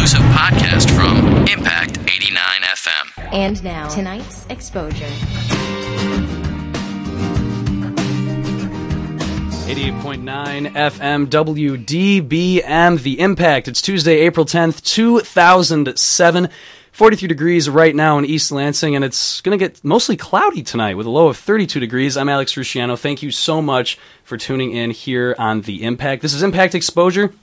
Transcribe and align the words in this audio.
exclusive 0.00 0.26
podcast 0.28 0.90
from 0.96 1.18
Impact 1.46 1.98
89 1.98 2.62
FM. 2.62 3.34
And 3.34 3.62
now, 3.62 3.86
tonight's 3.90 4.46
exposure. 4.48 5.04
88.9 9.68 10.72
FM 10.72 11.26
WDBM 11.26 13.02
The 13.02 13.20
Impact. 13.20 13.68
It's 13.68 13.82
Tuesday, 13.82 14.20
April 14.20 14.46
10th, 14.46 14.82
2007. 14.82 16.48
43 16.92 17.28
degrees 17.28 17.68
right 17.68 17.94
now 17.94 18.16
in 18.16 18.24
East 18.24 18.50
Lansing, 18.50 18.96
and 18.96 19.04
it's 19.04 19.42
going 19.42 19.58
to 19.58 19.62
get 19.62 19.84
mostly 19.84 20.16
cloudy 20.16 20.62
tonight 20.62 20.96
with 20.96 21.06
a 21.06 21.10
low 21.10 21.28
of 21.28 21.36
32 21.36 21.78
degrees. 21.78 22.16
I'm 22.16 22.30
Alex 22.30 22.54
Rusciano. 22.54 22.98
Thank 22.98 23.22
you 23.22 23.30
so 23.30 23.60
much 23.60 23.98
for 24.24 24.38
tuning 24.38 24.74
in 24.74 24.92
here 24.92 25.36
on 25.38 25.60
The 25.60 25.82
Impact. 25.84 26.22
This 26.22 26.32
is 26.32 26.42
Impact 26.42 26.74
Exposure. 26.74 27.34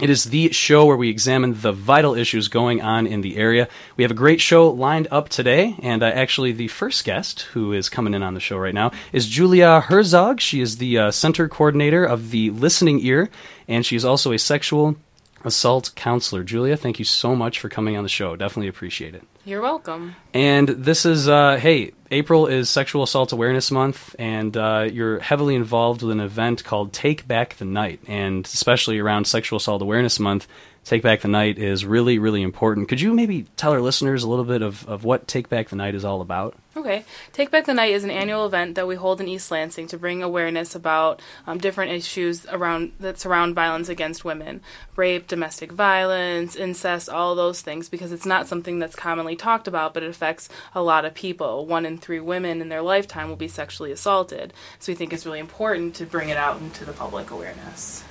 It 0.00 0.08
is 0.08 0.24
the 0.24 0.50
show 0.52 0.86
where 0.86 0.96
we 0.96 1.10
examine 1.10 1.60
the 1.60 1.72
vital 1.72 2.14
issues 2.14 2.48
going 2.48 2.80
on 2.80 3.06
in 3.06 3.20
the 3.20 3.36
area. 3.36 3.68
We 3.96 4.04
have 4.04 4.10
a 4.10 4.14
great 4.14 4.40
show 4.40 4.70
lined 4.70 5.06
up 5.10 5.28
today, 5.28 5.76
and 5.82 6.02
uh, 6.02 6.06
actually, 6.06 6.52
the 6.52 6.68
first 6.68 7.04
guest 7.04 7.42
who 7.52 7.74
is 7.74 7.90
coming 7.90 8.14
in 8.14 8.22
on 8.22 8.32
the 8.32 8.40
show 8.40 8.56
right 8.56 8.74
now 8.74 8.90
is 9.12 9.28
Julia 9.28 9.80
Herzog. 9.80 10.40
She 10.40 10.62
is 10.62 10.78
the 10.78 10.96
uh, 10.96 11.10
center 11.10 11.46
coordinator 11.46 12.04
of 12.04 12.30
the 12.30 12.50
Listening 12.50 13.00
Ear, 13.00 13.28
and 13.68 13.84
she 13.84 13.94
is 13.94 14.04
also 14.04 14.32
a 14.32 14.38
sexual 14.38 14.96
assault 15.44 15.92
counselor. 15.94 16.42
Julia, 16.42 16.76
thank 16.76 16.98
you 16.98 17.04
so 17.04 17.36
much 17.36 17.60
for 17.60 17.68
coming 17.68 17.96
on 17.96 18.02
the 18.02 18.08
show. 18.08 18.34
Definitely 18.34 18.68
appreciate 18.68 19.14
it. 19.14 19.24
You're 19.44 19.60
welcome. 19.60 20.14
And 20.32 20.68
this 20.68 21.04
is, 21.04 21.28
uh, 21.28 21.56
hey, 21.56 21.92
April 22.12 22.46
is 22.46 22.68
Sexual 22.68 23.04
Assault 23.04 23.32
Awareness 23.32 23.70
Month, 23.70 24.14
and 24.18 24.54
uh, 24.54 24.86
you're 24.92 25.18
heavily 25.18 25.54
involved 25.54 26.02
with 26.02 26.12
an 26.12 26.20
event 26.20 26.62
called 26.62 26.92
Take 26.92 27.26
Back 27.26 27.56
the 27.56 27.64
Night. 27.64 28.00
And 28.06 28.44
especially 28.44 28.98
around 28.98 29.26
Sexual 29.26 29.56
Assault 29.56 29.80
Awareness 29.80 30.20
Month, 30.20 30.46
Take 30.84 31.02
Back 31.02 31.20
the 31.20 31.28
Night 31.28 31.58
is 31.58 31.84
really, 31.84 32.18
really 32.18 32.42
important. 32.42 32.88
Could 32.88 33.00
you 33.00 33.14
maybe 33.14 33.46
tell 33.56 33.72
our 33.72 33.80
listeners 33.80 34.24
a 34.24 34.28
little 34.28 34.44
bit 34.44 34.62
of, 34.62 34.86
of 34.88 35.04
what 35.04 35.28
Take 35.28 35.48
Back 35.48 35.68
the 35.68 35.76
Night 35.76 35.94
is 35.94 36.04
all 36.04 36.20
about? 36.20 36.56
Okay. 36.76 37.04
Take 37.32 37.52
Back 37.52 37.66
the 37.66 37.74
Night 37.74 37.92
is 37.92 38.02
an 38.02 38.10
annual 38.10 38.46
event 38.46 38.74
that 38.74 38.88
we 38.88 38.96
hold 38.96 39.20
in 39.20 39.28
East 39.28 39.50
Lansing 39.50 39.86
to 39.88 39.98
bring 39.98 40.24
awareness 40.24 40.74
about 40.74 41.22
um, 41.46 41.58
different 41.58 41.92
issues 41.92 42.46
around 42.46 42.92
that 42.98 43.20
surround 43.20 43.54
violence 43.54 43.88
against 43.88 44.24
women, 44.24 44.60
rape, 44.96 45.28
domestic 45.28 45.70
violence, 45.70 46.56
incest, 46.56 47.08
all 47.08 47.36
those 47.36 47.60
things, 47.60 47.88
because 47.88 48.10
it's 48.10 48.26
not 48.26 48.48
something 48.48 48.80
that's 48.80 48.96
commonly 48.96 49.36
talked 49.36 49.68
about, 49.68 49.94
but 49.94 50.02
it 50.02 50.10
affects 50.10 50.48
a 50.74 50.82
lot 50.82 51.04
of 51.04 51.14
people. 51.14 51.64
One 51.64 51.86
in 51.86 51.98
three 51.98 52.20
women 52.20 52.60
in 52.60 52.70
their 52.70 52.82
lifetime 52.82 53.28
will 53.28 53.36
be 53.36 53.48
sexually 53.48 53.92
assaulted. 53.92 54.52
So 54.80 54.90
we 54.90 54.96
think 54.96 55.12
it's 55.12 55.26
really 55.26 55.38
important 55.38 55.94
to 55.96 56.06
bring 56.06 56.30
it 56.30 56.36
out 56.36 56.60
into 56.60 56.84
the 56.84 56.92
public 56.92 57.30
awareness. 57.30 58.02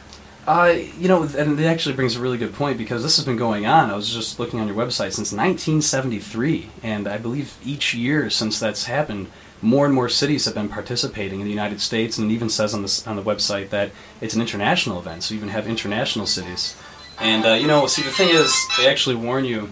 Uh, 0.47 0.75
you 0.97 1.07
know, 1.07 1.23
and 1.23 1.59
it 1.59 1.65
actually 1.65 1.95
brings 1.95 2.15
a 2.15 2.19
really 2.19 2.37
good 2.37 2.53
point 2.53 2.77
because 2.77 3.03
this 3.03 3.15
has 3.17 3.25
been 3.25 3.37
going 3.37 3.67
on. 3.67 3.91
I 3.91 3.95
was 3.95 4.11
just 4.11 4.39
looking 4.39 4.59
on 4.59 4.67
your 4.67 4.75
website 4.75 5.13
since 5.13 5.31
1973, 5.31 6.69
and 6.81 7.07
I 7.07 7.17
believe 7.19 7.55
each 7.63 7.93
year 7.93 8.29
since 8.31 8.59
that's 8.59 8.85
happened, 8.85 9.27
more 9.61 9.85
and 9.85 9.93
more 9.93 10.09
cities 10.09 10.45
have 10.45 10.55
been 10.55 10.69
participating 10.69 11.41
in 11.41 11.45
the 11.45 11.51
United 11.51 11.79
States, 11.79 12.17
and 12.17 12.31
it 12.31 12.33
even 12.33 12.49
says 12.49 12.73
on 12.73 12.81
the 12.81 13.03
on 13.05 13.15
the 13.15 13.21
website 13.21 13.69
that 13.69 13.91
it's 14.19 14.33
an 14.33 14.41
international 14.41 14.97
event. 14.99 15.23
So 15.23 15.35
you 15.35 15.39
even 15.39 15.49
have 15.49 15.67
international 15.67 16.25
cities. 16.25 16.75
And 17.19 17.45
uh, 17.45 17.53
you 17.53 17.67
know, 17.67 17.85
see, 17.85 18.01
the 18.01 18.09
thing 18.09 18.29
is, 18.29 18.51
they 18.79 18.87
actually 18.87 19.17
warn 19.17 19.45
you 19.45 19.69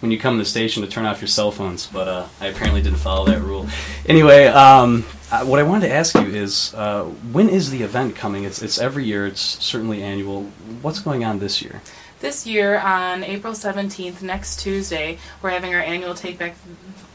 when 0.00 0.10
you 0.10 0.18
come 0.18 0.34
to 0.34 0.42
the 0.42 0.48
station 0.48 0.82
to 0.82 0.88
turn 0.88 1.06
off 1.06 1.22
your 1.22 1.28
cell 1.28 1.50
phones, 1.50 1.86
but 1.86 2.08
uh, 2.08 2.26
I 2.42 2.48
apparently 2.48 2.82
didn't 2.82 2.98
follow 2.98 3.24
that 3.24 3.40
rule. 3.40 3.66
Anyway, 4.04 4.44
um, 4.48 5.06
uh, 5.30 5.44
what 5.44 5.58
I 5.58 5.62
wanted 5.62 5.88
to 5.88 5.94
ask 5.94 6.14
you 6.14 6.26
is, 6.26 6.74
uh, 6.74 7.04
when 7.04 7.48
is 7.48 7.70
the 7.70 7.82
event 7.82 8.16
coming? 8.16 8.44
It's 8.44 8.62
it's 8.62 8.78
every 8.78 9.04
year. 9.04 9.26
It's 9.26 9.40
certainly 9.40 10.02
annual. 10.02 10.44
What's 10.82 11.00
going 11.00 11.24
on 11.24 11.38
this 11.38 11.62
year? 11.62 11.82
This 12.20 12.46
year, 12.46 12.78
on 12.78 13.22
April 13.22 13.52
17th, 13.52 14.22
next 14.22 14.60
Tuesday, 14.60 15.18
we're 15.42 15.50
having 15.50 15.74
our 15.74 15.80
annual 15.80 16.14
Take 16.14 16.38
Back 16.38 16.56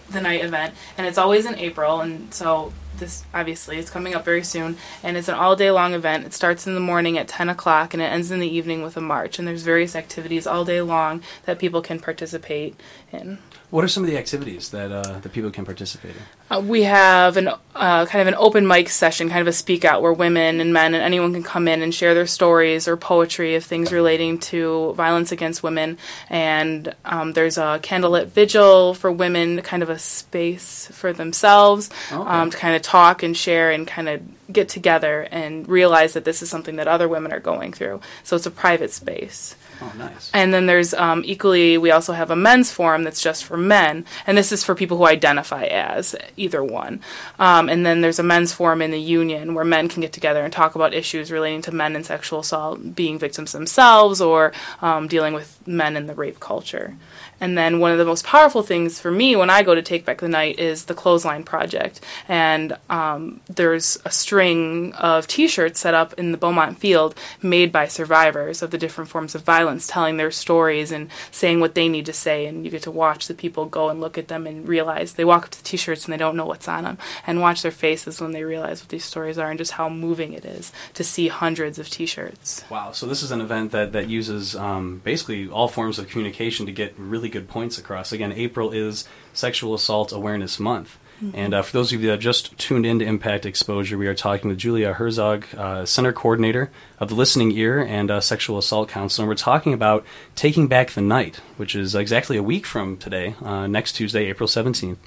the 0.10 0.22
Night 0.22 0.44
event, 0.44 0.74
and 0.98 1.08
it's 1.08 1.18
always 1.18 1.46
in 1.46 1.56
April, 1.56 2.02
and 2.02 2.34
so 2.34 2.74
this 2.98 3.24
obviously 3.34 3.78
it's 3.78 3.90
coming 3.90 4.14
up 4.14 4.26
very 4.26 4.44
soon, 4.44 4.78
and 5.02 5.18
it's 5.18 5.28
an 5.28 5.36
all 5.36 5.56
day 5.56 5.72
long 5.72 5.94
event. 5.94 6.26
It 6.26 6.34
starts 6.34 6.68
in 6.68 6.76
the 6.76 6.80
morning 6.80 7.18
at 7.18 7.28
10 7.28 7.50
o'clock, 7.50 7.94
and 7.94 8.04
it 8.04 8.08
ends 8.08 8.32
in 8.32 8.40
the 8.40 8.48
evening 8.48 8.84
with 8.84 8.98
a 8.98 9.02
march, 9.02 9.40
and 9.40 9.48
there's 9.48 9.64
various 9.64 9.96
activities 9.96 10.46
all 10.46 10.66
day 10.66 10.82
long 10.82 11.24
that 11.46 11.60
people 11.60 11.82
can 11.82 12.00
participate 12.00 12.80
in. 13.12 13.40
What 13.72 13.84
are 13.84 13.88
some 13.88 14.04
of 14.04 14.10
the 14.10 14.18
activities 14.18 14.70
that 14.70 14.92
uh, 14.92 15.20
that 15.20 15.32
people 15.32 15.52
can 15.52 15.64
participate 15.64 16.16
in? 16.16 16.22
Uh, 16.50 16.60
we 16.60 16.84
have 16.84 17.38
an 17.38 17.50
uh, 17.76 18.06
kind 18.08 18.20
of 18.20 18.28
an 18.28 18.34
open 18.36 18.66
mic 18.66 18.90
session, 18.90 19.30
kind 19.30 19.42
of 19.42 19.48
a 19.48 19.54
speak 19.54 19.86
out, 19.86 20.02
where 20.02 20.12
women 20.12 20.60
and 20.60 20.74
men 20.74 20.96
and 20.96 21.04
anyone 21.04 21.34
can 21.34 21.44
come 21.44 21.68
in 21.68 21.84
and 21.84 21.94
share 21.94 22.16
their 22.16 22.26
stories 22.26 22.88
or 22.88 22.98
poetry 22.98 23.54
of 23.54 23.64
things 23.64 23.92
relating 23.92 24.40
to 24.40 24.94
violence 24.94 25.32
against 25.32 25.62
women. 25.62 26.00
And 26.32 26.96
um, 27.06 27.34
there's 27.34 27.60
a 27.60 27.80
candlelit 27.84 28.28
vigil 28.30 28.96
for 28.96 29.12
women, 29.12 29.62
kind 29.62 29.84
of 29.84 29.90
a 29.92 30.00
space 30.00 30.88
for 30.92 31.14
themselves 31.14 31.92
Okay. 32.12 32.16
um, 32.28 32.50
to 32.50 32.58
kind 32.58 32.76
of 32.76 32.82
talk 32.82 33.22
and 33.22 33.38
share 33.38 33.70
and 33.70 33.88
kind 33.88 34.10
of 34.10 34.22
get 34.52 34.68
together 34.68 35.28
and 35.30 35.68
realize 35.70 36.14
that 36.14 36.26
this 36.26 36.42
is 36.42 36.50
something 36.50 36.78
that 36.78 36.88
other 36.88 37.08
women 37.08 37.32
are 37.32 37.40
going 37.40 37.72
through. 37.72 38.02
So 38.24 38.36
it's 38.36 38.48
a 38.48 38.52
private 38.52 38.90
space. 38.90 39.56
Oh, 39.82 39.94
nice. 39.98 40.30
And 40.34 40.54
then 40.54 40.66
there's 40.66 40.94
um, 40.94 41.24
equally, 41.26 41.78
we 41.78 41.92
also 41.92 42.14
have 42.14 42.32
a 42.32 42.36
men's 42.36 42.72
forum 42.72 43.04
that's 43.04 43.22
just 43.22 43.46
for 43.46 43.58
men, 43.58 44.06
and 44.28 44.38
this 44.38 44.52
is 44.52 44.64
for 44.64 44.76
people 44.76 44.98
who 44.98 45.06
identify 45.06 45.64
as 45.66 46.16
either 46.36 46.64
one. 46.64 47.02
Um, 47.38 47.70
and 47.70 47.86
then 47.86 48.02
there's 48.02 48.20
a 48.20 48.24
men's 48.24 48.54
forum 48.54 48.82
in 48.82 48.92
the 48.92 49.00
union 49.00 49.54
where 49.54 49.66
men 49.66 49.88
can 49.88 50.02
get 50.02 50.12
together 50.12 50.44
and 50.44 50.52
talk 50.52 50.76
about 50.76 50.94
issues 50.94 51.32
relating 51.32 51.62
to 51.64 51.72
men 51.72 51.96
and 51.96 52.06
sexual 52.06 52.40
assault, 52.40 52.96
being 52.96 53.18
victims 53.18 53.52
themselves, 53.52 54.20
or 54.20 54.52
um, 54.82 55.08
dealing 55.08 55.34
with 55.34 55.66
men 55.68 55.96
in 55.96 56.08
the 56.08 56.16
rape 56.16 56.40
culture. 56.40 56.96
And 57.40 57.58
then 57.58 57.80
one 57.80 57.92
of 57.92 57.98
the 57.98 58.06
most 58.06 58.26
powerful 58.26 58.64
things 58.64 59.00
for 59.00 59.12
me 59.12 59.36
when 59.36 59.50
I 59.50 59.64
go 59.64 59.76
to 59.76 59.82
Take 59.82 60.06
Back 60.06 60.20
the 60.20 60.28
Night 60.28 60.60
is 60.60 60.86
the 60.86 60.94
Clothesline 60.94 61.44
Project. 61.44 62.02
And 62.28 62.78
um, 62.90 63.42
there's 63.48 63.98
a 64.06 64.12
string 64.12 64.94
of 64.94 65.28
t 65.28 65.48
shirts 65.48 65.80
set 65.80 65.94
up 65.94 66.14
in 66.14 66.32
the 66.32 66.38
Beaumont 66.38 66.80
Field 66.80 67.16
made 67.42 67.72
by 67.72 67.88
survivors 67.88 68.62
of 68.62 68.72
the 68.72 68.78
different 68.78 69.10
forms 69.10 69.36
of 69.36 69.44
violence, 69.44 69.88
telling 69.88 70.18
their 70.18 70.32
stories 70.32 70.92
and 70.92 71.10
saying 71.32 71.60
what 71.60 71.76
they 71.76 71.88
need 71.88 72.06
to 72.06 72.14
say. 72.14 72.46
And 72.46 72.66
you 72.66 72.72
get 72.72 72.84
to 72.84 72.92
watch 72.92 73.28
the 73.28 73.34
people 73.34 73.66
go 73.66 73.90
and 73.90 74.02
look 74.02 74.18
at 74.18 74.28
them 74.28 74.46
and 74.46 74.68
realize 74.68 75.14
they 75.14 75.26
walk 75.26 75.46
up 75.46 75.50
to 75.52 75.58
the 75.58 75.64
t 75.64 75.78
shirts 75.78 76.06
and 76.06 76.14
they 76.14 76.18
don't 76.18 76.36
know 76.36 76.46
what's 76.46 76.68
on 76.68 76.84
them, 76.84 76.98
and 77.26 77.42
watch 77.42 77.62
their 77.62 77.72
faces 77.72 78.22
when 78.22 78.32
they 78.32 78.44
realize 78.44 78.82
what 78.82 78.90
these 78.90 79.06
stories 79.06 79.38
are 79.38 79.50
and 79.50 79.58
just 79.58 79.74
how 79.74 79.90
moving 79.90 80.34
it 80.34 80.46
is 80.46 80.72
to 80.94 81.04
see 81.04 81.28
hundreds 81.28 81.80
of 81.80 81.90
t 81.90 82.06
shirts. 82.06 82.64
Wow. 82.70 82.92
So 82.92 83.06
this 83.06 83.24
is 83.24 83.32
an 83.32 83.42
event 83.42 83.72
that 83.72 83.94
that 83.94 84.10
uses 84.10 84.56
um, 84.56 85.02
basically 85.04 85.50
all 85.50 85.68
forms 85.68 86.00
of 86.00 86.10
communication 86.10 86.66
to 86.66 86.72
get 86.72 86.94
really 86.98 87.29
good 87.30 87.48
points 87.48 87.78
across. 87.78 88.12
Again, 88.12 88.32
April 88.32 88.72
is 88.72 89.08
Sexual 89.34 89.74
Assault 89.74 90.12
Awareness 90.12 90.60
Month. 90.60 90.98
And 91.34 91.54
uh, 91.54 91.62
for 91.62 91.74
those 91.74 91.92
of 91.92 92.02
you 92.02 92.08
that 92.10 92.20
just 92.20 92.58
tuned 92.58 92.86
into 92.86 93.04
Impact 93.04 93.46
Exposure, 93.46 93.98
we 93.98 94.08
are 94.08 94.16
talking 94.16 94.50
with 94.50 94.58
Julia 94.58 94.94
Herzog, 94.94 95.46
uh, 95.58 95.86
Center 95.86 96.14
Coordinator 96.14 96.72
of 96.98 97.10
the 97.10 97.16
Listening 97.16 97.52
Ear 97.52 97.82
and 97.82 98.10
uh, 98.10 98.22
Sexual 98.22 98.58
Assault 98.58 98.88
Counselor. 98.88 99.24
And 99.24 99.30
we're 99.30 99.36
talking 99.36 99.74
about 99.74 100.06
Taking 100.36 100.68
Back 100.68 100.92
the 100.92 101.02
Night, 101.02 101.42
which 101.58 101.76
is 101.76 101.94
exactly 101.94 102.38
a 102.38 102.44
week 102.44 102.66
from 102.66 102.96
today, 102.96 103.36
uh, 103.44 103.68
next 103.68 103.94
Tuesday, 103.94 104.28
April 104.28 104.48
17th. 104.48 104.98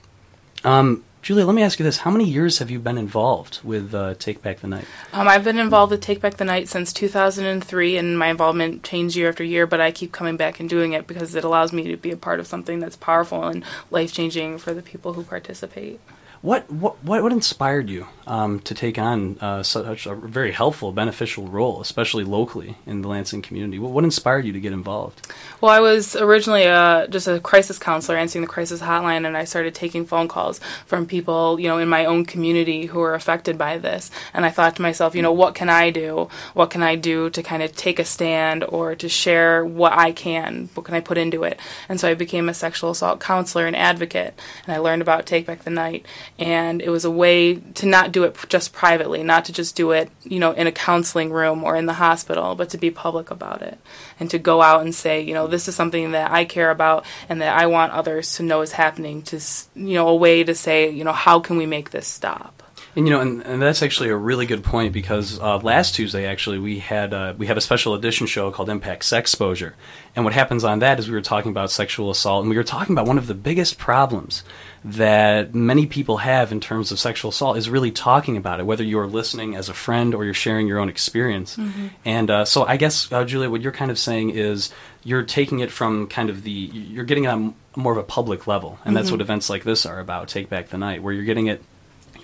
Um, 0.65 1.03
Julia, 1.23 1.47
let 1.47 1.55
me 1.55 1.63
ask 1.63 1.79
you 1.79 1.85
this. 1.85 1.99
How 1.99 2.11
many 2.11 2.25
years 2.25 2.59
have 2.59 2.69
you 2.69 2.81
been 2.81 2.99
involved 2.99 3.61
with 3.63 3.95
uh, 3.95 4.15
Take 4.19 4.43
Back 4.43 4.59
the 4.59 4.67
Night? 4.67 4.87
Um, 5.13 5.29
I've 5.29 5.45
been 5.45 5.61
involved 5.61 5.93
with 5.93 6.01
Take 6.01 6.21
Back 6.21 6.37
the 6.37 6.45
Night 6.45 6.69
since 6.69 6.93
2003, 6.93 7.97
and 7.97 8.19
my 8.19 8.27
involvement 8.27 8.83
changed 8.83 9.15
year 9.15 9.29
after 9.29 9.45
year, 9.45 9.65
but 9.65 9.81
I 9.81 9.93
keep 9.93 10.11
coming 10.11 10.37
back 10.37 10.59
and 10.59 10.69
doing 10.69 10.95
it 10.95 11.07
because 11.07 11.37
it 11.37 11.45
allows 11.45 11.73
me 11.73 11.85
to 11.85 11.97
be 11.97 12.11
a 12.11 12.17
part 12.17 12.41
of 12.41 12.49
something 12.49 12.81
that's 12.81 12.97
powerful 12.97 13.45
and 13.45 13.65
life 13.93 14.13
changing 14.13 14.59
for 14.59 14.75
the 14.75 14.83
people 14.83 15.13
who 15.13 15.23
participate. 15.23 16.01
What 16.43 16.69
what 16.73 17.03
what, 17.05 17.31
inspired 17.31 17.89
you 17.89 18.09
um, 18.27 18.59
to 18.61 18.75
take 18.75 18.99
on 18.99 19.39
uh, 19.41 19.63
such 19.63 20.07
a 20.07 20.15
very 20.17 20.51
helpful, 20.51 20.91
beneficial 20.91 21.47
role, 21.47 21.81
especially 21.81 22.25
locally 22.25 22.77
in 22.85 23.01
the 23.01 23.07
Lansing 23.07 23.43
community? 23.43 23.79
What, 23.79 23.93
what 23.93 24.03
inspired 24.03 24.45
you 24.45 24.53
to 24.53 24.59
get 24.59 24.73
involved? 24.73 25.33
Well, 25.61 25.71
I 25.71 25.79
was 25.79 26.17
originally 26.17 26.65
uh, 26.65 27.07
just 27.07 27.29
a 27.29 27.39
crisis 27.39 27.79
counselor 27.79 28.19
answering 28.19 28.43
the 28.43 28.49
crisis 28.49 28.81
hotline, 28.81 29.25
and 29.25 29.37
I 29.37 29.45
started 29.45 29.73
taking 29.73 30.05
phone 30.05 30.27
calls 30.27 30.59
from 30.85 31.07
people, 31.07 31.61
you 31.61 31.69
know, 31.69 31.79
in 31.79 31.89
my 31.89 32.05
own 32.05 32.25
community 32.25 32.87
who 32.87 32.99
were 32.99 33.15
affected 33.15 33.57
by 33.57 33.79
this. 33.79 34.11
And 34.35 34.45
I 34.45 34.51
thought 34.51 34.75
to 34.77 34.83
myself, 34.83 35.15
you 35.15 35.23
know, 35.23 35.33
what 35.33 35.55
can 35.55 35.69
I 35.69 35.91
do? 35.91 36.29
What 36.55 36.71
can 36.71 36.83
I 36.83 36.97
do 36.97 37.31
to 37.31 37.43
kind 37.45 37.63
of 37.63 37.77
take 37.77 38.01
a 38.01 38.05
stand 38.05 38.65
or 38.65 38.97
to 38.97 39.09
share 39.09 39.65
what 39.65 39.93
I 39.93 40.11
can? 40.11 40.71
What 40.75 40.87
can 40.87 40.97
I 40.97 41.01
put 41.01 41.19
into 41.19 41.45
it? 41.45 41.61
And 41.89 42.01
so 42.01 42.09
I 42.09 42.15
became 42.15 42.49
a 42.49 42.55
sexual 42.55 42.91
assault 42.91 43.21
counselor 43.21 43.69
and 43.69 43.77
advocate, 43.77 44.35
and 44.67 44.75
I 44.75 44.79
learned 44.79 45.03
about 45.03 45.25
Take 45.25 45.47
Back 45.47 45.63
the 45.63 45.71
Night. 45.71 46.05
And 46.39 46.83
it 46.83 46.89
was 46.89 47.05
a 47.05 47.11
way 47.11 47.57
to 47.57 47.87
not 47.87 48.11
do 48.11 48.25
it 48.25 48.37
just 48.49 48.73
privately, 48.73 49.23
not 49.23 49.45
to 49.45 49.53
just 49.53 49.77
do 49.77 49.93
it, 49.93 50.11
you 50.25 50.39
know, 50.39 50.53
in 50.53 50.67
a 50.67 50.73
counseling 50.73 51.31
room 51.31 51.63
or 51.63 51.77
in 51.77 51.87
the 51.87 51.93
hospital, 51.95 52.55
but 52.55 52.71
to 52.71 52.79
be 52.79 52.91
public 52.91 53.31
about 53.31 53.63
it 53.63 53.79
and 54.19 54.31
to 54.31 54.39
go 54.39 54.63
out 54.63 54.81
and 54.81 54.95
say, 54.95 55.21
you 55.21 55.35
know, 55.35 55.47
this 55.47 55.69
is 55.69 55.77
something 55.77 56.13
that 56.13 56.31
I 56.31 56.45
care 56.45 56.71
about 56.71 57.05
and 57.29 57.41
that 57.41 57.57
I 57.57 57.67
want 57.67 57.93
others 57.93 58.35
to 58.37 58.43
know 58.43 58.63
is 58.63 58.73
happening. 58.73 59.23
To 59.23 59.41
you 59.75 59.95
know, 59.95 60.09
a 60.09 60.17
way 60.17 60.43
to 60.43 60.55
say, 60.55 60.91
you 60.91 61.05
know, 61.05 61.13
how 61.13 61.39
can 61.39 61.57
we 61.57 61.67
make 61.67 61.91
this 61.91 62.07
stop? 62.07 62.63
And 62.95 63.07
you 63.07 63.15
know, 63.15 63.21
and, 63.21 63.43
and 63.43 63.63
that's 63.63 63.83
actually 63.83 64.11
a 64.11 64.17
really 64.17 64.45
good 64.45 64.63
point 64.63 64.93
because 64.93 65.41
uh, 65.41 65.59
last 65.59 65.95
Tuesday, 65.95 66.27
actually, 66.27 66.59
we 66.59 66.79
had 66.79 67.15
uh, 67.15 67.33
we 67.39 67.47
have 67.47 67.57
a 67.57 67.63
special 67.63 67.95
edition 67.95 68.27
show 68.27 68.51
called 68.51 68.69
Impact 68.69 69.05
Sex 69.05 69.33
Exposure, 69.33 69.75
and 70.15 70.27
what 70.27 70.35
happens 70.35 70.63
on 70.63 70.81
that 70.81 70.99
is 70.99 71.09
we 71.09 71.15
were 71.15 71.23
talking 71.23 71.51
about 71.51 71.71
sexual 71.71 72.11
assault, 72.11 72.43
and 72.43 72.51
we 72.51 72.57
were 72.57 72.65
talking 72.65 72.95
about 72.95 73.07
one 73.07 73.17
of 73.17 73.29
the 73.29 73.35
biggest 73.35 73.79
problems 73.79 74.43
that 74.85 75.55
many 75.55 75.87
people 75.87 76.17
have 76.19 76.51
in 76.51 76.61
terms 76.61 76.91
of 76.91 76.99
sexual 76.99 77.29
assault 77.31 77.57
is 77.57 77.71
really 77.71 77.93
talking 77.93 78.37
about 78.37 78.59
it, 78.59 78.65
whether 78.65 78.83
you're 78.83 79.07
listening 79.07 79.55
as 79.55 79.69
a 79.69 79.75
friend 79.75 80.15
or 80.15 80.25
you're 80.25 80.35
sharing 80.35 80.67
your 80.67 80.79
own 80.81 80.89
experience. 80.89 81.57
And 82.05 82.31
uh, 82.31 82.45
so, 82.45 82.65
I 82.65 82.77
guess, 82.77 83.11
uh, 83.13 83.25
Julia, 83.25 83.49
what 83.49 83.61
you're 83.61 83.73
kind 83.73 83.91
of 83.91 83.99
saying 83.99 84.31
is 84.31 84.73
you're 85.05 85.23
taking 85.23 85.61
it 85.61 85.71
from 85.71 86.09
kind 86.09 86.31
of 86.31 86.43
the 86.43 86.51
you're 86.51 87.05
getting 87.05 87.25
it 87.25 87.29
on 87.29 87.55
more 87.77 87.93
of 87.93 87.99
a 87.99 88.03
public 88.03 88.47
level, 88.47 88.79
and 88.85 88.97
that's 88.97 89.11
what 89.11 89.21
events 89.21 89.49
like 89.49 89.65
this 89.65 89.87
are 89.87 90.01
about. 90.01 90.29
Take 90.29 90.49
Back 90.49 90.69
the 90.69 90.79
Night, 90.79 91.03
where 91.03 91.13
you're 91.13 91.25
getting 91.25 91.47
it 91.47 91.63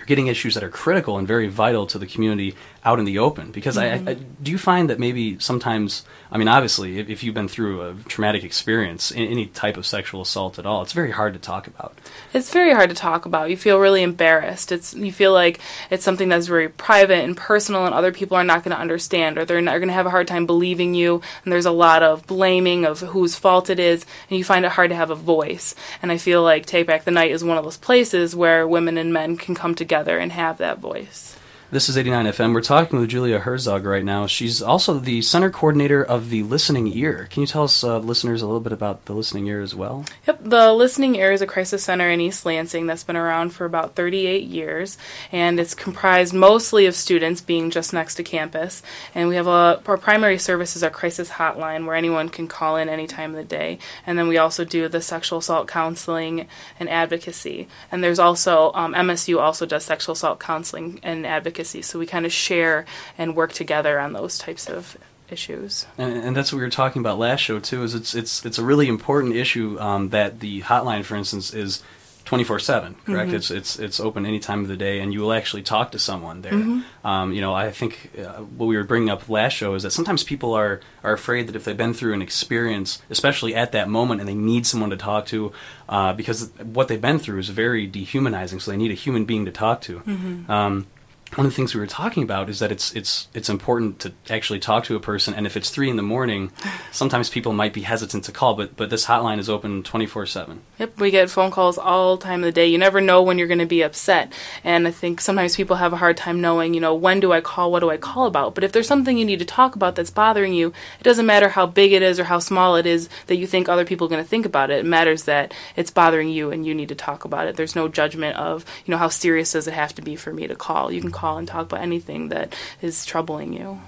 getting 0.08 0.26
issues 0.26 0.54
that 0.54 0.64
are 0.64 0.70
critical 0.70 1.18
and 1.18 1.28
very 1.28 1.48
vital 1.48 1.86
to 1.86 1.98
the 1.98 2.06
community 2.06 2.54
out 2.82 2.98
in 2.98 3.04
the 3.04 3.18
open. 3.18 3.52
Because 3.52 3.76
I, 3.76 3.92
I, 3.92 3.98
mm-hmm. 3.98 4.42
do 4.42 4.50
you 4.50 4.56
find 4.56 4.88
that 4.88 4.98
maybe 4.98 5.38
sometimes, 5.38 6.02
I 6.32 6.38
mean, 6.38 6.48
obviously, 6.48 6.98
if, 6.98 7.10
if 7.10 7.22
you've 7.22 7.34
been 7.34 7.46
through 7.46 7.82
a 7.82 7.94
traumatic 8.08 8.42
experience, 8.42 9.10
in 9.10 9.24
any 9.24 9.46
type 9.46 9.76
of 9.76 9.84
sexual 9.84 10.22
assault 10.22 10.58
at 10.58 10.64
all, 10.64 10.80
it's 10.80 10.94
very 10.94 11.10
hard 11.10 11.34
to 11.34 11.38
talk 11.38 11.66
about. 11.66 11.98
It's 12.32 12.50
very 12.50 12.72
hard 12.72 12.88
to 12.88 12.96
talk 12.96 13.26
about. 13.26 13.50
You 13.50 13.58
feel 13.58 13.78
really 13.78 14.02
embarrassed. 14.02 14.72
It's 14.72 14.94
you 14.94 15.12
feel 15.12 15.34
like 15.34 15.60
it's 15.90 16.04
something 16.04 16.30
that's 16.30 16.46
very 16.46 16.70
private 16.70 17.22
and 17.22 17.36
personal, 17.36 17.84
and 17.84 17.94
other 17.94 18.10
people 18.10 18.38
are 18.38 18.44
not 18.44 18.64
going 18.64 18.74
to 18.74 18.80
understand, 18.80 19.36
or 19.36 19.44
they're 19.44 19.60
not 19.60 19.76
going 19.76 19.88
to 19.88 19.94
have 19.94 20.06
a 20.06 20.10
hard 20.10 20.26
time 20.26 20.46
believing 20.46 20.94
you. 20.94 21.20
And 21.44 21.52
there's 21.52 21.66
a 21.66 21.70
lot 21.70 22.02
of 22.02 22.26
blaming 22.26 22.86
of 22.86 23.00
whose 23.00 23.36
fault 23.36 23.68
it 23.68 23.78
is, 23.78 24.06
and 24.30 24.38
you 24.38 24.44
find 24.44 24.64
it 24.64 24.72
hard 24.72 24.88
to 24.88 24.96
have 24.96 25.10
a 25.10 25.14
voice. 25.14 25.74
And 26.00 26.10
I 26.10 26.16
feel 26.16 26.42
like 26.42 26.64
Take 26.64 26.86
Back 26.86 27.04
the 27.04 27.10
Night 27.10 27.30
is 27.30 27.44
one 27.44 27.58
of 27.58 27.64
those 27.64 27.76
places 27.76 28.34
where 28.34 28.66
women 28.66 28.96
and 28.96 29.12
men 29.12 29.36
can 29.36 29.54
come 29.54 29.74
together 29.74 29.97
and 30.18 30.32
have 30.32 30.58
that 30.58 30.78
voice. 30.78 31.37
This 31.70 31.90
is 31.90 31.98
89 31.98 32.24
FM. 32.24 32.54
We're 32.54 32.62
talking 32.62 32.98
with 32.98 33.10
Julia 33.10 33.40
Herzog 33.40 33.84
right 33.84 34.02
now. 34.02 34.26
She's 34.26 34.62
also 34.62 34.98
the 34.98 35.20
center 35.20 35.50
coordinator 35.50 36.02
of 36.02 36.30
the 36.30 36.42
Listening 36.42 36.90
Ear. 36.96 37.28
Can 37.30 37.42
you 37.42 37.46
tell 37.46 37.64
us, 37.64 37.84
uh, 37.84 37.98
listeners, 37.98 38.40
a 38.40 38.46
little 38.46 38.62
bit 38.62 38.72
about 38.72 39.04
the 39.04 39.12
Listening 39.12 39.46
Ear 39.48 39.60
as 39.60 39.74
well? 39.74 40.06
Yep, 40.26 40.40
the 40.44 40.72
Listening 40.72 41.14
Ear 41.16 41.30
is 41.30 41.42
a 41.42 41.46
crisis 41.46 41.84
center 41.84 42.08
in 42.08 42.22
East 42.22 42.46
Lansing 42.46 42.86
that's 42.86 43.04
been 43.04 43.16
around 43.16 43.50
for 43.50 43.66
about 43.66 43.94
38 43.94 44.44
years, 44.44 44.96
and 45.30 45.60
it's 45.60 45.74
comprised 45.74 46.32
mostly 46.32 46.86
of 46.86 46.94
students 46.94 47.42
being 47.42 47.70
just 47.70 47.92
next 47.92 48.14
to 48.14 48.22
campus. 48.22 48.82
And 49.14 49.28
we 49.28 49.34
have 49.34 49.46
a 49.46 49.82
our 49.84 49.98
primary 49.98 50.38
service 50.38 50.74
is 50.74 50.82
our 50.82 50.88
crisis 50.88 51.32
hotline 51.32 51.84
where 51.84 51.96
anyone 51.96 52.30
can 52.30 52.48
call 52.48 52.76
in 52.76 52.88
any 52.88 53.06
time 53.06 53.32
of 53.32 53.36
the 53.36 53.44
day. 53.44 53.78
And 54.06 54.18
then 54.18 54.26
we 54.26 54.38
also 54.38 54.64
do 54.64 54.88
the 54.88 55.02
sexual 55.02 55.40
assault 55.40 55.68
counseling 55.68 56.48
and 56.80 56.88
advocacy. 56.88 57.68
And 57.92 58.02
there's 58.02 58.18
also 58.18 58.72
um, 58.72 58.94
MSU 58.94 59.38
also 59.38 59.66
does 59.66 59.84
sexual 59.84 60.14
assault 60.14 60.40
counseling 60.40 60.98
and 61.02 61.26
advocacy, 61.26 61.57
so 61.64 61.98
we 61.98 62.06
kind 62.06 62.26
of 62.26 62.32
share 62.32 62.84
and 63.16 63.34
work 63.34 63.52
together 63.52 63.98
on 63.98 64.12
those 64.12 64.38
types 64.38 64.68
of 64.68 64.96
issues. 65.30 65.86
And, 65.96 66.16
and 66.18 66.36
that's 66.36 66.52
what 66.52 66.58
we 66.58 66.64
were 66.64 66.70
talking 66.70 67.00
about 67.00 67.18
last 67.18 67.40
show 67.40 67.58
too. 67.60 67.82
Is 67.82 67.94
it's 67.94 68.14
it's 68.14 68.44
it's 68.44 68.58
a 68.58 68.64
really 68.64 68.88
important 68.88 69.34
issue 69.34 69.78
um, 69.80 70.10
that 70.10 70.40
the 70.40 70.62
hotline, 70.62 71.04
for 71.04 71.16
instance, 71.16 71.52
is 71.52 71.82
twenty 72.24 72.44
four 72.44 72.58
seven. 72.58 72.94
Correct. 73.06 73.32
It's 73.32 73.50
it's 73.50 73.78
it's 73.78 74.00
open 74.00 74.26
any 74.26 74.38
time 74.38 74.60
of 74.60 74.68
the 74.68 74.76
day, 74.76 75.00
and 75.00 75.12
you 75.12 75.20
will 75.20 75.32
actually 75.32 75.62
talk 75.62 75.92
to 75.92 75.98
someone 75.98 76.42
there. 76.42 76.82
Um, 77.04 77.32
you 77.32 77.40
know, 77.40 77.54
I 77.54 77.70
think 77.70 78.10
uh, 78.18 78.42
what 78.42 78.66
we 78.66 78.76
were 78.76 78.84
bringing 78.84 79.08
up 79.08 79.28
last 79.28 79.52
show 79.52 79.74
is 79.74 79.82
that 79.82 79.92
sometimes 79.92 80.24
people 80.24 80.52
are 80.52 80.80
are 81.02 81.12
afraid 81.12 81.46
that 81.48 81.56
if 81.56 81.64
they've 81.64 81.76
been 81.76 81.94
through 81.94 82.14
an 82.14 82.22
experience, 82.22 83.00
especially 83.10 83.54
at 83.54 83.72
that 83.72 83.88
moment, 83.88 84.20
and 84.20 84.28
they 84.28 84.34
need 84.34 84.66
someone 84.66 84.90
to 84.90 84.96
talk 84.96 85.26
to, 85.26 85.52
uh, 85.88 86.12
because 86.12 86.50
what 86.62 86.88
they've 86.88 87.00
been 87.00 87.18
through 87.18 87.38
is 87.38 87.48
very 87.48 87.86
dehumanizing. 87.86 88.60
So 88.60 88.70
they 88.70 88.76
need 88.76 88.90
a 88.90 88.94
human 88.94 89.24
being 89.24 89.46
to 89.46 89.52
talk 89.52 89.80
to. 89.82 90.02
Um, 90.48 90.86
one 91.34 91.46
of 91.46 91.52
the 91.52 91.56
things 91.56 91.74
we 91.74 91.80
were 91.80 91.86
talking 91.86 92.22
about 92.22 92.48
is 92.48 92.58
that 92.58 92.72
it's 92.72 92.92
it's 92.94 93.28
it's 93.34 93.48
important 93.48 93.98
to 94.00 94.12
actually 94.30 94.58
talk 94.58 94.84
to 94.84 94.96
a 94.96 95.00
person 95.00 95.34
and 95.34 95.46
if 95.46 95.56
it's 95.56 95.70
three 95.70 95.90
in 95.90 95.96
the 95.96 96.02
morning 96.02 96.50
sometimes 96.90 97.28
people 97.28 97.52
might 97.52 97.72
be 97.72 97.82
hesitant 97.82 98.24
to 98.24 98.32
call 98.32 98.54
but 98.54 98.76
but 98.76 98.90
this 98.90 99.06
hotline 99.06 99.38
is 99.38 99.48
open 99.48 99.82
24 99.82 100.26
7 100.26 100.60
Yep, 100.78 101.00
we 101.00 101.10
get 101.10 101.28
phone 101.28 101.50
calls 101.50 101.76
all 101.76 102.16
time 102.16 102.40
of 102.40 102.44
the 102.44 102.52
day. 102.52 102.68
You 102.68 102.78
never 102.78 103.00
know 103.00 103.20
when 103.20 103.36
you're 103.36 103.48
going 103.48 103.58
to 103.58 103.66
be 103.66 103.82
upset. 103.82 104.32
And 104.62 104.86
I 104.86 104.92
think 104.92 105.20
sometimes 105.20 105.56
people 105.56 105.74
have 105.76 105.92
a 105.92 105.96
hard 105.96 106.16
time 106.16 106.40
knowing, 106.40 106.72
you 106.72 106.80
know, 106.80 106.94
when 106.94 107.18
do 107.18 107.32
I 107.32 107.40
call, 107.40 107.72
what 107.72 107.80
do 107.80 107.90
I 107.90 107.96
call 107.96 108.26
about? 108.26 108.54
But 108.54 108.62
if 108.62 108.70
there's 108.70 108.86
something 108.86 109.18
you 109.18 109.24
need 109.24 109.40
to 109.40 109.44
talk 109.44 109.74
about 109.74 109.96
that's 109.96 110.10
bothering 110.10 110.54
you, 110.54 110.68
it 111.00 111.02
doesn't 111.02 111.26
matter 111.26 111.48
how 111.48 111.66
big 111.66 111.92
it 111.92 112.02
is 112.02 112.20
or 112.20 112.24
how 112.24 112.38
small 112.38 112.76
it 112.76 112.86
is 112.86 113.08
that 113.26 113.36
you 113.36 113.46
think 113.46 113.68
other 113.68 113.84
people 113.84 114.06
are 114.06 114.10
going 114.10 114.22
to 114.22 114.28
think 114.28 114.46
about 114.46 114.70
it. 114.70 114.78
It 114.78 114.86
matters 114.86 115.24
that 115.24 115.52
it's 115.74 115.90
bothering 115.90 116.28
you 116.28 116.52
and 116.52 116.64
you 116.64 116.76
need 116.76 116.90
to 116.90 116.94
talk 116.94 117.24
about 117.24 117.48
it. 117.48 117.56
There's 117.56 117.74
no 117.74 117.88
judgment 117.88 118.36
of, 118.36 118.64
you 118.86 118.92
know, 118.92 118.98
how 118.98 119.08
serious 119.08 119.52
does 119.52 119.66
it 119.66 119.74
have 119.74 119.94
to 119.96 120.02
be 120.02 120.14
for 120.14 120.32
me 120.32 120.46
to 120.46 120.54
call. 120.54 120.92
You 120.92 121.00
can 121.00 121.10
call 121.18 121.38
and 121.38 121.48
talk 121.48 121.66
about 121.66 121.80
anything 121.80 122.28
that 122.28 122.54
is 122.80 123.04
troubling 123.04 123.52
you. 123.52 123.80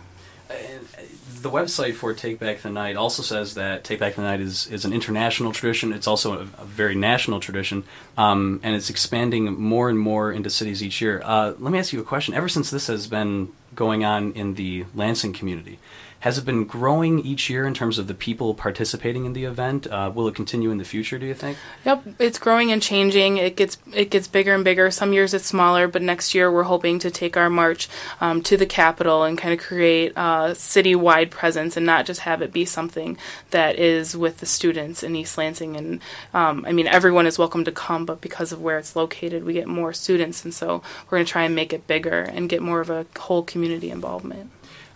the 1.43 1.51
website 1.51 1.95
for 1.95 2.13
Take 2.13 2.39
Back 2.39 2.61
the 2.61 2.71
Night 2.71 2.97
also 2.97 3.23
says 3.23 3.55
that 3.55 3.85
Take 3.85 4.01
Back 4.01 4.17
the 4.17 4.23
Night 4.23 4.41
is, 4.41 4.67
is 4.67 4.85
an 4.85 4.93
international 4.93 5.53
tradition. 5.53 5.93
It's 5.93 6.07
also 6.07 6.41
a, 6.41 6.43
a 6.59 6.65
very 6.65 6.95
national 6.95 7.41
tradition, 7.41 7.85
um, 8.19 8.61
and 8.63 8.75
it's 8.75 8.91
expanding 8.91 9.45
more 9.61 9.89
and 9.89 9.99
more 9.99 10.33
into 10.33 10.51
cities 10.51 10.83
each 10.83 11.01
year. 11.01 11.23
Uh, 11.25 11.55
let 11.59 11.73
me 11.73 11.79
ask 11.79 11.93
you 11.93 12.01
a 12.01 12.05
question. 12.05 12.35
Ever 12.35 12.49
since 12.49 12.71
this 12.71 12.89
has 12.89 13.07
been 13.07 13.53
going 13.75 14.05
on 14.05 14.33
in 14.33 14.55
the 14.55 14.85
Lansing 14.95 15.33
community, 15.33 15.79
has 16.21 16.37
it 16.37 16.45
been 16.45 16.65
growing 16.65 17.21
each 17.21 17.49
year 17.49 17.67
in 17.67 17.73
terms 17.73 17.99
of 17.99 18.07
the 18.07 18.15
people 18.15 18.55
participating 18.55 19.25
in 19.25 19.33
the 19.33 19.45
event? 19.45 19.87
Uh, 19.87 20.13
will 20.15 20.29
it 20.29 20.35
continue 20.35 20.71
in 20.71 20.79
the 20.79 20.85
future? 20.85 21.19
Do 21.19 21.27
you 21.27 21.35
think? 21.35 21.57
Yep, 21.85 22.05
it's 22.19 22.39
growing 22.39 22.71
and 22.71 22.83
changing. 22.83 23.39
It 23.39 23.57
gets 23.57 23.79
it 23.95 24.11
gets 24.11 24.29
bigger 24.29 24.55
and 24.55 24.63
bigger. 24.63 24.91
Some 24.91 25.13
years 25.13 25.33
it's 25.33 25.47
smaller, 25.47 25.89
but 25.89 26.03
next 26.03 26.35
year 26.35 26.53
we're 26.53 26.65
hoping 26.65 26.99
to 27.01 27.11
take 27.11 27.37
our 27.37 27.49
march 27.49 27.89
um, 28.21 28.43
to 28.43 28.57
the 28.57 28.67
capital 28.67 29.25
and 29.25 29.39
kind 29.39 29.55
of 29.55 29.61
create 29.61 30.13
a 30.13 30.53
citywide 30.53 31.31
presence 31.31 31.77
and 31.77 31.87
not 31.87 32.05
just 32.05 32.21
have 32.21 32.43
it 32.43 32.53
be 32.53 32.67
something 32.67 33.17
that 33.51 33.79
is 33.79 34.15
with 34.15 34.39
the 34.39 34.47
students 34.47 35.03
in 35.03 35.17
East 35.17 35.39
Lansing. 35.39 35.77
And 35.77 36.01
um, 36.35 36.65
I 36.67 36.73
mean, 36.73 36.87
everyone 36.87 37.27
is 37.27 37.39
welcome 37.39 37.65
to 37.65 37.73
come, 37.73 38.05
but 38.05 38.21
because 38.21 38.53
of 38.53 38.61
where 38.61 38.79
it's 38.79 38.95
located, 38.95 39.45
we 39.45 39.55
get 39.55 39.69
more 39.69 39.95
students, 39.95 40.45
and 40.45 40.53
so 40.53 40.83
we're 41.07 41.17
going 41.17 41.25
to 41.25 41.33
try 41.33 41.45
and 41.45 41.55
make 41.55 41.73
it 41.73 41.87
bigger 41.87 42.21
and 42.21 42.49
get 42.49 42.61
more 42.61 42.81
of 42.81 42.91
a 42.91 43.07
whole 43.19 43.43
community 43.43 43.91
involvement. 43.91 44.51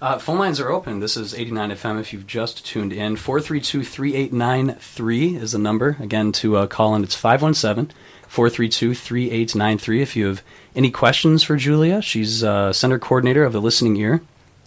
Uh, 0.04 0.18
phone 0.18 0.38
lines 0.38 0.60
are 0.60 0.70
open. 0.70 1.00
This 1.00 1.16
is 1.16 1.32
89 1.32 1.70
FM 1.70 1.98
if 1.98 2.12
you've 2.12 2.26
just 2.26 2.66
tuned 2.66 2.92
in. 2.92 3.16
432 3.16 3.82
3893 3.84 5.36
is 5.36 5.52
the 5.52 5.58
number. 5.58 5.96
Again, 5.98 6.30
to 6.32 6.58
uh, 6.58 6.66
call 6.66 6.94
in, 6.94 7.02
it's 7.02 7.14
517 7.14 7.90
432 8.28 8.94
3893. 8.94 10.02
If 10.02 10.14
you 10.14 10.26
have 10.26 10.42
any 10.76 10.90
questions 10.90 11.42
for 11.42 11.56
Julia, 11.56 12.02
she's 12.02 12.44
uh, 12.44 12.70
center 12.74 12.98
coordinator 12.98 13.44
of 13.44 13.54
the 13.54 13.62
Listening 13.62 13.96
Ear 13.96 14.20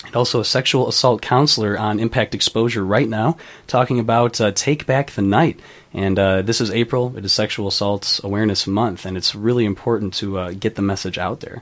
and 0.08 0.16
also 0.16 0.40
a 0.40 0.46
sexual 0.46 0.88
assault 0.88 1.22
counselor 1.22 1.78
on 1.78 2.00
Impact 2.00 2.34
Exposure 2.34 2.84
right 2.84 3.08
now, 3.08 3.38
talking 3.68 4.00
about 4.00 4.42
uh, 4.42 4.52
Take 4.54 4.88
Back 4.88 5.12
the 5.12 5.22
Night. 5.22 5.60
And 5.94 6.18
uh, 6.18 6.42
this 6.42 6.60
is 6.62 6.72
April. 6.72 7.16
It 7.16 7.24
is 7.24 7.32
Sexual 7.32 7.68
Assault 7.68 8.20
Awareness 8.24 8.66
Month, 8.66 9.06
and 9.06 9.16
it's 9.16 9.36
really 9.36 9.66
important 9.66 10.16
to 10.16 10.40
uh, 10.40 10.52
get 10.54 10.74
the 10.74 10.82
message 10.82 11.20
out 11.20 11.42
there. 11.42 11.62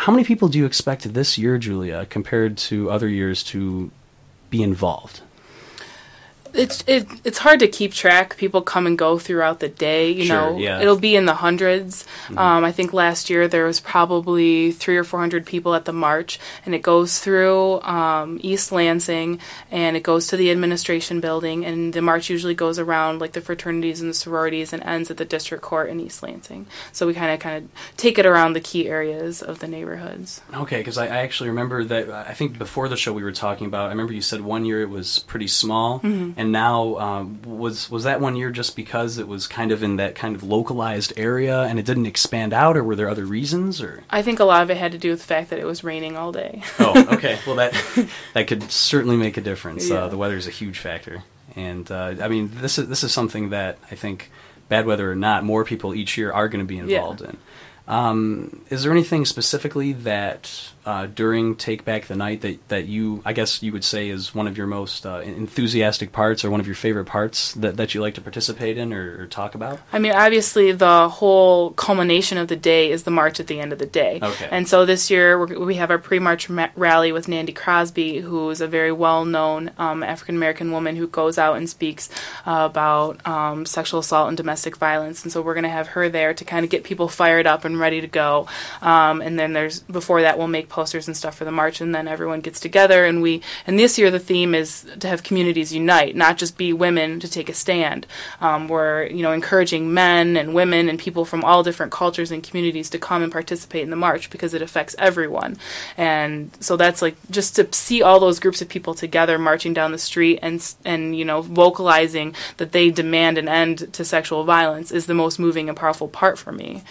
How 0.00 0.12
many 0.12 0.24
people 0.24 0.48
do 0.48 0.56
you 0.56 0.64
expect 0.64 1.12
this 1.12 1.36
year, 1.36 1.58
Julia, 1.58 2.06
compared 2.06 2.56
to 2.56 2.90
other 2.90 3.06
years, 3.06 3.44
to 3.52 3.90
be 4.48 4.62
involved? 4.62 5.20
It's 6.54 6.84
it, 6.86 7.06
it's 7.24 7.38
hard 7.38 7.60
to 7.60 7.68
keep 7.68 7.92
track. 7.92 8.36
People 8.36 8.62
come 8.62 8.86
and 8.86 8.96
go 8.98 9.18
throughout 9.18 9.60
the 9.60 9.68
day. 9.68 10.10
You 10.10 10.24
Sure, 10.24 10.36
know, 10.52 10.58
yeah. 10.58 10.72
Mm-hmm. 10.74 10.82
it'll 10.82 10.98
be 10.98 11.16
in 11.16 11.26
the 11.26 11.34
100s 11.34 12.04
Um, 12.36 12.64
I 12.64 12.72
think 12.72 12.92
last 12.92 13.30
year 13.30 13.48
there 13.48 13.64
was 13.64 13.80
probably 13.80 14.72
three 14.72 14.96
or 14.96 15.04
four 15.04 15.20
hundred 15.20 15.46
people 15.46 15.74
at 15.74 15.84
the 15.84 15.92
march, 15.92 16.38
and 16.64 16.74
it 16.74 16.82
goes 16.82 17.18
through 17.18 17.80
um, 17.82 18.38
East 18.42 18.72
Lansing, 18.72 19.40
and 19.70 19.96
it 19.96 20.02
goes 20.02 20.26
to 20.28 20.36
the 20.36 20.50
administration 20.50 21.20
building, 21.20 21.64
and 21.64 21.92
the 21.92 22.02
march 22.02 22.30
usually 22.30 22.54
goes 22.54 22.78
around 22.78 23.20
like 23.20 23.32
the 23.32 23.40
fraternities 23.40 24.00
and 24.00 24.10
the 24.10 24.14
sororities, 24.14 24.72
and 24.72 24.82
ends 24.82 25.10
at 25.10 25.16
the 25.16 25.24
district 25.24 25.62
court 25.62 25.88
in 25.90 26.00
East 26.00 26.22
Lansing. 26.22 26.66
So 26.92 27.06
we 27.06 27.14
kind 27.14 27.32
of 27.32 27.40
kind 27.40 27.64
of 27.64 27.70
take 27.96 28.18
it 28.18 28.26
around 28.26 28.52
the 28.54 28.60
key 28.60 28.88
areas 28.88 29.42
of 29.42 29.58
the 29.58 29.68
neighborhoods. 29.68 30.40
Okay, 30.54 30.78
because 30.78 30.98
I, 30.98 31.06
I 31.06 31.18
actually 31.18 31.48
remember 31.50 31.84
that. 31.84 32.10
I 32.10 32.34
think 32.34 32.58
before 32.58 32.88
the 32.88 32.96
show 32.96 33.12
we 33.12 33.22
were 33.22 33.32
talking 33.32 33.66
about. 33.66 33.86
I 33.86 33.90
remember 33.90 34.12
you 34.12 34.22
said 34.22 34.40
one 34.40 34.64
year 34.64 34.82
it 34.82 34.90
was 34.90 35.18
pretty 35.20 35.48
small, 35.48 36.00
and 36.40 36.52
now 36.52 36.96
um, 36.96 37.42
was 37.44 37.90
was 37.90 38.04
that 38.04 38.18
one 38.18 38.34
year 38.34 38.50
just 38.50 38.74
because 38.74 39.18
it 39.18 39.28
was 39.28 39.46
kind 39.46 39.72
of 39.72 39.82
in 39.82 39.96
that 39.96 40.14
kind 40.14 40.34
of 40.34 40.42
localized 40.42 41.12
area 41.18 41.64
and 41.64 41.78
it 41.78 41.84
didn't 41.84 42.06
expand 42.06 42.54
out, 42.54 42.78
or 42.78 42.82
were 42.82 42.96
there 42.96 43.10
other 43.10 43.26
reasons? 43.26 43.82
Or 43.82 44.02
I 44.08 44.22
think 44.22 44.40
a 44.40 44.44
lot 44.44 44.62
of 44.62 44.70
it 44.70 44.78
had 44.78 44.92
to 44.92 44.98
do 44.98 45.10
with 45.10 45.20
the 45.20 45.26
fact 45.26 45.50
that 45.50 45.58
it 45.58 45.66
was 45.66 45.84
raining 45.84 46.16
all 46.16 46.32
day. 46.32 46.62
oh, 46.78 47.08
okay. 47.12 47.38
Well, 47.46 47.56
that 47.56 47.74
that 48.32 48.46
could 48.46 48.70
certainly 48.72 49.18
make 49.18 49.36
a 49.36 49.42
difference. 49.42 49.90
Yeah. 49.90 50.04
Uh, 50.04 50.08
the 50.08 50.16
weather 50.16 50.36
is 50.36 50.46
a 50.46 50.50
huge 50.50 50.78
factor, 50.78 51.24
and 51.56 51.90
uh, 51.90 52.14
I 52.22 52.28
mean 52.28 52.50
this 52.54 52.78
is 52.78 52.88
this 52.88 53.04
is 53.04 53.12
something 53.12 53.50
that 53.50 53.76
I 53.90 53.94
think, 53.94 54.30
bad 54.70 54.86
weather 54.86 55.12
or 55.12 55.16
not, 55.16 55.44
more 55.44 55.66
people 55.66 55.94
each 55.94 56.16
year 56.16 56.32
are 56.32 56.48
going 56.48 56.64
to 56.64 56.68
be 56.68 56.78
involved 56.78 57.20
in. 57.20 57.36
Um, 57.86 58.64
is 58.70 58.82
there 58.82 58.92
anything 58.92 59.26
specifically 59.26 59.92
that 59.92 60.70
uh, 60.86 61.06
during 61.06 61.56
Take 61.56 61.84
Back 61.84 62.06
the 62.06 62.16
Night 62.16 62.40
that, 62.40 62.68
that 62.68 62.86
you, 62.86 63.22
I 63.24 63.32
guess 63.32 63.62
you 63.62 63.72
would 63.72 63.84
say, 63.84 64.08
is 64.08 64.34
one 64.34 64.46
of 64.46 64.56
your 64.56 64.66
most 64.66 65.04
uh, 65.04 65.18
enthusiastic 65.20 66.12
parts 66.12 66.44
or 66.44 66.50
one 66.50 66.60
of 66.60 66.66
your 66.66 66.76
favorite 66.76 67.04
parts 67.04 67.52
that, 67.54 67.76
that 67.76 67.94
you 67.94 68.00
like 68.00 68.14
to 68.14 68.20
participate 68.20 68.78
in 68.78 68.92
or, 68.92 69.22
or 69.22 69.26
talk 69.26 69.54
about? 69.54 69.78
I 69.92 69.98
mean, 69.98 70.12
obviously, 70.12 70.72
the 70.72 71.08
whole 71.08 71.72
culmination 71.72 72.38
of 72.38 72.48
the 72.48 72.56
day 72.56 72.90
is 72.90 73.02
the 73.02 73.10
march 73.10 73.40
at 73.40 73.46
the 73.46 73.60
end 73.60 73.72
of 73.72 73.78
the 73.78 73.86
day. 73.86 74.20
Okay. 74.22 74.48
And 74.50 74.66
so 74.66 74.86
this 74.86 75.10
year 75.10 75.38
we're, 75.38 75.58
we 75.58 75.74
have 75.74 75.90
our 75.90 75.98
pre-march 75.98 76.48
ma- 76.48 76.70
rally 76.76 77.12
with 77.12 77.28
Nandi 77.28 77.52
Crosby, 77.52 78.20
who 78.20 78.48
is 78.48 78.62
a 78.62 78.66
very 78.66 78.92
well-known 78.92 79.72
um, 79.76 80.02
African 80.02 80.36
American 80.36 80.72
woman 80.72 80.96
who 80.96 81.06
goes 81.06 81.36
out 81.36 81.56
and 81.56 81.68
speaks 81.68 82.08
uh, 82.46 82.68
about 82.70 83.26
um, 83.26 83.66
sexual 83.66 84.00
assault 84.00 84.28
and 84.28 84.36
domestic 84.36 84.78
violence. 84.78 85.24
And 85.24 85.32
so 85.32 85.42
we're 85.42 85.54
going 85.54 85.64
to 85.64 85.68
have 85.68 85.88
her 85.88 86.08
there 86.08 86.32
to 86.32 86.44
kind 86.44 86.64
of 86.64 86.70
get 86.70 86.84
people 86.84 87.08
fired 87.08 87.46
up 87.46 87.66
and 87.66 87.78
ready 87.78 88.00
to 88.00 88.06
go. 88.06 88.46
Um, 88.80 89.20
and 89.20 89.38
then 89.38 89.52
there's 89.52 89.80
before 89.80 90.22
that 90.22 90.38
we'll 90.38 90.48
make 90.48 90.69
posters 90.70 91.06
and 91.06 91.16
stuff 91.16 91.36
for 91.36 91.44
the 91.44 91.50
march, 91.50 91.80
and 91.80 91.94
then 91.94 92.08
everyone 92.08 92.40
gets 92.40 92.60
together. 92.60 93.04
And 93.04 93.20
we 93.20 93.42
and 93.66 93.78
this 93.78 93.98
year 93.98 94.10
the 94.10 94.18
theme 94.18 94.54
is 94.54 94.86
to 95.00 95.08
have 95.08 95.22
communities 95.22 95.72
unite, 95.72 96.16
not 96.16 96.38
just 96.38 96.56
be 96.56 96.72
women 96.72 97.20
to 97.20 97.28
take 97.28 97.48
a 97.48 97.54
stand. 97.54 98.06
Um, 98.40 98.68
we're 98.68 99.06
you 99.06 99.22
know 99.22 99.32
encouraging 99.32 99.92
men 99.92 100.36
and 100.36 100.54
women 100.54 100.88
and 100.88 100.98
people 100.98 101.24
from 101.24 101.44
all 101.44 101.62
different 101.62 101.92
cultures 101.92 102.30
and 102.30 102.42
communities 102.42 102.88
to 102.90 102.98
come 102.98 103.22
and 103.22 103.32
participate 103.32 103.82
in 103.82 103.90
the 103.90 103.96
march 103.96 104.30
because 104.30 104.54
it 104.54 104.62
affects 104.62 104.94
everyone. 104.98 105.58
And 105.96 106.50
so 106.60 106.76
that's 106.76 107.02
like 107.02 107.16
just 107.30 107.56
to 107.56 107.68
see 107.72 108.02
all 108.02 108.20
those 108.20 108.40
groups 108.40 108.62
of 108.62 108.68
people 108.68 108.94
together 108.94 109.38
marching 109.38 109.74
down 109.74 109.92
the 109.92 109.98
street 109.98 110.38
and 110.42 110.74
and 110.84 111.16
you 111.16 111.24
know 111.24 111.42
vocalizing 111.42 112.34
that 112.58 112.72
they 112.72 112.90
demand 112.90 113.38
an 113.38 113.48
end 113.48 113.92
to 113.92 114.04
sexual 114.04 114.44
violence 114.44 114.90
is 114.90 115.06
the 115.06 115.14
most 115.14 115.38
moving 115.38 115.68
and 115.68 115.76
powerful 115.76 116.08
part 116.08 116.38
for 116.38 116.52
me. 116.52 116.82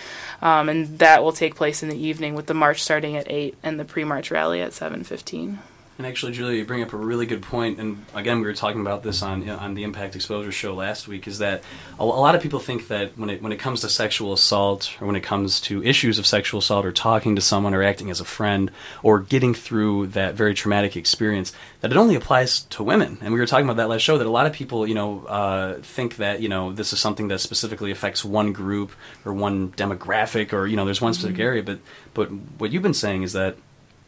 Um, 0.41 0.69
and 0.69 0.99
that 0.99 1.23
will 1.23 1.33
take 1.33 1.55
place 1.55 1.83
in 1.83 1.89
the 1.89 1.97
evening 1.97 2.33
with 2.33 2.45
the 2.45 2.53
march 2.53 2.81
starting 2.81 3.17
at 3.17 3.29
8 3.29 3.57
and 3.61 3.79
the 3.79 3.85
pre-march 3.85 4.31
rally 4.31 4.61
at 4.61 4.71
7.15. 4.71 5.57
And 5.99 6.07
actually, 6.07 6.31
Julia, 6.31 6.57
you 6.57 6.63
bring 6.63 6.81
up 6.81 6.93
a 6.93 6.97
really 6.97 7.25
good 7.25 7.41
point. 7.41 7.77
And 7.77 8.05
again, 8.15 8.39
we 8.39 8.45
were 8.45 8.53
talking 8.53 8.79
about 8.79 9.03
this 9.03 9.21
on 9.21 9.49
on 9.49 9.73
the 9.73 9.83
Impact 9.83 10.15
Exposure 10.15 10.49
show 10.49 10.73
last 10.73 11.09
week. 11.09 11.27
Is 11.27 11.39
that 11.39 11.61
a, 11.99 12.03
a, 12.03 12.05
lot 12.05 12.35
of 12.35 12.41
people 12.41 12.61
think 12.61 12.87
that 12.87 13.17
when 13.17 13.29
it 13.29 13.41
when 13.41 13.51
it 13.51 13.57
comes 13.57 13.81
to 13.81 13.89
sexual 13.89 14.31
assault, 14.31 14.95
or 15.01 15.07
when 15.07 15.17
it 15.17 15.23
comes 15.23 15.59
to 15.59 15.83
issues 15.83 16.17
of 16.17 16.25
sexual 16.25 16.59
assault, 16.59 16.85
or 16.85 16.93
talking 16.93 17.35
to 17.35 17.41
someone, 17.41 17.73
or 17.73 17.83
acting 17.83 18.09
as 18.09 18.21
a 18.21 18.25
friend, 18.25 18.71
or 19.03 19.19
getting 19.19 19.53
through 19.53 20.07
that 20.07 20.35
very 20.35 20.53
traumatic 20.53 20.95
experience, 20.95 21.51
that 21.81 21.91
it 21.91 21.97
only 21.97 22.15
applies 22.15 22.61
to 22.61 22.81
women. 22.81 23.17
And 23.19 23.33
we 23.33 23.39
were 23.41 23.45
talking 23.45 23.65
about 23.65 23.75
that 23.75 23.89
last 23.89 24.01
show. 24.01 24.17
That 24.17 24.25
a 24.25 24.31
lot 24.31 24.45
of 24.45 24.53
people, 24.53 24.87
you 24.87 24.95
know, 24.95 25.25
uh, 25.25 25.81
think 25.81 26.15
that 26.15 26.41
you 26.41 26.47
know 26.47 26.71
this 26.71 26.93
is 26.93 27.01
something 27.01 27.27
that 27.27 27.39
specifically 27.39 27.91
affects 27.91 28.23
one 28.23 28.53
group 28.53 28.93
or 29.25 29.33
one 29.33 29.73
demographic, 29.73 30.53
or 30.53 30.65
you 30.65 30.77
know, 30.77 30.85
there's 30.85 31.01
one 31.01 31.13
specific 31.13 31.35
mm-hmm. 31.35 31.43
area. 31.43 31.61
But 31.63 31.79
but 32.13 32.31
what 32.57 32.71
you've 32.71 32.83
been 32.83 32.93
saying 32.93 33.23
is 33.23 33.33
that 33.33 33.57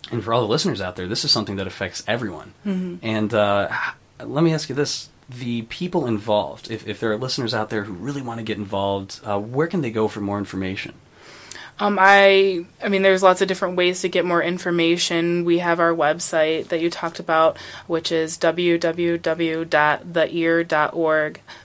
and 0.09 0.23
for 0.23 0.33
all 0.33 0.41
the 0.41 0.47
listeners 0.47 0.81
out 0.81 0.95
there, 0.95 1.07
this 1.07 1.23
is 1.23 1.31
something 1.31 1.57
that 1.57 1.67
affects 1.67 2.03
everyone. 2.07 2.53
Mm-hmm. 2.65 2.95
And 3.05 3.33
uh, 3.33 3.69
let 4.23 4.43
me 4.43 4.53
ask 4.53 4.69
you 4.69 4.75
this: 4.75 5.09
the 5.29 5.63
people 5.63 6.05
involved, 6.05 6.71
if, 6.71 6.87
if 6.87 6.99
there 6.99 7.11
are 7.11 7.17
listeners 7.17 7.53
out 7.53 7.69
there 7.69 7.83
who 7.83 7.93
really 7.93 8.21
want 8.21 8.39
to 8.39 8.43
get 8.43 8.57
involved, 8.57 9.19
uh, 9.23 9.39
where 9.39 9.67
can 9.67 9.81
they 9.81 9.91
go 9.91 10.07
for 10.07 10.21
more 10.21 10.37
information? 10.37 10.93
Um, 11.81 11.97
I, 11.99 12.63
I 12.83 12.89
mean, 12.89 13.01
there's 13.01 13.23
lots 13.23 13.41
of 13.41 13.47
different 13.47 13.75
ways 13.75 14.01
to 14.01 14.07
get 14.07 14.23
more 14.23 14.43
information. 14.43 15.45
We 15.45 15.57
have 15.57 15.79
our 15.79 15.93
website 15.93 16.67
that 16.67 16.79
you 16.79 16.91
talked 16.91 17.19
about, 17.19 17.57
which 17.87 18.11
is 18.11 18.37
www.theear.org 18.37 19.61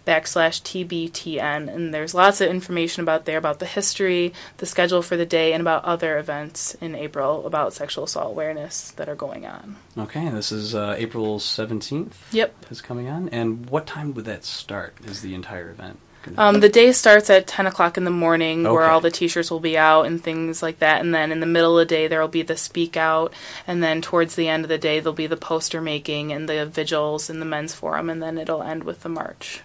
backslash 0.06 0.62
TBTN. 0.62 1.74
And 1.74 1.92
there's 1.92 2.14
lots 2.14 2.40
of 2.40 2.48
information 2.48 3.02
about 3.02 3.26
there 3.26 3.36
about 3.36 3.58
the 3.58 3.66
history, 3.66 4.32
the 4.56 4.64
schedule 4.64 5.02
for 5.02 5.18
the 5.18 5.26
day, 5.26 5.52
and 5.52 5.60
about 5.60 5.84
other 5.84 6.16
events 6.16 6.74
in 6.76 6.94
April 6.94 7.46
about 7.46 7.74
sexual 7.74 8.04
assault 8.04 8.30
awareness 8.30 8.92
that 8.92 9.10
are 9.10 9.14
going 9.14 9.44
on. 9.44 9.76
Okay, 9.98 10.30
this 10.30 10.50
is 10.50 10.74
uh, 10.74 10.94
April 10.96 11.38
17th. 11.38 12.14
Yep. 12.32 12.54
Is 12.70 12.80
coming 12.80 13.08
on. 13.08 13.28
And 13.28 13.68
what 13.68 13.86
time 13.86 14.14
would 14.14 14.24
that 14.24 14.46
start, 14.46 14.94
is 15.04 15.20
the 15.20 15.34
entire 15.34 15.68
event? 15.68 15.98
Um, 16.36 16.60
the 16.60 16.68
day 16.68 16.92
starts 16.92 17.30
at 17.30 17.46
10 17.46 17.66
o'clock 17.66 17.96
in 17.96 18.04
the 18.04 18.10
morning, 18.10 18.66
okay. 18.66 18.72
where 18.72 18.86
all 18.86 19.00
the 19.00 19.10
t-shirts 19.10 19.50
will 19.50 19.60
be 19.60 19.78
out 19.78 20.06
and 20.06 20.22
things 20.22 20.62
like 20.62 20.78
that. 20.80 21.00
And 21.00 21.14
then 21.14 21.32
in 21.32 21.40
the 21.40 21.46
middle 21.46 21.78
of 21.78 21.88
the 21.88 21.94
day, 21.94 22.08
there 22.08 22.20
will 22.20 22.28
be 22.28 22.42
the 22.42 22.56
speak 22.56 22.96
out. 22.96 23.32
And 23.66 23.82
then 23.82 24.02
towards 24.02 24.36
the 24.36 24.48
end 24.48 24.64
of 24.64 24.68
the 24.68 24.78
day, 24.78 25.00
there'll 25.00 25.14
be 25.14 25.26
the 25.26 25.36
poster 25.36 25.80
making 25.80 26.32
and 26.32 26.48
the 26.48 26.66
vigils 26.66 27.30
and 27.30 27.40
the 27.40 27.46
men's 27.46 27.74
forum. 27.74 28.10
And 28.10 28.22
then 28.22 28.38
it'll 28.38 28.62
end 28.62 28.84
with 28.84 29.02
the 29.02 29.08
march. 29.08 29.60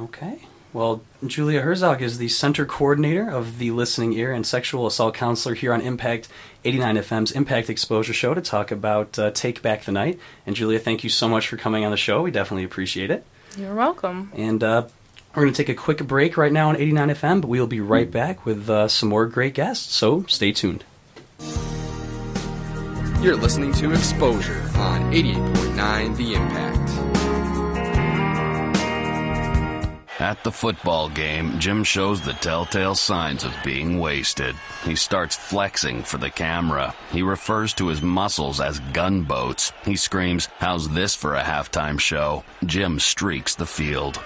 Okay. 0.00 0.40
Well, 0.72 1.02
Julia 1.26 1.62
Herzog 1.62 2.02
is 2.02 2.18
the 2.18 2.28
center 2.28 2.66
coordinator 2.66 3.28
of 3.28 3.58
the 3.58 3.70
Listening 3.70 4.12
Ear 4.12 4.32
and 4.32 4.46
sexual 4.46 4.86
assault 4.86 5.14
counselor 5.14 5.54
here 5.54 5.72
on 5.72 5.80
Impact 5.80 6.28
89 6.64 6.96
FM's 6.96 7.32
Impact 7.32 7.70
Exposure 7.70 8.12
Show 8.12 8.34
to 8.34 8.42
talk 8.42 8.70
about 8.70 9.18
uh, 9.18 9.30
Take 9.30 9.62
Back 9.62 9.84
the 9.84 9.92
Night. 9.92 10.20
And 10.46 10.54
Julia, 10.54 10.78
thank 10.78 11.02
you 11.02 11.10
so 11.10 11.26
much 11.26 11.48
for 11.48 11.56
coming 11.56 11.84
on 11.84 11.90
the 11.90 11.96
show. 11.96 12.22
We 12.22 12.30
definitely 12.30 12.64
appreciate 12.64 13.10
it. 13.10 13.24
You're 13.56 13.74
welcome. 13.74 14.30
And 14.36 14.62
uh, 14.62 14.88
we're 15.38 15.44
going 15.44 15.54
to 15.54 15.64
take 15.64 15.68
a 15.68 15.80
quick 15.80 16.04
break 16.04 16.36
right 16.36 16.52
now 16.52 16.68
on 16.68 16.76
89 16.76 17.10
FM, 17.10 17.40
but 17.42 17.46
we'll 17.46 17.68
be 17.68 17.80
right 17.80 18.10
back 18.10 18.44
with 18.44 18.68
uh, 18.68 18.88
some 18.88 19.08
more 19.08 19.26
great 19.26 19.54
guests, 19.54 19.94
so 19.94 20.24
stay 20.24 20.50
tuned. 20.50 20.84
You're 23.22 23.36
listening 23.36 23.72
to 23.74 23.92
Exposure 23.92 24.60
on 24.74 25.12
88.9 25.12 26.16
The 26.16 26.34
Impact. 26.34 26.78
At 30.18 30.42
the 30.42 30.50
football 30.50 31.08
game, 31.08 31.60
Jim 31.60 31.84
shows 31.84 32.20
the 32.20 32.32
telltale 32.32 32.96
signs 32.96 33.44
of 33.44 33.54
being 33.64 34.00
wasted. 34.00 34.56
He 34.84 34.96
starts 34.96 35.36
flexing 35.36 36.02
for 36.02 36.18
the 36.18 36.30
camera. 36.30 36.96
He 37.12 37.22
refers 37.22 37.72
to 37.74 37.86
his 37.86 38.02
muscles 38.02 38.60
as 38.60 38.80
gunboats. 38.92 39.72
He 39.84 39.94
screams, 39.94 40.48
How's 40.58 40.88
this 40.88 41.14
for 41.14 41.36
a 41.36 41.44
halftime 41.44 42.00
show? 42.00 42.42
Jim 42.66 42.98
streaks 42.98 43.54
the 43.54 43.66
field. 43.66 44.20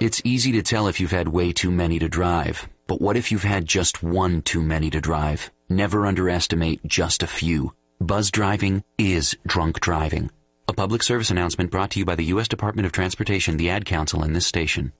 It's 0.00 0.22
easy 0.24 0.50
to 0.52 0.62
tell 0.62 0.86
if 0.88 0.98
you've 0.98 1.10
had 1.10 1.28
way 1.28 1.52
too 1.52 1.70
many 1.70 1.98
to 1.98 2.08
drive. 2.08 2.66
But 2.86 3.02
what 3.02 3.18
if 3.18 3.30
you've 3.30 3.42
had 3.42 3.66
just 3.66 4.02
one 4.02 4.40
too 4.40 4.62
many 4.62 4.88
to 4.88 4.98
drive? 4.98 5.50
Never 5.68 6.06
underestimate 6.06 6.82
just 6.86 7.22
a 7.22 7.26
few. 7.26 7.74
Buzz 8.00 8.30
driving 8.30 8.82
is 8.96 9.36
drunk 9.46 9.78
driving. 9.80 10.30
A 10.68 10.72
public 10.72 11.02
service 11.02 11.30
announcement 11.30 11.70
brought 11.70 11.90
to 11.90 11.98
you 11.98 12.06
by 12.06 12.14
the 12.14 12.24
U.S. 12.32 12.48
Department 12.48 12.86
of 12.86 12.92
Transportation, 12.92 13.58
the 13.58 13.68
Ad 13.68 13.84
Council, 13.84 14.22
and 14.22 14.34
this 14.34 14.46
station. 14.46 14.94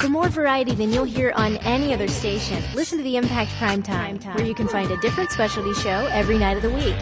For 0.00 0.08
more 0.08 0.28
variety 0.28 0.74
than 0.74 0.92
you'll 0.92 1.04
hear 1.04 1.32
on 1.36 1.58
any 1.58 1.94
other 1.94 2.08
station, 2.08 2.64
listen 2.74 2.98
to 2.98 3.04
the 3.04 3.16
Impact 3.16 3.52
Prime 3.58 3.84
Time, 3.84 4.18
where 4.34 4.44
you 4.44 4.54
can 4.56 4.66
find 4.66 4.90
a 4.90 4.96
different 4.96 5.30
specialty 5.30 5.72
show 5.74 6.08
every 6.10 6.36
night 6.36 6.56
of 6.56 6.64
the 6.64 6.70
week. 6.70 6.96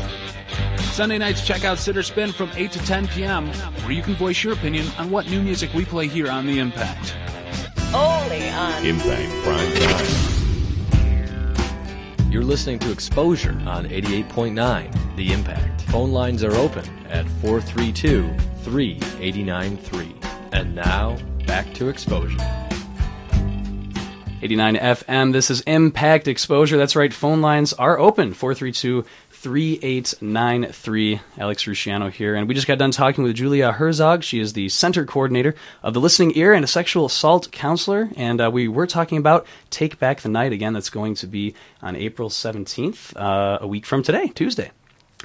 Sunday 0.95 1.19
nights, 1.19 1.45
check 1.45 1.65
out 1.65 1.79
Sitter 1.79 2.05
Spin 2.05 2.31
from 2.31 2.53
8 2.55 2.71
to 2.71 2.79
10 2.79 3.09
p.m., 3.09 3.49
where 3.49 3.91
you 3.91 4.01
can 4.01 4.15
voice 4.15 4.45
your 4.45 4.53
opinion 4.53 4.87
on 4.97 5.11
what 5.11 5.29
new 5.29 5.43
music 5.43 5.75
we 5.75 5.85
play 5.85 6.07
here 6.07 6.31
on 6.31 6.47
The 6.47 6.61
Impact. 6.61 7.17
Only 7.93 8.49
on 8.51 8.87
Impact 8.87 9.33
Prime 9.43 9.75
Time. 9.75 10.07
You're 12.31 12.45
listening 12.45 12.79
to 12.79 12.93
Exposure 12.93 13.61
on 13.67 13.89
88.9 13.89 15.17
The 15.17 15.33
Impact. 15.33 15.81
Phone 15.81 16.13
lines 16.13 16.45
are 16.45 16.55
open 16.55 16.85
at 17.09 17.29
432 17.41 18.33
3893. 18.63 20.15
And 20.53 20.77
now, 20.77 21.19
back 21.45 21.75
to 21.75 21.89
Exposure. 21.89 22.39
89 24.45 24.77
FM. 24.77 25.33
This 25.33 25.51
is 25.51 25.63
Impact 25.63 26.29
Exposure. 26.29 26.77
That's 26.77 26.95
right. 26.95 27.15
Phone 27.15 27.41
lines 27.41 27.73
are 27.73 27.99
open. 27.99 28.35
432 28.35 29.07
3893. 29.45 31.21
Alex 31.37 31.65
Rusciano 31.65 32.11
here, 32.11 32.35
and 32.35 32.49
we 32.49 32.55
just 32.55 32.67
got 32.67 32.79
done 32.79 32.93
talking 32.93 33.25
with 33.25 33.37
Julia 33.37 33.73
Herzog. 33.73 34.23
She 34.23 34.41
is 34.41 34.55
the 34.55 34.71
center 34.71 35.05
coordinator 35.05 35.55
of 35.83 35.93
the 35.93 36.01
Listening 36.01 36.33
Ear 36.35 36.55
and 36.55 36.65
a 36.65 36.67
sexual 36.67 37.05
assault 37.05 37.53
counselor, 37.53 38.09
and 38.17 38.41
uh, 38.41 38.51
we 38.51 38.69
were 38.69 38.87
talking 38.87 39.19
about 39.19 39.47
Take 39.69 39.99
Back 39.99 40.23
the 40.23 40.31
Night 40.31 40.55
again. 40.55 40.73
That's 40.73 40.89
going 40.89 41.15
to 41.17 41.27
be 41.27 41.55
on 41.83 41.95
April 41.95 42.31
17th, 42.31 43.15
uh, 43.17 43.59
a 43.61 43.67
week 43.67 43.85
from 43.85 44.03
today, 44.03 44.29
Tuesday. 44.29 44.71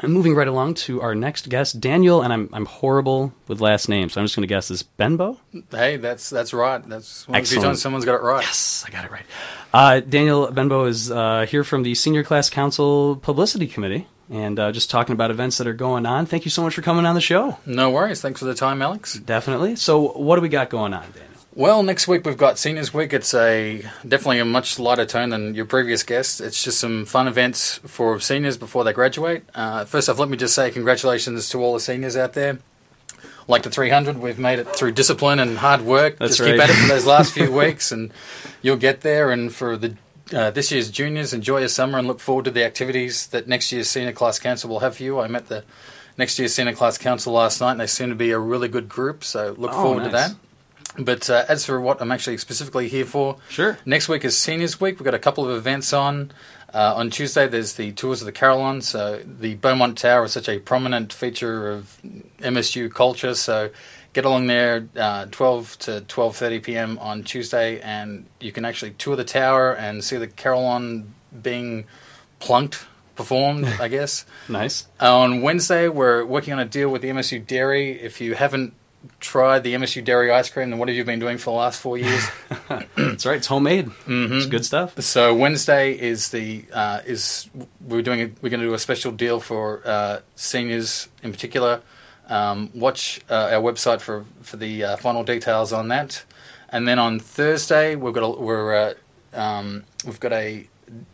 And 0.02 0.14
moving 0.14 0.36
right 0.36 0.48
along 0.48 0.76
to 0.76 1.02
our 1.02 1.16
next 1.16 1.50
guest, 1.50 1.80
Daniel, 1.80 2.22
and 2.22 2.32
I'm 2.34 2.50
I'm 2.54 2.66
horrible 2.66 3.34
with 3.48 3.62
last 3.62 3.90
names, 3.90 4.14
so 4.14 4.22
I'm 4.22 4.26
just 4.26 4.36
going 4.36 4.44
to 4.44 4.48
guess 4.48 4.68
this 4.68 4.84
Benbow. 4.84 5.38
Hey, 5.72 5.98
that's 5.98 6.30
that's 6.30 6.54
right. 6.54 6.88
That's 6.88 7.28
one 7.28 7.38
Excellent. 7.38 7.64
times 7.66 7.82
someone's 7.82 8.06
got 8.06 8.16
it 8.16 8.22
right. 8.22 8.44
Yes, 8.44 8.84
I 8.88 8.92
got 8.92 9.06
it 9.06 9.12
right. 9.12 9.26
Uh, 9.74 10.00
Daniel 10.00 10.52
Benbow 10.52 10.86
is 10.86 11.12
uh, 11.12 11.46
here 11.50 11.64
from 11.64 11.84
the 11.84 11.94
Senior 11.96 12.24
Class 12.24 12.50
Council 12.50 13.16
Publicity 13.18 13.68
Committee 13.68 14.08
and 14.32 14.60
uh, 14.60 14.72
just 14.72 14.90
talking 14.90 15.14
about 15.14 15.32
events 15.32 15.58
that 15.58 15.68
are 15.68 15.74
going 15.74 16.06
on. 16.06 16.26
Thank 16.26 16.46
you 16.46 16.52
so 16.52 16.62
much 16.62 16.76
for 16.76 16.82
coming 16.82 17.06
on 17.06 17.16
the 17.16 17.22
show. 17.22 17.58
No 17.66 17.90
worries. 17.90 18.22
Thanks 18.22 18.40
for 18.40 18.46
the 18.46 18.56
time, 18.56 18.82
Alex. 18.82 19.16
Definitely. 19.16 19.76
So, 19.76 20.12
what 20.14 20.36
do 20.36 20.42
we 20.42 20.50
got 20.50 20.70
going 20.70 20.94
on, 20.94 21.04
Daniel? 21.12 21.29
Well, 21.60 21.84
next 21.84 22.08
week 22.08 22.26
we've 22.26 22.38
got 22.38 22.58
Seniors 22.58 22.94
Week. 22.94 23.12
It's 23.12 23.34
a 23.34 23.82
definitely 24.08 24.40
a 24.40 24.46
much 24.46 24.80
lighter 24.80 25.06
tone 25.06 25.28
than 25.28 25.56
your 25.56 25.66
previous 25.66 26.04
guests. 26.04 26.40
It's 26.40 26.64
just 26.64 26.80
some 26.80 27.04
fun 27.06 27.28
events 27.28 27.80
for 27.86 28.18
seniors 28.22 28.56
before 28.56 28.86
they 28.86 28.94
graduate. 28.94 29.44
Uh, 29.54 29.84
first 29.84 30.08
off, 30.08 30.20
let 30.20 30.30
me 30.30 30.38
just 30.38 30.56
say 30.56 30.72
congratulations 30.72 31.50
to 31.50 31.62
all 31.62 31.74
the 31.74 31.82
seniors 31.82 32.16
out 32.16 32.32
there 32.32 32.60
like 33.50 33.64
the 33.64 33.70
300, 33.70 34.20
we've 34.20 34.40
made 34.40 34.60
it 34.60 34.74
through 34.74 34.92
discipline 34.94 35.40
and 35.40 35.58
hard 35.58 35.82
work. 35.82 36.18
That's 36.20 36.38
Just 36.38 36.42
right. 36.42 36.52
keep 36.52 36.62
at 36.62 36.70
it 36.70 36.74
for 36.76 36.88
those 36.88 37.06
last 37.06 37.34
few 37.34 37.52
weeks, 37.58 37.92
and 37.92 38.14
you'll 38.62 38.78
get 38.78 39.02
there. 39.02 39.32
And 39.32 39.52
for 39.54 39.76
the 39.76 39.98
uh, 40.32 40.52
this 40.52 40.72
year's 40.72 40.90
juniors, 40.92 41.34
enjoy 41.34 41.58
your 41.60 41.68
summer 41.68 41.98
and 41.98 42.08
look 42.08 42.20
forward 42.22 42.46
to 42.46 42.52
the 42.52 42.64
activities 42.64 43.26
that 43.28 43.48
next 43.48 43.72
year's 43.72 43.90
senior 43.90 44.14
class 44.14 44.38
council 44.40 44.70
will 44.70 44.80
have 44.80 44.98
for 44.98 45.04
you. 45.04 45.20
I 45.20 45.28
met 45.28 45.48
the 45.48 45.64
next 46.16 46.38
year's 46.38 46.54
senior 46.54 46.74
class 46.76 47.00
council 47.00 47.34
last 47.34 47.60
night, 47.60 47.72
and 47.72 47.80
they 47.82 47.88
seem 47.88 48.10
to 48.10 48.16
be 48.16 48.30
a 48.30 48.40
really 48.40 48.68
good 48.68 48.88
group. 48.88 49.24
So 49.24 49.56
look 49.58 49.72
Oh, 49.74 49.82
forward 49.82 50.04
to 50.04 50.10
that. 50.12 50.36
But 51.00 51.30
uh, 51.30 51.46
as 51.48 51.66
for 51.66 51.80
what 51.80 52.02
I'm 52.02 52.12
actually 52.12 52.38
specifically 52.38 52.90
here 52.90 53.06
for, 53.06 53.38
Sure. 53.50 53.78
Next 53.86 54.10
week 54.10 54.26
is 54.26 54.38
Seniors 54.38 54.82
Week. 54.82 55.00
We've 55.00 55.06
got 55.06 55.14
a 55.14 55.20
couple 55.20 55.50
of 55.50 55.56
events 55.56 55.94
on. 55.94 56.32
Uh, 56.74 56.94
on 56.96 57.10
Tuesday, 57.10 57.48
there's 57.48 57.74
the 57.74 57.92
tours 57.94 58.22
of 58.22 58.26
the 58.26 58.32
Carillon. 58.32 58.82
So 58.82 59.22
the 59.26 59.56
Beaumont 59.56 59.98
Tower 59.98 60.26
is 60.26 60.34
such 60.34 60.50
a 60.50 60.60
prominent 60.60 61.14
feature 61.14 61.72
of 61.72 62.00
MSU 62.40 62.94
culture. 62.94 63.34
So 63.34 63.72
get 64.14 64.26
along 64.26 64.48
there, 64.48 64.88
uh, 64.96 65.26
12 65.32 65.80
to 65.80 65.92
12:30 66.08 66.64
p.m. 66.64 67.00
on 67.00 67.24
Tuesday, 67.24 67.80
and 67.80 68.26
you 68.40 68.52
can 68.52 68.66
actually 68.66 68.92
tour 68.92 69.16
the 69.16 69.24
tower 69.24 69.74
and 69.74 70.04
see 70.04 70.18
the 70.18 70.28
Carillon 70.28 71.14
being 71.42 71.86
plunked, 72.40 72.86
performed. 73.16 73.66
I 73.80 73.88
guess. 73.88 74.26
Nice. 74.48 74.88
On 75.00 75.42
Wednesday, 75.42 75.88
we're 75.88 76.26
working 76.26 76.54
on 76.54 76.60
a 76.60 76.66
deal 76.66 76.90
with 76.90 77.02
the 77.02 77.10
MSU 77.10 77.46
Dairy. 77.46 77.92
If 77.92 78.22
you 78.22 78.36
haven't 78.36 78.74
tried 79.20 79.64
the 79.64 79.74
MSU 79.74 80.04
Dairy 80.04 80.32
ice 80.32 80.50
cream, 80.50 80.70
then 80.70 80.80
what 80.80 80.88
have 80.88 80.98
you 80.98 81.04
been 81.04 81.20
doing 81.20 81.38
for 81.38 81.52
the 81.52 81.58
last 81.58 81.80
four 81.80 81.98
years? 81.98 82.26
That's 82.96 83.26
right. 83.26 83.38
It's 83.38 83.48
homemade. 83.48 83.88
Mm-hmm. 83.88 84.38
It's 84.38 84.46
good 84.46 84.66
stuff. 84.66 85.00
So 85.02 85.34
Wednesday 85.34 85.98
is 85.98 86.30
the 86.30 86.66
uh, 86.74 87.02
is 87.06 87.50
we're 87.82 88.02
doing 88.02 88.22
a, 88.22 88.26
we're 88.42 88.50
going 88.50 88.62
to 88.62 88.68
do 88.68 88.74
a 88.74 88.80
special 88.80 89.12
deal 89.12 89.40
for 89.40 89.82
uh, 89.86 90.20
seniors 90.36 91.10
in 91.24 91.32
particular. 91.32 91.82
Um, 92.28 92.70
watch 92.76 93.22
uh, 93.30 93.50
our 93.54 93.62
website 93.62 94.02
for 94.02 94.26
for 94.42 94.58
the 94.58 94.84
uh, 94.84 94.98
final 94.98 95.24
details 95.24 95.74
on 95.74 95.88
that. 95.90 96.24
And 96.70 96.88
then 96.88 97.00
on 97.00 97.20
Thursday 97.20 97.96
we've 97.96 98.14
got 98.14 98.24
a, 98.24 98.42
we're 98.42 98.76
uh, 98.76 98.94
um, 99.34 99.86
we've 100.06 100.20
got 100.20 100.34
a 100.34 100.68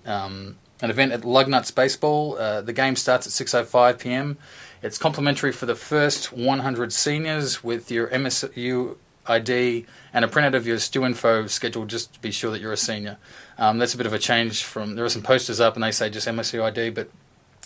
um, 0.05 0.57
an 0.81 0.89
event 0.89 1.11
at 1.13 1.21
Lugnuts 1.21 1.73
Baseball. 1.73 2.37
Uh, 2.37 2.61
the 2.61 2.73
game 2.73 2.95
starts 2.95 3.25
at 3.25 3.33
six 3.33 3.53
oh 3.53 3.63
five 3.63 3.99
p.m. 3.99 4.37
It's 4.85 4.99
complimentary 4.99 5.51
for 5.51 5.65
the 5.65 5.73
first 5.73 6.31
100 6.31 6.93
seniors 6.93 7.63
with 7.63 7.89
your 7.89 8.07
MSU 8.09 8.97
ID 9.25 9.83
and 10.13 10.23
a 10.23 10.27
printout 10.27 10.53
of 10.53 10.67
your 10.67 10.77
Stu 10.77 11.03
Info 11.05 11.47
schedule 11.47 11.85
just 11.85 12.13
to 12.13 12.19
be 12.19 12.29
sure 12.29 12.51
that 12.51 12.61
you're 12.61 12.71
a 12.71 12.77
senior. 12.77 13.17
Um, 13.57 13.79
that's 13.79 13.95
a 13.95 13.97
bit 13.97 14.05
of 14.05 14.13
a 14.13 14.19
change 14.19 14.63
from 14.63 14.93
there 14.93 15.03
are 15.03 15.09
some 15.09 15.23
posters 15.23 15.59
up 15.59 15.73
and 15.73 15.83
they 15.83 15.89
say 15.89 16.11
just 16.11 16.27
MSU 16.27 16.61
ID, 16.61 16.91
but 16.91 17.09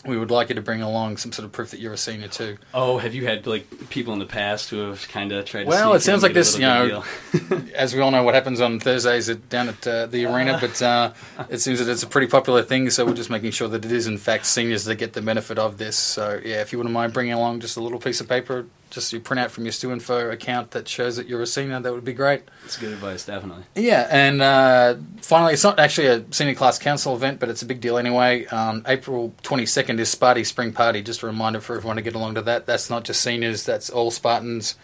we 0.06 0.18
would 0.18 0.32
like 0.32 0.50
you 0.50 0.56
to 0.56 0.62
bring 0.62 0.82
along 0.82 1.18
some 1.18 1.32
sort 1.32 1.46
of 1.46 1.52
proof 1.52 1.72
that 1.72 1.80
you're 1.80 1.94
a 1.94 1.98
senior 1.98 2.28
too. 2.28 2.58
Oh, 2.74 2.98
have 2.98 3.14
you 3.14 3.26
had 3.26 3.46
like 3.46 3.90
people 3.90 4.14
in 4.14 4.20
the 4.20 4.26
past 4.26 4.70
who 4.70 4.78
have 4.90 5.08
kind 5.10 5.32
of 5.32 5.46
tried? 5.46 5.64
to 5.64 5.70
Well, 5.70 5.94
it 5.94 6.00
sounds 6.02 6.24
like 6.24 6.34
this, 6.34 6.56
you 6.56 6.62
know, 6.62 7.04
as 7.76 7.94
we 7.94 8.00
all 8.00 8.12
know 8.12 8.24
what 8.24 8.34
happens 8.34 8.62
on 8.62 8.80
Thursdays 8.80 9.30
at, 9.30 9.50
down 9.50 9.70
at 9.70 9.88
uh, 9.88 10.06
the 10.06 10.26
arena, 10.26 10.58
but 10.60 10.82
uh, 10.82 11.14
it 11.50 11.60
seems 11.60 11.80
that 11.80 11.92
it's 11.92 12.04
a 12.04 12.08
pretty 12.08 12.28
popular 12.28 12.64
thing, 12.64 12.90
so 12.90 13.06
we're 13.06 13.14
just 13.14 13.30
making 13.30 13.52
sure 13.52 13.68
that 13.68 13.84
it 13.84 13.92
is 13.92 14.08
in 14.08 14.18
fact 14.18 14.46
seniors 14.46 14.86
that 14.86 14.96
get 14.96 15.14
the 15.14 15.22
benefit 15.22 15.60
of 15.60 15.78
this. 15.78 15.98
So, 15.98 16.40
yeah, 16.44 16.62
if 16.62 16.72
you 16.72 16.78
wouldn't 16.78 16.94
mind 16.94 17.14
bringing 17.14 17.34
along 17.34 17.60
just 17.60 17.78
a 17.78 17.82
little 17.82 18.00
piece 18.00 18.22
of 18.22 18.30
paper, 18.30 18.68
just 18.90 19.14
you 19.14 19.20
print 19.20 19.40
out 19.40 19.52
from 19.52 19.66
your 19.66 19.72
Stu 19.72 19.92
Info 19.92 20.30
account 20.30 20.72
that 20.72 20.88
shows 20.88 21.18
that 21.18 21.28
you're 21.28 21.42
a 21.42 21.48
senior, 21.48 21.80
that 21.80 21.94
would 21.94 22.06
be 22.06 22.14
great. 22.14 22.44
It's 22.66 22.78
good 22.78 22.92
advice, 22.92 23.26
definitely. 23.26 23.64
Yeah, 23.76 24.08
and 24.10 24.42
uh, 24.42 24.96
finally, 25.22 25.54
it's 25.54 25.64
not 25.64 25.80
actually 25.80 26.08
a 26.08 26.26
senior 26.32 26.56
class 26.56 26.80
council 26.80 27.16
event, 27.16 27.40
but 27.40 27.50
it's 27.50 27.62
a 27.62 27.66
big 27.66 27.82
deal 27.82 27.98
anyway. 27.98 28.46
Um, 28.48 28.84
April 28.88 29.34
22nd 29.44 30.00
is 30.00 30.14
Sparty 30.14 30.46
Spring 30.46 30.74
Party. 30.74 31.02
Just 31.02 31.24
a 31.24 31.28
reminder 31.28 31.62
for 31.62 31.76
everyone 31.76 31.98
to 31.98 32.02
get 32.02 32.16
along 32.16 32.36
to 32.36 32.42
that. 32.44 32.66
That's 32.66 32.90
not 32.90 33.04
just 33.04 33.22
seniors, 33.22 33.64
that's 33.64 33.90
all 33.90 34.12
Spartans, 34.12 34.76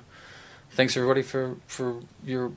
thanks 0.72 0.98
everybody 0.98 1.22
for, 1.22 1.56
for 1.68 2.02
your 2.26 2.52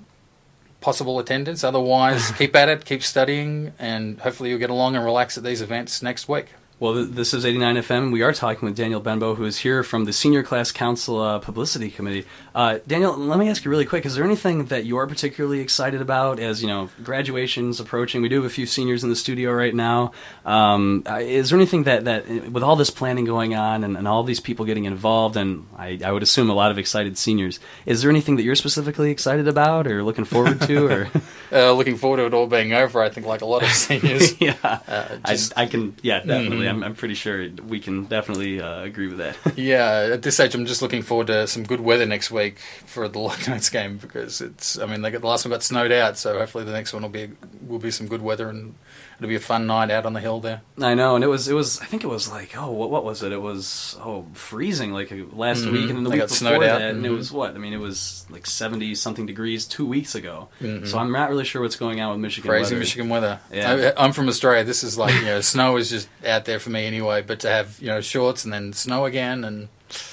possible 0.81 1.19
attendance. 1.19 1.63
Otherwise, 1.63 2.33
keep 2.39 2.57
at 2.57 2.69
it, 2.69 2.85
keep 2.85 3.03
studying, 3.03 3.73
and 3.79 4.19
hopefully 4.21 4.51
you'll 4.51 4.59
get 4.59 4.71
along 4.71 4.97
and 4.97 5.05
relax 5.05 5.39
at 5.39 5.45
these 5.45 5.61
events 5.63 6.03
next 6.03 6.29
week. 6.29 6.55
Well, 6.79 6.93
th- 6.93 7.09
this 7.09 7.33
is 7.33 7.47
89 7.47 7.77
FM. 7.77 8.13
We 8.13 8.21
are 8.21 8.35
talking 8.35 8.67
with 8.69 8.77
Daniel 8.77 9.01
Benbow, 9.01 9.35
who 9.35 9.45
is 9.47 9.57
here 9.57 9.83
from 9.83 10.05
the 10.05 10.13
Senior 10.13 10.43
Class 10.43 10.73
Council 10.73 11.19
uh, 11.23 11.39
Publicity 11.39 11.91
Committee. 11.91 12.27
Uh, 12.55 12.81
Daniel, 12.87 13.17
let 13.17 13.39
me 13.39 13.49
ask 13.49 13.65
you 13.65 13.71
really 13.71 13.87
quick: 13.87 14.05
Is 14.05 14.15
there 14.15 14.25
anything 14.27 14.67
that 14.67 14.85
you 14.85 14.99
are 14.99 15.07
particularly 15.07 15.61
excited 15.61 16.03
about 16.03 16.39
as 16.39 16.61
you 16.61 16.69
know 16.69 16.91
graduation's 17.03 17.81
approaching? 17.81 18.21
We 18.21 18.29
do 18.29 18.37
have 18.37 18.45
a 18.45 18.51
few 18.53 18.67
seniors 18.67 19.03
in 19.03 19.09
the 19.09 19.17
studio 19.17 19.53
right 19.55 19.75
now. 19.75 20.13
Um, 20.45 21.03
uh, 21.09 21.15
is 21.17 21.49
there 21.49 21.59
anything 21.59 21.85
that 21.85 22.05
that 22.05 22.29
with 22.53 22.63
all 22.63 22.77
this 22.77 22.91
planning 22.91 23.25
going 23.25 23.55
on 23.55 23.83
and, 23.83 23.97
and 23.97 24.07
all 24.07 24.23
these 24.23 24.41
people 24.41 24.67
getting 24.67 24.85
involved, 24.85 25.39
and 25.39 25.67
I, 25.79 25.99
I 26.05 26.13
would 26.13 26.23
assume 26.23 26.51
a 26.51 26.55
lot 26.55 26.71
of 26.71 26.77
excited 26.79 27.17
seniors, 27.17 27.59
is 27.87 28.03
there 28.03 28.11
anything 28.11 28.37
that 28.37 28.43
you're 28.43 28.55
specifically 28.55 29.11
excited 29.11 29.49
about 29.49 29.87
or 29.87 30.03
looking 30.03 30.27
forward 30.27 30.61
to? 30.63 30.87
Or 30.89 31.09
Uh, 31.53 31.73
looking 31.73 31.97
forward 31.97 32.17
to 32.17 32.27
it 32.27 32.35
all 32.35 32.49
being 32.49 32.73
over. 32.73 33.01
I 33.01 33.09
think, 33.09 33.25
like 33.25 33.41
a 33.41 33.47
lot 33.47 33.63
of 33.63 33.69
seniors. 33.73 34.39
yeah, 34.41 34.57
Uh, 34.63 35.17
just- 35.29 35.57
I, 35.57 35.63
I 35.63 35.67
can. 35.67 35.95
Yeah, 36.03 36.19
definitely. 36.19 36.66
I'm, 36.71 36.83
I'm 36.83 36.95
pretty 36.95 37.15
sure 37.15 37.49
we 37.67 37.81
can 37.81 38.05
definitely 38.05 38.61
uh, 38.61 38.83
agree 38.83 39.09
with 39.09 39.19
that. 39.19 39.37
yeah, 39.57 40.11
at 40.13 40.23
this 40.23 40.35
stage, 40.35 40.55
I'm 40.55 40.67
just 40.67 40.83
looking 40.83 41.03
forward 41.03 41.29
to 41.29 41.47
some 41.47 41.65
good 41.65 41.81
weather 41.81 42.07
next 42.07 42.31
week 42.31 42.59
for 42.87 43.09
the 43.09 43.19
Lugnuts 43.19 43.71
game 43.71 43.99
because 43.99 44.41
it's. 44.41 44.79
I 44.79 44.87
mean, 44.87 45.03
they 45.03 45.11
got, 45.11 45.21
the 45.21 45.27
last 45.27 45.45
one 45.45 45.53
got 45.53 45.63
snowed 45.63 45.93
out, 45.93 46.19
so 46.19 46.39
hopefully 46.39 46.65
the 46.65 46.73
next 46.73 46.93
one 46.93 47.03
will 47.03 47.09
be 47.09 47.31
will 47.67 47.79
be 47.79 47.91
some 47.91 48.07
good 48.07 48.23
weather 48.23 48.49
and 48.49 48.75
it'll 49.19 49.29
be 49.29 49.35
a 49.37 49.41
fun 49.41 49.67
night 49.67 49.91
out 49.91 50.07
on 50.07 50.13
the 50.13 50.21
hill 50.21 50.41
there. 50.41 50.63
I 50.81 50.95
know, 50.95 51.15
and 51.15 51.25
it 51.25 51.29
was 51.29 51.49
it 51.49 51.55
was. 51.55 51.81
I 51.81 51.85
think 51.87 52.05
it 52.05 52.09
was 52.09 52.31
like 52.31 52.57
oh, 52.57 52.71
what, 52.71 52.91
what 52.91 53.05
was 53.05 53.23
it? 53.23 53.33
It 53.33 53.41
was 53.41 53.97
oh 54.03 54.27
freezing 54.35 54.93
like 54.93 55.11
uh, 55.13 55.17
last 55.33 55.65
Mhm. 55.65 55.73
week 55.73 55.89
and 55.89 55.97
then 55.99 56.05
the 56.05 56.11
They 56.11 56.17
week 56.17 56.21
got 56.23 56.29
before 56.29 56.37
snowed 56.39 56.63
that, 56.63 56.71
out. 56.77 56.81
and 56.83 57.05
it 57.05 57.09
Mhm. 57.11 57.17
was 57.17 57.33
what? 57.33 57.55
I 57.55 57.59
mean, 57.59 57.73
it 57.73 57.81
was 57.81 58.27
like 58.31 58.47
seventy 58.47 58.95
something 58.95 59.27
degrees 59.27 59.65
two 59.65 59.87
weeks 59.87 60.15
ago. 60.15 60.49
Mhm. 60.61 60.87
So 60.87 60.99
I'm 60.99 61.13
not 61.13 61.31
really 61.31 61.45
sure 61.45 61.63
what's 61.63 61.77
going 61.77 62.01
on 62.01 62.11
with 62.11 62.21
Michigan. 62.21 62.49
Crazy 62.51 62.75
weather. 62.75 62.79
Michigan 62.79 63.09
weather. 63.09 63.41
Yeah. 63.53 63.93
I, 63.97 64.05
I'm 64.05 64.13
from 64.13 64.29
Australia. 64.29 64.65
This 64.65 64.83
is 64.85 64.99
like 64.99 65.15
you 65.15 65.25
know, 65.27 65.41
snow 65.55 65.77
is 65.77 65.91
just 65.91 66.09
out 66.27 66.45
there 66.45 66.59
for 66.59 66.71
me 66.71 66.87
anyway. 66.87 67.23
But 67.23 67.41
to 67.41 67.49
have 67.49 67.79
you 67.81 67.89
know 67.89 68.01
shorts 68.01 68.45
and 68.45 68.53
then 68.53 68.73
snow 68.73 69.05
again 69.07 69.45
and 69.45 69.69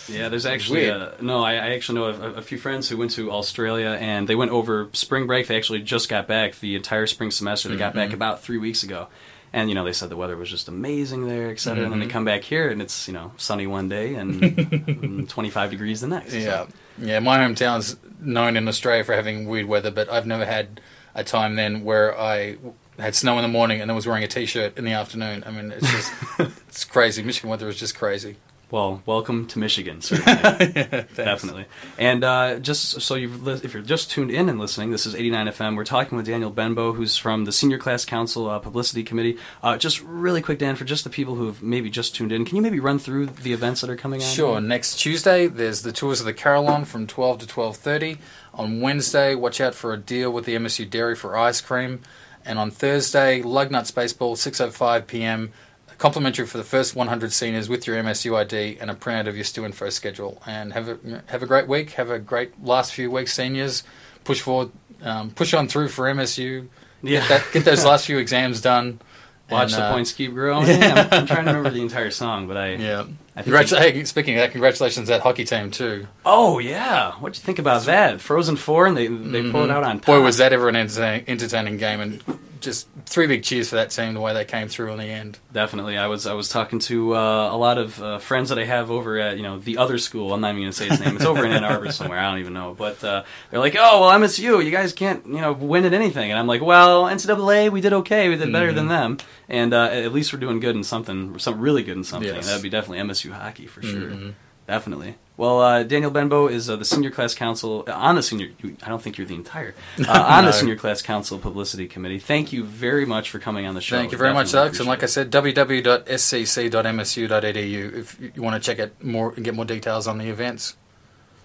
Yeah, 0.08 0.30
there's 0.30 0.46
actually 0.46 0.90
uh, 0.90 1.12
no. 1.22 1.44
I, 1.44 1.54
I 1.54 1.70
actually 1.74 2.00
know 2.00 2.06
a, 2.06 2.34
a 2.36 2.42
few 2.42 2.58
friends 2.58 2.90
who 2.90 2.98
went 2.98 3.12
to 3.12 3.32
Australia 3.32 3.98
and 4.00 4.28
they 4.28 4.36
went 4.36 4.52
over 4.52 4.90
spring 4.94 5.26
break. 5.28 5.48
They 5.48 5.58
actually 5.58 5.82
just 5.82 6.10
got 6.10 6.28
back 6.28 6.56
the 6.60 6.76
entire 6.76 7.08
spring 7.08 7.32
semester. 7.32 7.70
They 7.70 7.78
got 7.78 7.94
back 7.96 8.10
Mhm. 8.10 8.14
about 8.14 8.44
three 8.44 8.58
weeks 8.60 8.84
ago, 8.84 9.08
and 9.52 9.70
you 9.70 9.76
know 9.76 9.84
they 9.84 9.94
said 9.94 10.10
the 10.10 10.16
weather 10.18 10.38
was 10.38 10.50
just 10.50 10.68
amazing 10.68 11.28
there, 11.28 11.50
et 11.50 11.60
cetera. 11.60 11.84
And 11.86 11.92
then 11.92 12.00
they 12.00 12.06
Mhm. 12.06 12.12
come 12.12 12.26
back 12.26 12.44
here 12.44 12.70
and 12.70 12.82
it's 12.82 13.08
you 13.08 13.14
know 13.14 13.32
sunny 13.38 13.66
one 13.66 13.90
day 13.90 14.14
and, 14.16 14.44
and 14.44 15.30
25 15.38 15.72
degrees 15.72 16.02
the 16.02 16.08
next. 16.08 16.32
so- 16.34 16.38
Yeah, 16.38 16.66
yeah. 17.00 17.20
My 17.20 17.38
hometown's 17.40 17.96
known 18.22 18.56
in 18.58 18.68
Australia 18.68 19.04
for 19.04 19.14
having 19.16 19.48
weird 19.48 19.66
weather, 19.68 19.90
but 19.92 20.08
I've 20.10 20.28
never 20.28 20.46
had 20.46 20.82
a 21.16 21.24
time 21.24 21.56
then 21.56 21.84
where 21.84 22.18
I 22.20 22.58
had 23.00 23.16
snow 23.16 23.38
in 23.38 23.42
the 23.42 23.48
morning 23.48 23.82
and 23.82 23.90
then 23.90 23.96
was 23.96 24.06
wearing 24.06 24.24
a 24.24 24.28
t-shirt 24.28 24.78
in 24.78 24.86
the 24.86 24.92
afternoon. 24.92 25.44
I 25.48 25.52
mean, 25.52 25.72
it's 25.72 25.90
just 25.92 26.12
it's 26.68 26.84
crazy. 26.86 27.24
Michigan 27.24 27.50
weather 27.50 27.68
is 27.70 27.78
just 27.80 27.96
crazy. 27.98 28.36
Well, 28.74 29.04
welcome 29.06 29.46
to 29.50 29.60
Michigan, 29.60 30.02
certainly, 30.02 31.06
definitely. 31.16 31.66
And 32.00 32.24
uh, 32.24 32.58
just 32.58 33.02
so 33.02 33.14
you've 33.14 33.46
li- 33.46 33.62
if 33.62 33.72
you're 33.72 33.84
just 33.84 34.10
tuned 34.10 34.32
in 34.32 34.50
and 34.50 34.60
listening, 34.60 34.90
this 34.90 35.06
is 35.06 35.14
89 35.14 35.46
FM. 35.50 35.78
We're 35.78 35.84
talking 35.84 36.18
with 36.18 36.26
Daniel 36.26 36.50
Benbow, 36.50 36.92
who's 36.92 37.16
from 37.16 37.46
the 37.46 37.52
Senior 37.52 37.78
Class 37.78 38.04
Council 38.04 38.50
uh, 38.50 38.58
Publicity 38.58 39.04
Committee. 39.04 39.38
Uh, 39.62 39.78
just 39.78 40.02
really 40.02 40.42
quick, 40.42 40.58
Dan, 40.58 40.76
for 40.76 40.86
just 40.86 41.04
the 41.04 41.12
people 41.12 41.36
who 41.36 41.46
have 41.46 41.62
maybe 41.62 41.92
just 41.92 42.16
tuned 42.16 42.32
in, 42.32 42.46
can 42.46 42.56
you 42.56 42.64
maybe 42.64 42.80
run 42.80 42.98
through 42.98 43.28
the 43.28 43.54
events 43.54 43.82
that 43.82 43.92
are 43.92 43.96
coming 43.96 44.24
on? 44.24 44.28
Sure. 44.28 44.60
Next 44.60 44.96
Tuesday, 44.96 45.46
there's 45.46 45.84
the 45.84 45.92
tours 45.92 46.20
of 46.20 46.26
the 46.26 46.34
Carillon 46.34 46.84
from 46.86 47.06
12 47.06 47.42
to 47.42 47.46
12:30. 47.46 48.18
On 48.56 48.82
Wednesday, 48.82 49.36
watch 49.36 49.62
out 49.62 49.76
for 49.76 49.94
a 49.94 49.98
deal 49.98 50.34
with 50.34 50.46
the 50.46 50.56
MSU 50.56 50.90
Dairy 50.90 51.16
for 51.16 51.38
ice 51.38 51.62
cream. 51.62 52.00
And 52.44 52.58
on 52.58 52.72
Thursday, 52.72 53.44
Lugnuts 53.44 53.94
Baseball, 53.94 54.36
6:05 54.36 55.06
p.m. 55.06 55.54
Complimentary 55.98 56.46
for 56.46 56.58
the 56.58 56.64
first 56.64 56.96
100 56.96 57.32
seniors 57.32 57.70
with 57.70 57.88
your 57.88 57.96
MSU 58.02 58.36
ID 58.36 58.78
and 58.80 58.90
a 58.90 58.94
printout 58.94 59.28
of 59.28 59.36
your 59.36 59.44
Stu 59.46 59.66
Info 59.66 59.90
schedule. 59.90 60.42
And 60.46 60.74
have 60.74 60.88
a 60.90 61.24
have 61.28 61.44
a 61.44 61.46
great 61.46 61.68
week. 61.68 61.92
Have 61.92 62.10
a 62.10 62.20
great 62.20 62.64
last 62.64 62.94
few 62.94 63.10
weeks, 63.12 63.34
seniors. 63.34 63.84
Push 64.24 64.42
forward, 64.42 64.72
um, 65.02 65.32
push 65.32 65.54
on 65.54 65.68
through 65.68 65.90
for 65.90 66.06
MSU. 66.06 66.68
Yeah. 67.02 67.20
Get, 67.20 67.30
that, 67.30 67.46
get 67.54 67.66
those 67.66 67.84
last 67.86 68.06
few 68.06 68.18
exams 68.18 68.62
done. 68.62 69.00
Watch 69.50 69.74
And, 69.74 69.82
the 69.82 69.86
uh, 69.86 69.94
points 69.94 70.14
keep 70.14 70.34
growing. 70.34 70.68
Yeah, 70.68 71.08
I'm, 71.12 71.20
I'm 71.22 71.28
trying 71.28 71.46
to 71.46 71.52
remember 71.52 71.70
the 71.70 71.82
entire 71.82 72.12
song, 72.12 72.48
but 72.48 72.56
I 72.56 72.76
Yeah. 72.76 73.06
I 73.36 73.42
think 73.42 73.56
Congratu- 73.56 73.78
hey, 73.80 74.04
speaking 74.06 74.36
of 74.36 74.42
that, 74.42 74.52
congratulations 74.52 75.08
to 75.08 75.14
that 75.14 75.22
hockey 75.22 75.44
team 75.44 75.70
too. 75.72 76.08
Oh 76.26 76.60
yeah, 76.60 77.14
what'd 77.14 77.36
you 77.36 77.44
think 77.44 77.60
about 77.60 77.84
that? 77.86 78.22
Frozen 78.22 78.56
Four, 78.58 78.86
and 78.88 78.96
they 78.96 79.08
they 79.08 79.50
pull 79.52 79.64
it 79.64 79.72
out 79.72 79.84
on 79.84 79.96
top. 80.00 80.02
Mm-hmm. 80.04 80.12
Boy, 80.12 80.22
was 80.22 80.38
that 80.38 80.54
ever 80.54 80.70
an 80.70 80.76
entertaining, 80.76 81.26
entertaining 81.28 81.78
game! 81.78 82.00
And 82.00 82.24
just 82.64 82.88
three 83.06 83.28
big 83.28 83.44
cheers 83.44 83.70
for 83.70 83.76
that 83.76 83.92
team, 83.92 84.14
the 84.16 84.20
way 84.20 84.34
they 84.34 84.46
came 84.46 84.68
through 84.68 84.92
in 84.94 84.98
the 84.98 85.06
end. 85.06 85.38
Definitely, 85.52 85.98
I 85.98 86.08
was 86.08 86.26
I 86.26 86.34
was 86.34 86.50
talking 86.50 86.80
to 86.80 87.16
uh, 87.16 87.54
a 87.54 87.58
lot 87.58 87.78
of 87.78 88.02
uh, 88.02 88.18
friends 88.18 88.50
that 88.50 88.58
I 88.58 88.66
have 88.66 88.90
over 88.90 89.20
at 89.20 89.38
you 89.38 89.44
know 89.44 89.60
the 89.60 89.78
other 89.78 89.98
school. 89.98 90.34
I'm 90.34 90.42
not 90.42 90.50
even 90.52 90.62
going 90.64 90.72
to 90.72 90.78
say 90.78 90.88
its 90.88 91.00
name. 91.00 91.16
It's 91.16 91.26
over 91.26 91.46
in 91.46 91.52
Ann 91.52 91.64
Arbor 91.64 91.92
somewhere. 91.92 92.18
I 92.20 92.30
don't 92.32 92.40
even 92.40 92.54
know. 92.54 92.74
But 92.78 93.04
uh, 93.04 93.24
they're 93.52 93.60
like, 93.60 93.76
oh 93.78 94.02
well, 94.02 94.20
MSU, 94.20 94.64
you 94.64 94.72
guys 94.72 94.94
can't 94.94 95.26
you 95.28 95.42
know 95.42 95.54
win 95.54 95.86
at 95.86 95.94
anything. 95.94 96.32
And 96.32 96.40
I'm 96.40 96.48
like, 96.48 96.62
well, 96.62 97.04
NCAA, 97.06 97.70
we 97.72 97.82
did 97.82 97.94
okay. 97.94 98.30
We 98.30 98.36
did 98.38 98.52
better 98.52 98.72
Mhm. 98.72 98.76
than 98.76 98.88
them, 98.88 99.18
and 99.50 99.74
uh, 99.74 99.84
at 99.92 100.14
least 100.14 100.34
we're 100.34 100.40
doing 100.40 100.60
good 100.60 100.76
in 100.76 100.84
something, 100.84 101.38
some 101.38 101.60
really 101.60 101.84
good 101.84 101.98
in 101.98 102.04
something. 102.04 102.34
Yes. 102.34 102.48
That'd 102.48 102.64
be 102.64 102.70
definitely 102.70 103.00
MSU 103.00 103.32
hockey 103.32 103.68
for 103.68 103.82
sure. 103.84 104.10
Mhm. 104.10 104.34
Definitely. 104.68 105.16
Well, 105.36 105.62
uh, 105.62 105.82
Daniel 105.84 106.12
Benbow 106.12 106.46
is 106.48 106.70
uh, 106.70 106.76
the 106.76 106.86
senior 106.86 107.10
class 107.10 107.34
council 107.34 107.86
uh, 107.88 107.92
on 107.94 108.16
the 108.16 108.22
senior. 108.22 108.50
I 108.84 108.90
don't 108.90 109.02
think 109.02 109.18
you're 109.18 109.26
the 109.26 109.34
entire 109.34 109.74
uh, 110.08 110.12
on 110.12 110.44
No. 110.44 110.52
the 110.52 110.54
senior 110.54 110.76
class 110.76 111.02
council 111.02 111.40
publicity 111.40 111.88
committee. 111.88 112.20
Thank 112.20 112.54
you 112.54 112.64
very 112.64 113.06
much 113.06 113.32
for 113.32 113.40
coming 113.40 113.66
on 113.66 113.74
the 113.74 113.82
show. 113.82 113.98
Thank 113.98 114.12
you 114.12 114.18
very 114.20 114.34
much, 114.34 114.54
Alex. 114.54 114.78
And 114.80 114.88
like 114.88 115.02
I 115.02 115.08
said, 115.08 115.32
www.scc.msu.edu 115.32 117.94
if 117.98 118.20
you 118.36 118.42
want 118.42 118.62
to 118.62 118.66
check 118.66 118.80
it 118.80 119.04
more 119.04 119.34
and 119.36 119.44
get 119.44 119.56
more 119.56 119.66
details 119.66 120.08
on 120.08 120.18
the 120.20 120.30
events. 120.30 120.76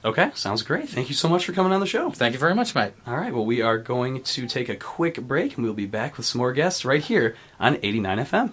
Okay, 0.05 0.31
sounds 0.35 0.62
great. 0.62 0.88
Thank 0.88 1.09
you 1.09 1.14
so 1.14 1.29
much 1.29 1.44
for 1.44 1.53
coming 1.53 1.72
on 1.72 1.81
the 1.81 1.87
show. 1.87 2.11
Thank 2.11 2.33
you 2.33 2.38
very 2.38 2.55
much, 2.55 2.74
mate. 2.74 2.92
All 3.07 3.16
right, 3.16 3.35
well, 3.35 3.44
we 3.44 3.62
are 3.62 3.79
going 3.79 4.22
to 4.22 4.46
take 4.46 4.68
a 4.68 4.77
quick 4.77 5.20
break 5.20 5.57
and 5.57 5.64
we'll 5.64 5.74
be 5.74 5.87
back 5.87 6.16
with 6.16 6.24
some 6.24 6.38
more 6.38 6.53
guests 6.53 6.85
right 6.85 7.03
here 7.03 7.35
on 7.59 7.79
89 7.83 8.18
FM. 8.18 8.53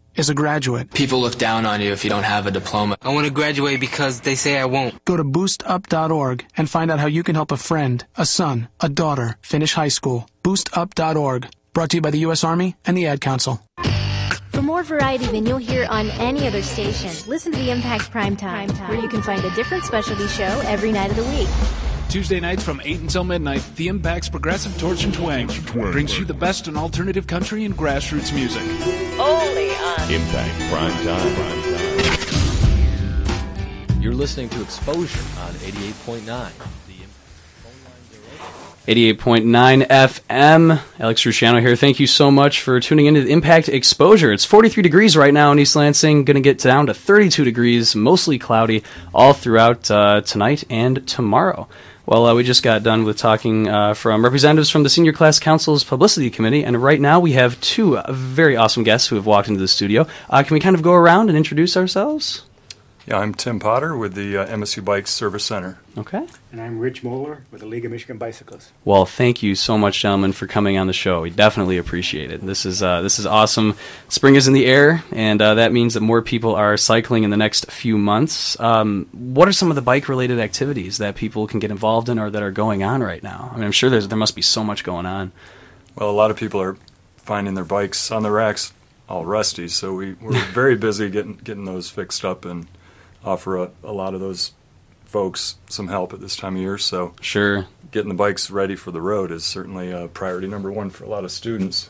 is 0.15 0.29
a 0.29 0.33
graduate. 0.33 0.91
People 0.93 1.21
look 1.21 1.37
down 1.37 1.65
on 1.65 1.81
you 1.81 1.91
if 1.91 2.03
you 2.03 2.09
don't 2.09 2.23
have 2.23 2.47
a 2.47 2.51
diploma. 2.51 2.97
I 3.01 3.13
want 3.13 3.25
to 3.27 3.33
graduate 3.33 3.79
because 3.79 4.21
they 4.21 4.35
say 4.35 4.59
I 4.59 4.65
won't. 4.65 5.03
Go 5.05 5.17
to 5.17 5.23
boostup.org 5.23 6.45
and 6.57 6.69
find 6.69 6.91
out 6.91 6.99
how 6.99 7.07
you 7.07 7.23
can 7.23 7.35
help 7.35 7.51
a 7.51 7.57
friend, 7.57 8.05
a 8.17 8.25
son, 8.25 8.67
a 8.79 8.89
daughter 8.89 9.37
finish 9.41 9.73
high 9.73 9.89
school. 9.89 10.27
Boostup.org. 10.43 11.49
Brought 11.73 11.89
to 11.91 11.97
you 11.97 12.01
by 12.01 12.11
the 12.11 12.19
U.S. 12.19 12.43
Army 12.43 12.75
and 12.85 12.97
the 12.97 13.07
Ad 13.07 13.21
Council. 13.21 13.61
For 14.51 14.61
more 14.61 14.83
variety 14.83 15.25
than 15.27 15.45
you'll 15.45 15.57
hear 15.57 15.87
on 15.89 16.09
any 16.11 16.45
other 16.45 16.61
station, 16.61 17.11
listen 17.29 17.53
to 17.53 17.57
the 17.57 17.71
Impact 17.71 18.11
Primetime, 18.11 18.69
where 18.89 18.99
you 18.99 19.07
can 19.07 19.21
find 19.21 19.43
a 19.45 19.49
different 19.55 19.85
specialty 19.85 20.27
show 20.27 20.61
every 20.65 20.91
night 20.91 21.09
of 21.09 21.15
the 21.15 21.23
week. 21.23 21.47
Tuesday 22.11 22.41
nights 22.41 22.61
from 22.61 22.81
8 22.83 22.99
until 22.99 23.23
midnight, 23.23 23.63
The 23.77 23.87
Impact's 23.87 24.27
Progressive 24.27 24.77
Torch 24.77 25.05
and 25.05 25.13
Twang 25.13 25.47
brings 25.71 26.19
you 26.19 26.25
the 26.25 26.33
best 26.33 26.67
in 26.67 26.75
alternative 26.75 27.25
country 27.25 27.63
and 27.63 27.73
grassroots 27.73 28.35
music. 28.35 28.63
Only 29.17 29.69
on 29.69 30.11
Impact 30.11 30.59
Prime 30.69 30.91
Time. 31.05 31.35
88.9 35.59 36.51
The 38.85 39.13
88.9 39.13 39.87
FM. 39.87 40.81
Alex 40.99 41.21
Rusciano 41.21 41.61
here. 41.61 41.77
Thank 41.77 42.01
you 42.01 42.07
so 42.07 42.29
much 42.29 42.61
for 42.61 42.81
tuning 42.81 43.05
into 43.05 43.21
the 43.21 43.31
Impact 43.31 43.69
Exposure. 43.69 44.33
It's 44.33 44.43
43 44.43 44.83
degrees 44.83 45.15
right 45.15 45.33
now 45.33 45.53
in 45.53 45.59
East 45.59 45.77
Lansing. 45.77 46.25
Going 46.25 46.35
to 46.35 46.41
get 46.41 46.57
down 46.57 46.87
to 46.87 46.93
32 46.93 47.45
degrees, 47.45 47.95
mostly 47.95 48.37
cloudy 48.37 48.83
all 49.13 49.31
throughout 49.31 49.89
uh, 49.89 50.19
tonight 50.19 50.65
and 50.69 51.07
tomorrow. 51.07 51.69
Well, 52.11 52.25
uh, 52.25 52.35
we 52.35 52.43
just 52.43 52.61
got 52.61 52.83
done 52.83 53.05
with 53.05 53.15
talking 53.15 53.69
uh, 53.69 53.93
from 53.93 54.21
representatives 54.21 54.69
from 54.69 54.83
the 54.83 54.89
Senior 54.89 55.13
Class 55.13 55.39
Council's 55.39 55.85
Publicity 55.85 56.29
Committee, 56.29 56.65
and 56.65 56.75
right 56.83 56.99
now 56.99 57.21
we 57.21 57.31
have 57.31 57.57
two 57.61 57.97
uh, 57.97 58.11
very 58.11 58.57
awesome 58.57 58.83
guests 58.83 59.07
who 59.07 59.15
have 59.15 59.25
walked 59.25 59.47
into 59.47 59.61
the 59.61 59.67
studio. 59.69 60.05
Uh, 60.29 60.43
can 60.43 60.53
we 60.53 60.59
kind 60.59 60.75
of 60.75 60.81
go 60.81 60.91
around 60.91 61.29
and 61.29 61.37
introduce 61.37 61.77
ourselves? 61.77 62.43
Yeah, 63.07 63.17
I'm 63.17 63.33
Tim 63.33 63.59
Potter 63.59 63.97
with 63.97 64.13
the 64.13 64.37
uh, 64.37 64.45
MSU 64.45 64.85
Bikes 64.85 65.09
Service 65.09 65.43
Center. 65.43 65.79
Okay. 65.97 66.27
And 66.51 66.61
I'm 66.61 66.77
Rich 66.77 67.03
Moeller 67.03 67.41
with 67.49 67.61
the 67.61 67.65
League 67.65 67.83
of 67.83 67.91
Michigan 67.91 68.19
Bicyclists. 68.19 68.71
Well, 68.85 69.07
thank 69.07 69.41
you 69.41 69.55
so 69.55 69.75
much, 69.75 69.99
gentlemen, 69.99 70.33
for 70.33 70.45
coming 70.45 70.77
on 70.77 70.85
the 70.85 70.93
show. 70.93 71.21
We 71.21 71.31
definitely 71.31 71.79
appreciate 71.79 72.31
it. 72.31 72.45
This 72.45 72.63
is 72.63 72.83
uh, 72.83 73.01
this 73.01 73.17
is 73.17 73.25
awesome. 73.25 73.75
Spring 74.07 74.35
is 74.35 74.47
in 74.47 74.53
the 74.53 74.67
air, 74.67 75.03
and 75.11 75.41
uh, 75.41 75.55
that 75.55 75.73
means 75.73 75.95
that 75.95 76.01
more 76.01 76.21
people 76.21 76.53
are 76.53 76.77
cycling 76.77 77.23
in 77.23 77.31
the 77.31 77.37
next 77.37 77.71
few 77.71 77.97
months. 77.97 78.59
Um, 78.59 79.07
what 79.11 79.47
are 79.47 79.53
some 79.53 79.71
of 79.71 79.75
the 79.75 79.81
bike-related 79.81 80.39
activities 80.39 80.99
that 80.99 81.15
people 81.15 81.47
can 81.47 81.59
get 81.59 81.71
involved 81.71 82.07
in, 82.07 82.19
or 82.19 82.29
that 82.29 82.43
are 82.43 82.51
going 82.51 82.83
on 82.83 83.01
right 83.01 83.23
now? 83.23 83.49
I 83.51 83.55
mean, 83.55 83.65
I'm 83.65 83.71
sure 83.71 83.89
there's 83.89 84.09
there 84.09 84.17
must 84.17 84.35
be 84.35 84.43
so 84.43 84.63
much 84.63 84.83
going 84.83 85.07
on. 85.07 85.31
Well, 85.95 86.09
a 86.09 86.11
lot 86.11 86.29
of 86.29 86.37
people 86.37 86.61
are 86.61 86.77
finding 87.17 87.55
their 87.55 87.65
bikes 87.65 88.11
on 88.11 88.21
the 88.21 88.31
racks 88.31 88.73
all 89.09 89.25
rusty, 89.25 89.67
so 89.67 89.93
we, 89.93 90.13
we're 90.13 90.39
very 90.51 90.75
busy 90.75 91.09
getting 91.09 91.37
getting 91.37 91.65
those 91.65 91.89
fixed 91.89 92.23
up 92.23 92.45
and 92.45 92.67
offer 93.23 93.57
a, 93.57 93.71
a 93.83 93.91
lot 93.91 94.13
of 94.13 94.19
those 94.19 94.53
folks 95.05 95.55
some 95.67 95.89
help 95.89 96.13
at 96.13 96.21
this 96.21 96.35
time 96.35 96.55
of 96.55 96.61
year. 96.61 96.77
So 96.77 97.13
sure, 97.21 97.67
getting 97.91 98.09
the 98.09 98.15
bikes 98.15 98.49
ready 98.49 98.75
for 98.75 98.91
the 98.91 99.01
road 99.01 99.31
is 99.31 99.43
certainly 99.45 99.93
uh, 99.93 100.07
priority 100.07 100.47
number 100.47 100.71
one 100.71 100.89
for 100.89 101.03
a 101.03 101.09
lot 101.09 101.23
of 101.23 101.31
students. 101.31 101.89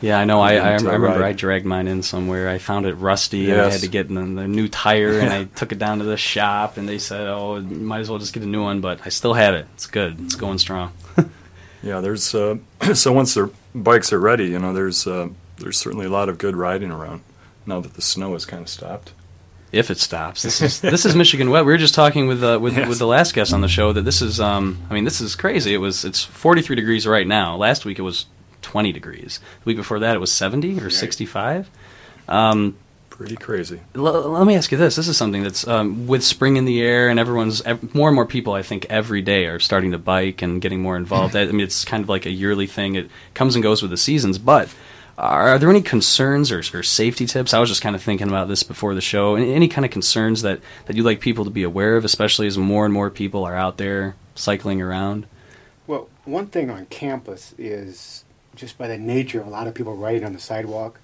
Yeah, 0.00 0.18
I 0.18 0.24
know. 0.24 0.40
I, 0.40 0.54
I, 0.54 0.70
I 0.70 0.74
remember 0.74 1.06
ride. 1.06 1.22
I 1.22 1.32
dragged 1.32 1.64
mine 1.64 1.86
in 1.86 2.02
somewhere. 2.02 2.48
I 2.48 2.58
found 2.58 2.86
it 2.86 2.94
rusty, 2.94 3.52
and 3.52 3.60
I 3.60 3.70
had 3.70 3.82
to 3.82 3.88
get 3.88 4.08
the, 4.08 4.14
the 4.14 4.48
new 4.48 4.66
tire, 4.66 5.20
and 5.20 5.32
I 5.32 5.44
took 5.54 5.70
it 5.70 5.78
down 5.78 5.98
to 5.98 6.04
the 6.04 6.16
shop, 6.16 6.76
and 6.76 6.88
they 6.88 6.98
said, 6.98 7.28
"Oh, 7.28 7.60
might 7.60 8.00
as 8.00 8.10
well 8.10 8.18
just 8.18 8.32
get 8.32 8.42
a 8.42 8.46
new 8.46 8.62
one." 8.62 8.80
But 8.80 9.00
I 9.04 9.10
still 9.10 9.34
have 9.34 9.54
it. 9.54 9.66
It's 9.74 9.86
good. 9.86 10.18
It's 10.20 10.34
going 10.34 10.58
strong. 10.58 10.92
Yeah, 11.82 12.00
there's 12.00 12.32
uh, 12.34 12.58
so 12.94 13.12
once 13.12 13.34
their 13.34 13.50
bikes 13.74 14.12
are 14.12 14.20
ready, 14.20 14.46
you 14.46 14.58
know, 14.58 14.72
there's 14.72 15.06
uh, 15.06 15.28
there's 15.58 15.78
certainly 15.78 16.06
a 16.06 16.10
lot 16.10 16.28
of 16.28 16.38
good 16.38 16.56
riding 16.56 16.90
around 16.90 17.22
now 17.66 17.80
that 17.80 17.94
the 17.94 18.02
snow 18.02 18.34
has 18.34 18.44
kind 18.44 18.62
of 18.62 18.68
stopped. 18.68 19.12
If 19.72 19.90
it 19.90 19.98
stops. 19.98 20.42
This 20.42 20.60
is 20.62 20.80
this 20.80 21.04
is 21.06 21.16
Michigan 21.16 21.50
wet. 21.50 21.64
We 21.64 21.72
were 21.72 21.78
just 21.78 21.94
talking 21.94 22.26
with 22.28 22.44
uh, 22.44 22.58
with 22.60 22.76
Yes. 22.76 22.88
with 22.88 22.98
the 22.98 23.06
last 23.06 23.34
guest 23.34 23.52
on 23.52 23.60
the 23.62 23.68
show 23.68 23.92
that 23.92 24.02
this 24.02 24.20
is. 24.22 24.38
Um, 24.40 24.78
I 24.90 24.94
mean, 24.94 25.04
this 25.04 25.20
is 25.20 25.34
crazy. 25.34 25.74
It 25.74 25.78
was 25.78 26.04
it's 26.04 26.22
43 26.22 26.76
degrees 26.76 27.06
right 27.06 27.26
now. 27.26 27.56
Last 27.56 27.84
week 27.84 27.98
it 27.98 28.02
was 28.02 28.26
20 28.62 28.92
degrees. 28.92 29.40
The 29.64 29.66
week 29.70 29.76
before 29.76 29.98
that 30.00 30.14
it 30.14 30.18
was 30.20 30.30
70 30.30 30.78
or 30.80 30.90
65. 30.90 31.68
Um, 32.28 32.76
Pretty 33.10 33.36
crazy. 33.36 33.80
l- 33.94 34.02
let 34.30 34.46
me 34.46 34.56
ask 34.56 34.72
you 34.72 34.78
this: 34.78 34.96
This 34.96 35.06
is 35.06 35.16
something 35.16 35.42
that's 35.42 35.66
um, 35.68 36.06
with 36.06 36.24
spring 36.24 36.56
in 36.56 36.64
the 36.64 36.80
air, 36.82 37.08
and 37.08 37.20
everyone's 37.20 37.60
ev- 37.62 37.94
more 37.94 38.08
and 38.08 38.14
more 38.14 38.26
people. 38.26 38.54
I 38.54 38.62
think 38.62 38.86
every 38.88 39.20
day 39.22 39.46
are 39.46 39.58
starting 39.60 39.92
to 39.92 39.98
bike 39.98 40.40
and 40.42 40.60
getting 40.62 40.80
more 40.80 40.96
involved. 40.96 41.36
I 41.36 41.44
mean, 41.46 41.60
it's 41.60 41.84
kind 41.84 42.02
of 42.02 42.08
like 42.08 42.24
a 42.26 42.30
yearly 42.30 42.66
thing. 42.66 42.94
It 42.94 43.10
comes 43.34 43.54
and 43.54 43.62
goes 43.62 43.82
with 43.82 43.90
the 43.90 43.96
seasons. 43.98 44.38
But 44.38 44.68
are, 45.18 45.48
are 45.50 45.58
there 45.58 45.70
any 45.70 45.82
concerns 45.82 46.50
or, 46.50 46.60
or 46.74 46.82
safety 46.82 47.26
tips? 47.26 47.52
I 47.54 47.58
was 47.58 47.68
just 47.68 47.82
kind 47.82 47.94
of 47.94 48.02
thinking 48.02 48.28
about 48.28 48.48
this 48.48 48.62
before 48.62 48.94
the 48.94 49.00
show. 49.00 49.34
Any, 49.36 49.52
any 49.54 49.68
kind 49.68 49.84
of 49.84 49.90
concerns 49.90 50.42
that 50.42 50.60
that 50.86 50.96
you'd 50.96 51.04
like 51.04 51.20
people 51.20 51.44
to 51.44 51.50
be 51.50 51.62
aware 51.62 51.96
of, 51.96 52.04
especially 52.04 52.46
as 52.46 52.56
more 52.58 52.84
and 52.84 52.94
more 52.94 53.10
people 53.10 53.44
are 53.44 53.54
out 53.56 53.76
there 53.78 54.16
cycling 54.34 54.80
around? 54.80 55.26
Well, 55.86 56.08
one 56.24 56.46
thing 56.46 56.70
on 56.70 56.86
campus 56.86 57.54
is 57.58 58.24
just 58.54 58.78
by 58.78 58.88
the 58.88 58.98
nature 58.98 59.40
of 59.40 59.46
a 59.46 59.50
lot 59.50 59.66
of 59.66 59.74
people 59.74 59.94
riding 59.96 60.24
on 60.24 60.32
the 60.32 60.38
sidewalk. 60.38 60.98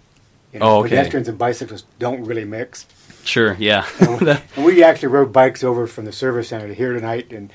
You 0.53 0.61
know, 0.61 0.67
Oh, 0.67 0.79
okay. 0.81 0.91
Pedestrians 0.91 1.29
and 1.29 1.37
bicyclists 1.39 1.85
don't 1.99 2.25
really 2.25 2.45
mix. 2.45 2.87
Sure, 3.25 3.55
yeah. 3.59 3.87
and 4.01 4.65
we 4.65 4.83
actually 4.83 5.09
rode 5.09 5.33
bikes 5.33 5.63
over 5.63 5.87
from 5.87 6.07
the 6.07 6.13
service 6.13 6.49
center 6.49 6.69
to 6.69 6.75
here 6.75 6.95
tonight, 6.95 7.31
and 7.33 7.51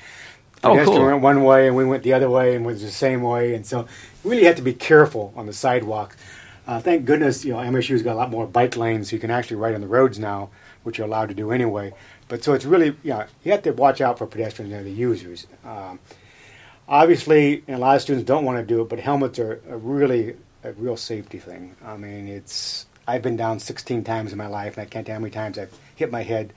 Oh, 0.62 0.70
pedestrian 0.72 1.00
cool. 1.00 1.06
went 1.06 1.20
one 1.22 1.42
way, 1.44 1.66
and 1.66 1.76
we 1.76 1.84
went 1.84 2.04
the 2.04 2.12
other 2.12 2.30
way, 2.30 2.54
and 2.54 2.64
was 2.64 2.80
the 2.82 2.90
same 2.90 3.22
way, 3.22 3.54
and 3.54 3.66
so 3.66 3.80
you 4.22 4.30
really 4.30 4.44
have 4.44 4.56
to 4.56 4.62
be 4.62 4.72
careful 4.72 5.32
on 5.36 5.46
the 5.46 5.52
sidewalk. 5.52 6.16
Uh, 6.66 6.80
thank 6.80 7.04
goodness, 7.04 7.44
you 7.44 7.52
know, 7.52 7.58
MSU's 7.58 8.02
got 8.02 8.14
a 8.14 8.16
lot 8.16 8.30
more 8.30 8.46
bike 8.46 8.76
lanes, 8.76 9.10
so 9.10 9.16
you 9.16 9.20
can 9.20 9.30
actually 9.30 9.56
ride 9.56 9.74
on 9.74 9.82
the 9.82 9.86
roads 9.86 10.18
now, 10.18 10.50
which 10.82 10.98
you're 10.98 11.06
allowed 11.06 11.28
to 11.28 11.34
do 11.34 11.50
anyway. 11.50 11.92
But 12.28 12.42
so 12.42 12.54
it's 12.54 12.64
really, 12.64 12.96
you 13.02 13.10
know, 13.10 13.26
you 13.42 13.52
have 13.52 13.62
to 13.62 13.72
watch 13.72 14.00
out 14.00 14.16
for 14.18 14.26
pedestrians 14.26 14.72
and 14.72 14.86
the 14.86 14.90
users. 14.90 15.46
Um, 15.64 15.98
obviously, 16.88 17.62
a 17.68 17.76
lot 17.76 17.96
of 17.96 18.02
students 18.02 18.26
don't 18.26 18.44
want 18.44 18.58
to 18.58 18.64
do 18.64 18.80
it, 18.80 18.88
but 18.88 18.98
helmets 18.98 19.38
are, 19.38 19.60
a 19.68 19.76
really 19.76 20.36
a 20.62 20.72
real 20.72 20.96
safety 20.96 21.38
thing. 21.38 21.76
I 21.84 21.96
mean, 21.96 22.28
it's 22.28 22.86
I've 23.06 23.22
been 23.22 23.36
down 23.36 23.60
16 23.60 24.02
times 24.04 24.32
in 24.32 24.38
my 24.38 24.46
life, 24.46 24.78
and 24.78 24.86
I 24.86 24.88
can't 24.88 25.06
tell 25.06 25.16
how 25.16 25.20
many 25.20 25.30
times 25.30 25.58
I've 25.58 25.76
hit 25.94 26.10
my 26.10 26.22
head. 26.22 26.52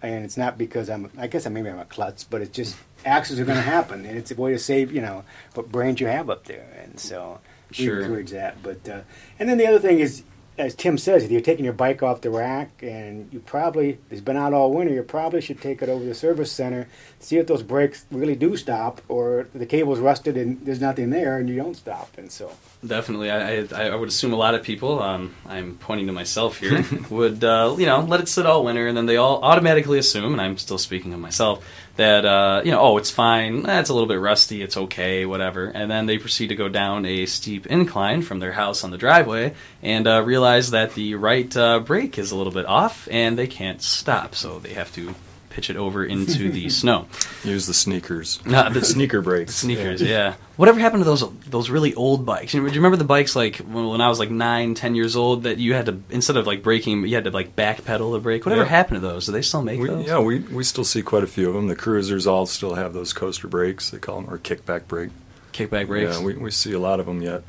And 0.00 0.24
it's 0.24 0.36
not 0.36 0.56
because 0.56 0.88
I'm, 0.88 1.10
I 1.18 1.26
guess 1.26 1.48
maybe 1.48 1.68
I'm 1.68 1.80
a 1.80 1.84
klutz, 1.84 2.22
but 2.22 2.40
it's 2.40 2.54
just 2.54 2.76
accidents 3.04 3.42
are 3.42 3.44
going 3.44 3.58
to 3.58 3.68
happen, 3.68 4.06
and 4.06 4.16
it's 4.16 4.30
a 4.30 4.36
way 4.36 4.52
to 4.52 4.58
save, 4.58 4.92
you 4.92 5.00
know, 5.00 5.24
what 5.54 5.72
brains 5.72 6.00
you 6.00 6.06
have 6.06 6.30
up 6.30 6.44
there. 6.44 6.68
And 6.84 7.00
so 7.00 7.40
Sure. 7.70 8.00
encourage 8.00 8.30
that. 8.30 8.62
But 8.62 8.88
uh, 8.88 9.00
and 9.38 9.48
then 9.48 9.58
the 9.58 9.66
other 9.66 9.78
thing 9.78 9.98
is, 10.00 10.22
as 10.58 10.74
Tim 10.74 10.98
says, 10.98 11.22
if 11.22 11.30
you're 11.30 11.40
taking 11.40 11.64
your 11.64 11.74
bike 11.74 12.02
off 12.02 12.20
the 12.20 12.30
rack 12.30 12.82
and 12.82 13.28
you 13.32 13.38
probably 13.40 13.98
it's 14.10 14.20
been 14.20 14.36
out 14.36 14.52
all 14.52 14.72
winter, 14.72 14.92
you 14.92 15.02
probably 15.02 15.40
should 15.40 15.60
take 15.60 15.82
it 15.82 15.88
over 15.88 16.02
to 16.02 16.08
the 16.08 16.14
service 16.14 16.50
center, 16.50 16.88
see 17.20 17.36
if 17.36 17.46
those 17.46 17.62
brakes 17.62 18.06
really 18.10 18.34
do 18.34 18.56
stop, 18.56 19.00
or 19.08 19.46
the 19.54 19.66
cable's 19.66 20.00
rusted 20.00 20.36
and 20.36 20.64
there's 20.66 20.80
nothing 20.80 21.10
there 21.10 21.38
and 21.38 21.48
you 21.48 21.56
don't 21.56 21.76
stop. 21.76 22.10
And 22.18 22.30
so 22.30 22.50
Definitely, 22.84 23.30
I, 23.30 23.62
I, 23.62 23.88
I 23.88 23.94
would 23.94 24.08
assume 24.08 24.32
a 24.32 24.36
lot 24.36 24.54
of 24.54 24.62
people. 24.62 25.00
Um, 25.02 25.34
I'm 25.46 25.76
pointing 25.76 26.06
to 26.08 26.12
myself 26.12 26.58
here. 26.58 26.84
would 27.10 27.42
uh, 27.44 27.74
you 27.78 27.86
know 27.86 28.00
let 28.00 28.20
it 28.20 28.28
sit 28.28 28.46
all 28.46 28.64
winter, 28.64 28.86
and 28.86 28.96
then 28.96 29.06
they 29.06 29.16
all 29.16 29.42
automatically 29.42 29.98
assume, 29.98 30.32
and 30.32 30.40
I'm 30.40 30.58
still 30.58 30.78
speaking 30.78 31.12
of 31.12 31.20
myself, 31.20 31.64
that 31.98 32.24
uh, 32.24 32.62
you 32.64 32.70
know 32.70 32.80
oh 32.80 32.96
it's 32.96 33.10
fine, 33.10 33.66
eh, 33.66 33.80
it's 33.80 33.90
a 33.90 33.92
little 33.92 34.08
bit 34.08 34.20
rusty, 34.20 34.62
it's 34.62 34.76
okay, 34.76 35.26
whatever, 35.26 35.66
and 35.66 35.90
then 35.90 36.06
they 36.06 36.16
proceed 36.16 36.48
to 36.48 36.54
go 36.54 36.68
down 36.68 37.04
a 37.04 37.26
steep 37.26 37.66
incline 37.66 38.22
from 38.22 38.38
their 38.38 38.52
house 38.52 38.84
on 38.84 38.90
the 38.90 38.96
driveway 38.96 39.52
and 39.82 40.06
uh, 40.06 40.22
realize 40.22 40.70
that 40.70 40.94
the 40.94 41.16
right 41.16 41.54
uh, 41.56 41.80
brake 41.80 42.16
is 42.16 42.30
a 42.30 42.36
little 42.36 42.52
bit 42.52 42.66
off, 42.66 43.08
and 43.10 43.36
they 43.36 43.46
can't 43.48 43.82
stop, 43.82 44.34
so 44.34 44.58
they 44.60 44.74
have 44.74 44.94
to 44.94 45.14
pitch 45.58 45.70
it 45.70 45.76
over 45.76 46.04
into 46.04 46.52
the 46.52 46.68
snow. 46.82 47.06
Use 47.42 47.66
the 47.66 47.74
sneakers. 47.74 48.38
Not 48.46 48.74
the 48.74 48.84
sneaker 48.84 49.20
brakes. 49.20 49.56
Sneakers, 49.56 50.00
yeah. 50.00 50.34
Whatever 50.56 50.78
happened 50.78 51.00
to 51.00 51.04
those 51.04 51.24
those 51.46 51.68
really 51.68 51.94
old 51.94 52.24
bikes? 52.24 52.54
You 52.54 52.60
know, 52.60 52.68
do 52.68 52.74
you 52.74 52.80
remember 52.80 52.96
the 52.96 53.02
bikes 53.04 53.34
like 53.34 53.56
when 53.56 53.88
when 53.88 54.00
I 54.00 54.08
was 54.08 54.20
like 54.20 54.30
nine, 54.30 54.74
ten 54.74 54.94
years 54.94 55.16
old 55.16 55.42
that 55.42 55.58
you 55.58 55.74
had 55.74 55.86
to 55.86 56.00
instead 56.10 56.36
of 56.36 56.46
like 56.46 56.62
braking, 56.62 57.04
you 57.06 57.16
had 57.16 57.24
to 57.24 57.32
like 57.32 57.56
backpedal 57.56 58.12
the 58.12 58.20
brake. 58.20 58.46
Whatever 58.46 58.62
Yeah. 58.62 58.68
happened 58.68 59.00
to 59.00 59.06
those? 59.08 59.26
Do 59.26 59.32
they 59.32 59.42
still 59.42 59.62
make 59.62 59.80
We, 59.80 59.88
those? 59.88 60.06
yeah, 60.06 60.20
we, 60.20 60.38
we 60.38 60.62
still 60.62 60.84
see 60.84 61.02
quite 61.02 61.24
a 61.24 61.28
few 61.28 61.48
of 61.48 61.54
them. 61.54 61.66
The 61.66 61.74
cruisers 61.76 62.26
all 62.28 62.46
still 62.46 62.74
have 62.74 62.92
those 62.92 63.12
coaster 63.12 63.48
brakes, 63.48 63.90
they 63.90 63.98
call 63.98 64.20
them, 64.20 64.32
or 64.32 64.38
kickback 64.38 64.86
brake. 64.86 65.10
Kickback 65.52 65.88
brakes? 65.88 66.18
Yeah, 66.18 66.24
we, 66.24 66.34
we 66.34 66.52
see 66.52 66.72
a 66.72 66.78
lot 66.78 67.00
of 67.00 67.06
them 67.06 67.20
yet. 67.20 67.42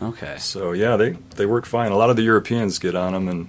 Okay. 0.00 0.36
So, 0.38 0.72
yeah, 0.72 0.96
they, 0.96 1.10
they 1.36 1.44
work 1.44 1.66
fine. 1.66 1.92
A 1.92 1.96
lot 1.96 2.08
of 2.08 2.16
the 2.16 2.22
Europeans 2.22 2.78
get 2.78 2.94
on 2.94 3.12
them 3.12 3.28
and 3.28 3.48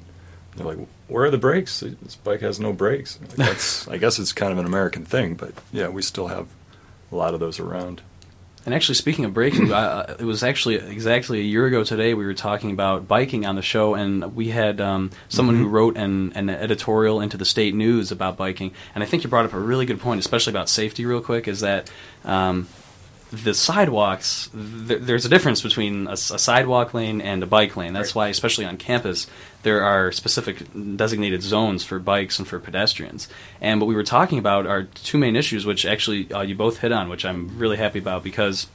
they're 0.55 0.65
like, 0.65 0.79
where 1.07 1.23
are 1.25 1.31
the 1.31 1.37
brakes? 1.37 1.79
This 1.79 2.15
bike 2.15 2.41
has 2.41 2.59
no 2.59 2.73
brakes. 2.73 3.19
Like, 3.21 3.31
that's, 3.31 3.87
I 3.87 3.97
guess 3.97 4.19
it's 4.19 4.33
kind 4.33 4.51
of 4.51 4.57
an 4.57 4.65
American 4.65 5.05
thing, 5.05 5.35
but 5.35 5.53
yeah, 5.71 5.87
we 5.89 6.01
still 6.01 6.27
have 6.27 6.47
a 7.11 7.15
lot 7.15 7.33
of 7.33 7.39
those 7.39 7.59
around. 7.59 8.01
And 8.63 8.75
actually, 8.75 8.93
speaking 8.95 9.25
of 9.25 9.33
braking, 9.33 9.71
uh, 9.73 10.17
it 10.19 10.23
was 10.23 10.43
actually 10.43 10.75
exactly 10.75 11.39
a 11.39 11.43
year 11.43 11.65
ago 11.65 11.83
today 11.83 12.13
we 12.13 12.25
were 12.25 12.35
talking 12.35 12.69
about 12.69 13.07
biking 13.07 13.43
on 13.43 13.55
the 13.55 13.63
show, 13.63 13.95
and 13.95 14.35
we 14.35 14.49
had 14.49 14.79
um, 14.79 15.09
someone 15.29 15.55
who 15.57 15.65
Mhm. 15.67 15.71
wrote 15.71 15.97
an, 15.97 16.31
an 16.33 16.47
editorial 16.49 17.21
into 17.21 17.37
the 17.37 17.45
state 17.45 17.73
news 17.73 18.11
about 18.11 18.37
biking. 18.37 18.71
And 18.93 19.03
I 19.03 19.07
think 19.07 19.23
you 19.23 19.31
brought 19.31 19.45
up 19.45 19.53
a 19.53 19.59
really 19.59 19.87
good 19.87 19.99
point, 19.99 20.19
especially 20.19 20.51
about 20.51 20.69
safety, 20.69 21.05
real 21.07 21.21
quick, 21.21 21.47
is 21.47 21.61
that. 21.61 21.89
Um, 22.23 22.67
the 23.31 23.53
sidewalks, 23.53 24.49
th- 24.87 25.01
there's 25.01 25.25
a 25.25 25.29
difference 25.29 25.61
between 25.61 26.07
a 26.07 26.17
sidewalk 26.17 26.93
lane 26.93 27.21
and 27.21 27.41
a 27.41 27.45
bike 27.47 27.77
lane. 27.77 27.93
That's 27.93 28.13
why, 28.13 28.27
especially 28.27 28.65
on 28.65 28.77
campus, 28.77 29.27
there 29.63 29.83
are 29.83 30.11
specific 30.11 30.63
designated 30.97 31.41
zones 31.41 31.83
for 31.83 31.97
bikes 31.99 32.39
and 32.39 32.47
for 32.47 32.59
pedestrians. 32.59 33.29
And 33.61 33.79
what 33.79 33.87
we 33.87 33.95
were 33.95 34.03
talking 34.03 34.37
about 34.37 34.67
are 34.67 34.83
two 34.83 35.17
main 35.17 35.37
issues, 35.37 35.65
which 35.65 35.85
actually 35.85 36.31
uh, 36.31 36.41
you 36.41 36.55
both 36.55 36.79
hit 36.79 36.91
on, 36.91 37.07
which 37.07 37.23
I'm 37.23 37.57
really 37.57 37.77
happy 37.77 37.99
about 37.99 38.23
because 38.23 38.67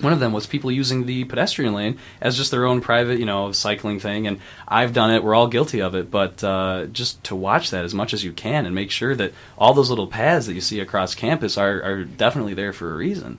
one 0.00 0.12
of 0.12 0.20
them 0.20 0.32
was 0.32 0.46
people 0.46 0.70
using 0.70 1.06
the 1.06 1.24
pedestrian 1.24 1.74
lane 1.74 1.98
as 2.20 2.36
just 2.36 2.50
their 2.50 2.64
own 2.64 2.80
private, 2.80 3.18
you 3.18 3.26
know, 3.26 3.52
cycling 3.52 4.00
thing. 4.00 4.26
And 4.26 4.40
I've 4.66 4.92
done 4.94 5.10
it; 5.10 5.22
we're 5.22 5.34
all 5.34 5.48
guilty 5.48 5.82
of 5.82 5.94
it. 5.94 6.10
But 6.10 6.42
uh, 6.42 6.86
just 6.86 7.22
to 7.24 7.36
watch 7.36 7.70
that 7.70 7.84
as 7.84 7.94
much 7.94 8.14
as 8.14 8.24
you 8.24 8.32
can 8.32 8.64
and 8.64 8.74
make 8.74 8.90
sure 8.90 9.14
that 9.16 9.32
all 9.58 9.74
those 9.74 9.90
little 9.90 10.06
paths 10.06 10.46
that 10.46 10.54
you 10.54 10.60
see 10.60 10.80
across 10.80 11.14
campus 11.14 11.58
are, 11.58 11.82
are 11.82 12.04
definitely 12.04 12.54
there 12.54 12.72
for 12.72 12.92
a 12.92 12.96
reason. 12.96 13.38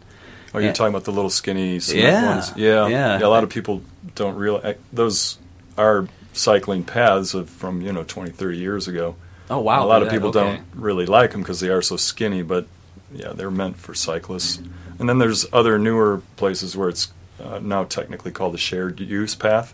Oh, 0.54 0.60
you're 0.60 0.74
talking 0.74 0.94
about 0.94 1.04
the 1.06 1.12
little 1.12 1.30
skinny 1.30 1.80
cement 1.80 2.04
Yeah, 2.04 2.26
ones? 2.36 2.54
Yeah, 2.56 2.88
yeah. 2.88 3.20
A 3.20 3.28
lot 3.28 3.44
of 3.44 3.50
people 3.50 3.84
don't 4.16 4.36
realize 4.36 4.78
those 4.92 5.38
are 5.78 6.08
cycling 6.34 6.84
paths 6.84 7.34
of 7.34 7.50
from 7.50 7.82
you 7.82 7.92
know 7.94 8.04
20, 8.04 8.32
30 8.32 8.58
years 8.58 8.88
ago. 8.88 9.16
Oh, 9.50 9.60
wow, 9.60 9.84
A 9.84 9.88
lot 9.88 10.04
of 10.04 10.10
people 10.10 10.30
okay. 10.30 10.40
don't 10.40 10.62
really 10.76 11.06
like 11.08 11.32
them 11.32 11.42
because 11.42 11.60
they 11.60 11.70
are 11.70 11.82
so 11.82 11.98
skinny, 11.98 12.44
but 12.44 12.68
yeah, 13.14 13.34
they're 13.34 13.50
meant 13.50 13.78
for 13.78 13.96
cyclists. 13.96 14.62
And 15.00 15.10
then 15.10 15.18
there's 15.18 15.46
other 15.52 15.80
newer 15.80 16.22
places 16.36 16.78
where 16.78 16.90
it's 16.90 17.12
uh, 17.44 17.60
now 17.60 17.84
technically 17.86 18.32
called 18.32 18.54
a 18.54 18.60
shared 18.60 19.00
use 19.00 19.34
path. 19.34 19.74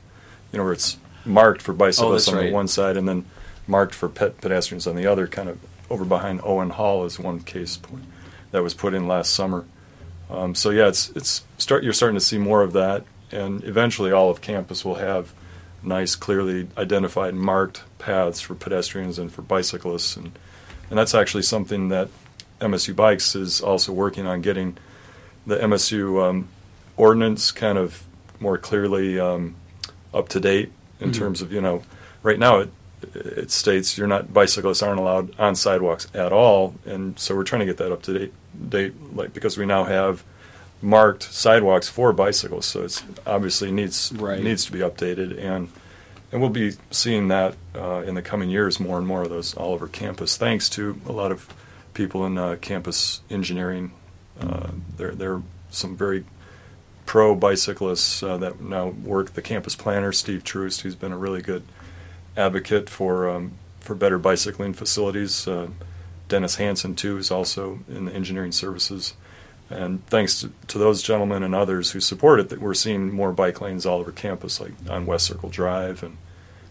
You 0.53 0.59
know, 0.59 0.63
where 0.63 0.73
it's 0.73 0.97
marked 1.25 1.61
for 1.61 1.73
bicyclists 1.73 2.29
Oh, 2.29 2.31
on 2.31 2.37
right. 2.37 2.47
the 2.47 2.53
one 2.53 2.67
side 2.69 2.95
and 2.95 3.07
then 3.07 3.25
marked 3.67 3.93
for 3.95 4.07
pet 4.07 4.39
pedestrians 4.39 4.87
on 4.87 4.95
the 4.95 5.07
other. 5.07 5.27
Kind 5.27 5.49
of 5.49 5.57
over 5.89 6.05
behind 6.05 6.39
Owen 6.43 6.69
Hall 6.69 7.03
is 7.05 7.19
one 7.19 7.39
case 7.41 7.75
point 7.75 8.05
that 8.51 8.63
was 8.63 8.73
put 8.73 8.93
in 8.93 9.07
last 9.07 9.33
summer. 9.33 9.65
Um, 10.29 10.55
so 10.55 10.69
yeah, 10.71 10.87
it's 10.87 11.09
it's 11.11 11.43
start. 11.57 11.83
You're 11.83 11.93
starting 11.93 12.17
to 12.17 12.23
see 12.25 12.37
more 12.37 12.61
of 12.63 12.73
that, 12.73 13.03
and 13.31 13.63
eventually 13.63 14.11
all 14.11 14.29
of 14.29 14.41
campus 14.41 14.83
will 14.83 14.95
have 14.95 15.33
nice, 15.83 16.15
clearly 16.15 16.67
identified, 16.77 17.35
marked 17.35 17.83
paths 17.99 18.41
for 18.41 18.55
pedestrians 18.55 19.19
and 19.19 19.31
for 19.31 19.41
bicyclists, 19.43 20.15
and 20.17 20.31
and 20.89 20.97
that's 20.97 21.13
actually 21.15 21.43
something 21.43 21.89
that 21.89 22.09
MSU 22.59 22.95
Bikes 22.95 23.35
is 23.35 23.61
also 23.61 23.91
working 23.91 24.25
on 24.25 24.41
getting 24.41 24.77
the 25.45 25.57
MSU 25.57 26.23
um, 26.27 26.47
ordinance 26.97 27.51
kind 27.51 27.77
of 27.77 28.03
more 28.39 28.57
clearly 28.57 29.19
um, 29.19 29.55
up 30.13 30.27
to 30.29 30.39
date 30.39 30.71
in 30.99 31.11
Mhm. 31.11 31.15
terms 31.17 31.41
of 31.41 31.51
you 31.51 31.61
know 31.61 31.83
right 32.23 32.39
now 32.39 32.59
it 32.59 32.69
it 33.13 33.51
states 33.51 33.97
you're 33.97 34.07
not 34.07 34.33
bicyclists 34.33 34.81
aren't 34.81 34.99
allowed 34.99 35.37
on 35.39 35.53
sidewalks 35.55 36.07
at 36.15 36.33
all, 36.33 36.73
and 36.85 37.19
so 37.19 37.35
we're 37.35 37.43
trying 37.43 37.59
to 37.59 37.65
get 37.65 37.77
that 37.77 37.91
up 37.91 38.01
to 38.01 38.17
date 38.17 38.33
date 38.69 38.93
like 39.15 39.33
because 39.33 39.57
we 39.57 39.65
now 39.65 39.83
have 39.85 40.23
marked 40.81 41.23
sidewalks 41.23 41.87
for 41.89 42.13
bicycles, 42.13 42.65
so 42.65 42.83
it's 42.83 43.03
obviously 43.25 43.71
needs 43.71 44.11
Right. 44.13 44.41
needs 44.43 44.65
to 44.65 44.71
be 44.71 44.79
updated 44.79 45.37
and. 45.43 45.69
And 46.31 46.41
we'll 46.41 46.49
be 46.49 46.73
seeing 46.91 47.29
that 47.29 47.55
uh, 47.73 48.01
in 48.05 48.15
the 48.15 48.21
coming 48.21 48.49
years, 48.49 48.77
more 48.77 48.97
and 48.97 49.07
more 49.07 49.21
of 49.21 49.29
those 49.29 49.53
all 49.53 49.73
over 49.73 49.87
campus, 49.87 50.35
thanks 50.35 50.67
to 50.69 50.99
a 51.05 51.13
lot 51.13 51.31
of 51.31 51.47
people 51.93 52.25
in 52.25 52.37
uh, 52.37 52.57
campus 52.59 53.21
engineering. 53.29 53.91
Uh, 54.41 54.71
there, 54.97 55.11
there 55.11 55.33
are 55.35 55.43
some 55.69 55.95
very 55.95 56.25
pro 57.05 57.35
bicyclists 57.35 58.21
uh, 58.21 58.35
that 58.37 58.59
now 58.59 58.87
work. 58.87 59.33
The 59.35 59.41
campus 59.41 59.75
planner, 59.75 60.11
Steve 60.11 60.43
Troost, 60.43 60.81
who's 60.81 60.95
been 60.95 61.13
a 61.13 61.17
really 61.17 61.41
good 61.41 61.63
advocate 62.35 62.89
for 62.89 63.29
um, 63.29 63.53
for 63.79 63.95
better 63.95 64.17
bicycling 64.17 64.73
facilities. 64.73 65.47
Dennis 66.27 66.55
Hansen, 66.55 66.95
too, 66.95 67.17
is 67.17 67.31
also 67.31 67.79
in 67.87 68.05
the 68.05 68.13
engineering 68.13 68.51
services. 68.51 69.13
And 69.69 70.05
thanks 70.07 70.41
to, 70.41 70.51
to 70.67 70.77
those 70.77 71.01
gentlemen 71.01 71.43
and 71.43 71.55
others 71.55 71.91
who 71.91 71.99
support 71.99 72.39
it, 72.39 72.49
that 72.49 72.61
we're 72.61 72.73
seeing 72.73 73.11
more 73.11 73.31
bike 73.31 73.61
lanes 73.61 73.85
all 73.85 73.99
over 73.99 74.11
campus, 74.11 74.59
like 74.59 74.73
on 74.89 75.05
West 75.05 75.25
Circle 75.25 75.49
Drive, 75.49 76.03
and 76.03 76.17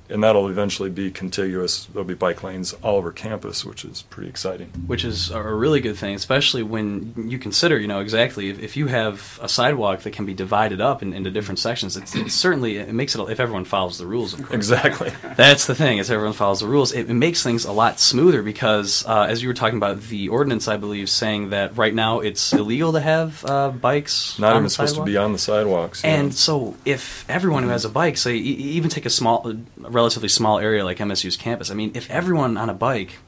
and 0.08 0.22
that'll 0.22 0.48
eventually 0.48 0.90
be 0.90 1.10
contiguous. 1.10 1.86
There'll 1.86 2.04
be 2.04 2.14
bike 2.14 2.42
lanes 2.42 2.74
all 2.82 2.96
over 2.96 3.10
campus, 3.12 3.64
which 3.64 3.84
is 3.84 4.02
pretty 4.02 4.28
exciting. 4.28 4.68
which 4.86 5.04
is 5.04 5.30
a 5.30 5.42
really 5.42 5.80
good 5.80 5.96
thing, 5.96 6.14
especially 6.14 6.62
when 6.62 7.14
you 7.28 7.38
consider, 7.38 7.78
you 7.78 7.88
know, 7.88 8.00
exactly 8.00 8.50
if, 8.50 8.58
if 8.60 8.76
you 8.76 8.86
have 8.88 9.38
a 9.42 9.48
sidewalk 9.48 10.00
that 10.00 10.12
can 10.12 10.26
be 10.26 10.34
divided 10.34 10.80
up 10.80 11.02
in, 11.02 11.12
into 11.12 11.30
different 11.30 11.58
sections. 11.58 11.96
It's, 11.96 12.14
it's 12.14 12.34
certainly 12.34 12.76
it 12.76 12.92
makes 12.92 13.14
it 13.14 13.20
if 13.30 13.40
everyone 13.40 13.64
follows 13.64 13.98
the 13.98 14.06
rules, 14.06 14.34
of 14.34 14.40
course. 14.40 14.54
Exactly. 14.54 15.12
That's 15.36 15.66
the 15.66 15.74
thing. 15.74 15.98
Is 15.98 16.10
everyone 16.10 16.34
follows 16.34 16.60
the 16.60 16.66
rules, 16.66 16.92
it, 16.92 17.08
it 17.10 17.14
makes 17.14 17.42
things 17.42 17.64
a 17.64 17.72
lot 17.72 17.98
smoother 17.98 18.42
because, 18.42 19.04
uh, 19.06 19.26
as 19.28 19.42
you 19.42 19.48
were 19.48 19.54
talking 19.54 19.78
about, 19.78 20.00
the 20.02 20.28
ordinance, 20.28 20.68
I 20.68 20.76
believe, 20.76 21.08
saying 21.08 21.50
that 21.50 21.76
right 21.76 21.94
now 21.94 22.20
it's 22.20 22.52
illegal 22.52 22.92
to 22.92 23.00
have 23.00 23.44
uh, 23.44 23.70
bikes. 23.70 24.38
Not 24.38 24.56
even 24.56 24.68
supposed 24.68 24.94
sidewalk. 24.94 25.06
to 25.06 25.12
be 25.12 25.16
on 25.16 25.32
the 25.32 25.38
sidewalks. 25.38 26.04
know. 26.04 26.10
And 26.10 26.34
so, 26.34 26.76
if 26.84 27.28
everyone 27.28 27.62
who 27.62 27.70
has 27.70 27.84
a 27.84 27.88
bike, 27.88 28.16
say, 28.16 28.34
e- 28.34 28.38
even 28.38 28.90
take 28.90 29.06
a 29.06 29.10
small, 29.10 29.54
relatively 29.88 30.28
small 30.28 30.58
area 30.58 30.84
like 30.84 30.98
MSU's 30.98 31.36
campus, 31.36 31.70
I 31.70 31.74
mean, 31.74 31.92
if 31.94 32.10
everyone 32.10 32.56
on 32.56 32.70
a 32.70 32.74
bike 32.74 33.18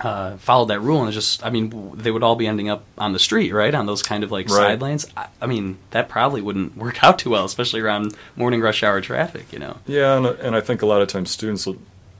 uh, 0.00 0.36
followed 0.38 0.66
that 0.66 0.80
rule 0.80 1.02
and 1.04 1.12
just, 1.12 1.44
I 1.44 1.50
mean, 1.50 1.92
they 1.96 2.10
would 2.10 2.22
all 2.22 2.36
be 2.36 2.46
ending 2.46 2.70
up 2.70 2.84
on 2.96 3.12
the 3.12 3.18
street, 3.18 3.52
right, 3.52 3.74
on 3.74 3.84
those 3.86 4.02
kind 4.02 4.24
of 4.24 4.30
like 4.32 4.48
Right. 4.48 4.56
side 4.56 4.80
lanes. 4.82 5.06
I, 5.16 5.26
I 5.42 5.46
mean, 5.46 5.76
that 5.90 6.08
probably 6.08 6.40
wouldn't 6.40 6.76
work 6.84 7.02
out 7.04 7.18
too 7.18 7.30
well, 7.30 7.44
especially 7.44 7.80
around 7.80 8.16
morning 8.36 8.60
rush 8.60 8.82
hour 8.82 9.00
traffic, 9.00 9.52
you 9.52 9.58
know. 9.58 9.76
Yeah, 9.86 10.16
and, 10.16 10.26
and 10.26 10.56
I 10.56 10.60
think 10.62 10.80
a 10.82 10.86
lot 10.86 11.02
of 11.02 11.08
times 11.08 11.30
students, 11.30 11.68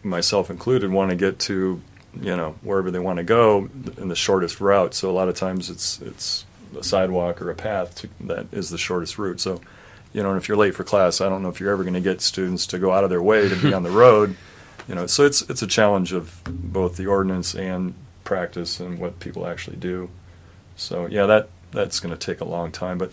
myself 0.02 0.50
included, 0.50 0.90
want 0.90 1.10
to 1.10 1.16
get 1.16 1.38
to, 1.40 1.80
you 2.20 2.36
know, 2.36 2.56
wherever 2.62 2.90
they 2.90 2.98
want 2.98 3.16
to 3.18 3.22
go 3.24 3.68
in 3.96 4.08
the 4.08 4.16
shortest 4.16 4.60
route. 4.60 4.92
So 4.94 5.10
a 5.10 5.12
lot 5.12 5.28
of 5.28 5.34
times 5.36 5.70
it's 5.70 6.00
it's 6.02 6.44
a 6.78 6.84
sidewalk 6.84 7.40
or 7.42 7.50
a 7.50 7.54
path 7.54 7.94
to, 7.96 8.08
that 8.20 8.46
is 8.52 8.70
the 8.70 8.78
shortest 8.78 9.18
route. 9.18 9.40
So, 9.40 9.60
you 10.12 10.22
know, 10.22 10.30
and 10.30 10.38
if 10.38 10.48
you're 10.48 10.56
late 10.56 10.74
for 10.74 10.84
class, 10.84 11.20
I 11.20 11.28
don't 11.28 11.42
know 11.42 11.48
if 11.48 11.60
you're 11.60 11.70
ever 11.70 11.84
going 11.84 11.94
to 11.94 12.00
get 12.00 12.20
students 12.20 12.66
to 12.68 12.78
go 12.78 12.92
out 12.92 13.04
of 13.04 13.10
their 13.10 13.22
way 13.22 13.48
to 13.48 13.56
be 13.56 13.72
on 13.72 13.82
the 13.82 13.90
road. 13.90 14.36
You 14.88 14.96
know, 14.96 15.06
so 15.06 15.24
it's 15.24 15.42
it's 15.42 15.62
a 15.62 15.68
challenge 15.68 16.12
of 16.12 16.42
both 16.44 16.96
the 16.96 17.06
ordinance 17.06 17.54
and 17.54 17.94
practice 18.24 18.80
and 18.80 18.98
what 18.98 19.20
people 19.20 19.46
actually 19.46 19.76
do. 19.76 20.10
So 20.74 21.06
yeah, 21.06 21.26
that 21.26 21.48
that's 21.70 22.00
going 22.00 22.16
to 22.16 22.18
take 22.18 22.40
a 22.40 22.44
long 22.44 22.72
time. 22.72 22.98
But 22.98 23.12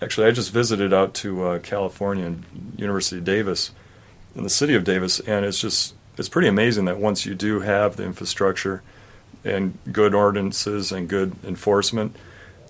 actually, 0.00 0.26
I 0.26 0.30
just 0.30 0.52
visited 0.52 0.94
out 0.94 1.12
to 1.14 1.44
uh, 1.44 1.58
California 1.58 2.24
and 2.24 2.44
University 2.78 3.18
of 3.18 3.24
Davis, 3.24 3.72
in 4.34 4.44
the 4.44 4.50
city 4.50 4.74
of 4.74 4.84
Davis, 4.84 5.20
and 5.20 5.44
it's 5.44 5.60
just 5.60 5.94
it's 6.16 6.28
pretty 6.28 6.48
amazing 6.48 6.86
that 6.86 6.98
once 6.98 7.26
you 7.26 7.34
do 7.34 7.60
have 7.60 7.96
the 7.96 8.04
infrastructure 8.04 8.82
and 9.44 9.76
good 9.92 10.14
ordinances 10.14 10.92
and 10.92 11.08
good 11.08 11.32
enforcement, 11.44 12.16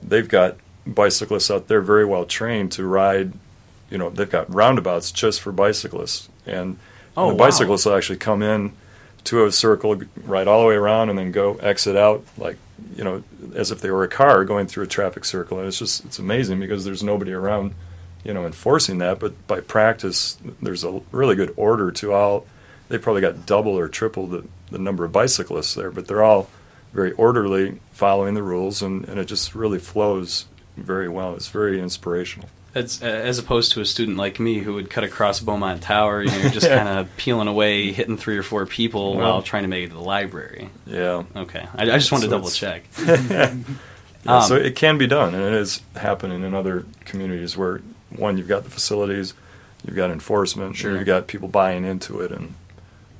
they've 0.02 0.28
got 0.28 0.56
bicyclists 0.86 1.50
out 1.50 1.68
there 1.68 1.80
very 1.80 2.04
well 2.04 2.24
trained 2.24 2.72
to 2.72 2.84
ride. 2.84 3.32
You 3.90 3.98
know, 3.98 4.10
they've 4.10 4.28
got 4.30 4.52
roundabouts 4.52 5.12
just 5.12 5.40
for 5.40 5.52
bicyclists, 5.52 6.28
and 6.46 6.78
Oh, 7.16 7.28
the 7.28 7.34
wow. 7.34 7.46
bicyclists 7.46 7.84
will 7.86 7.94
actually 7.96 8.18
come 8.18 8.42
in 8.42 8.72
to 9.24 9.44
a 9.44 9.50
circle, 9.52 10.00
ride 10.24 10.46
all 10.46 10.62
the 10.62 10.68
way 10.68 10.76
around, 10.76 11.10
and 11.10 11.18
then 11.18 11.32
go 11.32 11.54
exit 11.56 11.96
out 11.96 12.24
like 12.36 12.56
you 12.96 13.02
know 13.02 13.22
as 13.56 13.70
if 13.72 13.80
they 13.80 13.90
were 13.90 14.04
a 14.04 14.08
car 14.08 14.44
going 14.44 14.66
through 14.66 14.84
a 14.84 14.88
traffic 14.88 15.24
circle. 15.24 15.58
And 15.58 15.66
it's 15.66 15.78
just 15.78 16.04
it's 16.04 16.18
amazing 16.18 16.60
because 16.60 16.84
there's 16.84 17.02
nobody 17.02 17.32
around, 17.32 17.74
you 18.24 18.32
know, 18.32 18.46
enforcing 18.46 18.98
that. 18.98 19.18
But 19.18 19.46
by 19.48 19.60
practice, 19.60 20.38
there's 20.62 20.84
a 20.84 21.00
really 21.10 21.34
good 21.34 21.52
order 21.56 21.90
to 21.92 22.12
all. 22.12 22.46
They 22.88 22.98
probably 22.98 23.20
got 23.22 23.44
double 23.46 23.76
or 23.78 23.88
triple 23.88 24.26
the, 24.28 24.44
the 24.70 24.78
number 24.78 25.04
of 25.04 25.12
bicyclists 25.12 25.74
there, 25.74 25.90
but 25.90 26.06
they're 26.06 26.22
all 26.22 26.48
very 26.92 27.12
orderly, 27.12 27.80
following 27.92 28.32
the 28.34 28.42
rules, 28.42 28.80
and, 28.80 29.06
and 29.08 29.18
it 29.18 29.26
just 29.26 29.54
really 29.54 29.78
flows 29.78 30.46
very 30.76 31.08
well. 31.08 31.34
It's 31.34 31.48
very 31.48 31.80
inspirational. 31.80 32.48
As, 32.78 33.02
as 33.02 33.38
opposed 33.38 33.72
to 33.72 33.80
a 33.80 33.84
student 33.84 34.16
like 34.16 34.38
me 34.40 34.58
who 34.58 34.74
would 34.74 34.88
cut 34.90 35.04
across 35.04 35.40
Beaumont 35.40 35.82
Tower, 35.82 36.22
you 36.22 36.30
know, 36.30 36.36
you're 36.38 36.50
just 36.50 36.68
kind 36.78 36.88
of 36.88 37.08
peeling 37.16 37.48
away, 37.48 37.92
hitting 37.92 38.16
three 38.16 38.36
or 38.38 38.42
four 38.42 38.66
people 38.66 39.16
Well- 39.16 39.32
while 39.34 39.42
trying 39.42 39.64
to 39.64 39.68
make 39.68 39.84
it 39.84 39.88
to 39.88 39.94
the 39.94 40.00
library. 40.00 40.70
Yeah. 40.86 41.24
Okay. 41.36 41.66
I, 41.74 41.82
I 41.82 41.98
just 41.98 42.12
wanted 42.12 42.26
to 42.26 42.30
double 42.30 42.50
check. 42.50 42.84
Yeah, 44.24 44.40
so 44.40 44.56
Um, 44.56 44.62
it 44.62 44.74
can 44.74 44.98
be 44.98 45.06
done, 45.06 45.32
and 45.32 45.44
it 45.44 45.52
is 45.54 45.80
happening 45.94 46.42
in 46.42 46.52
other 46.52 46.84
communities 47.04 47.56
where 47.56 47.80
one, 48.10 48.36
you've 48.36 48.48
got 48.48 48.64
the 48.64 48.70
facilities, 48.70 49.32
you've 49.86 49.94
got 49.94 50.10
enforcement, 50.10 50.74
Sure. 50.76 50.96
you've 50.96 51.06
got 51.06 51.28
people 51.28 51.46
buying 51.46 51.84
into 51.84 52.20
it, 52.20 52.32
and 52.32 52.54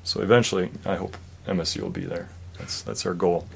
so 0.02 0.20
eventually, 0.20 0.70
I 0.84 0.96
hope 0.96 1.16
MSU 1.46 1.82
will 1.82 1.90
be 1.90 2.04
there. 2.04 2.28
That's 2.58 2.82
that's 2.82 3.06
our 3.06 3.14
goal. 3.14 3.46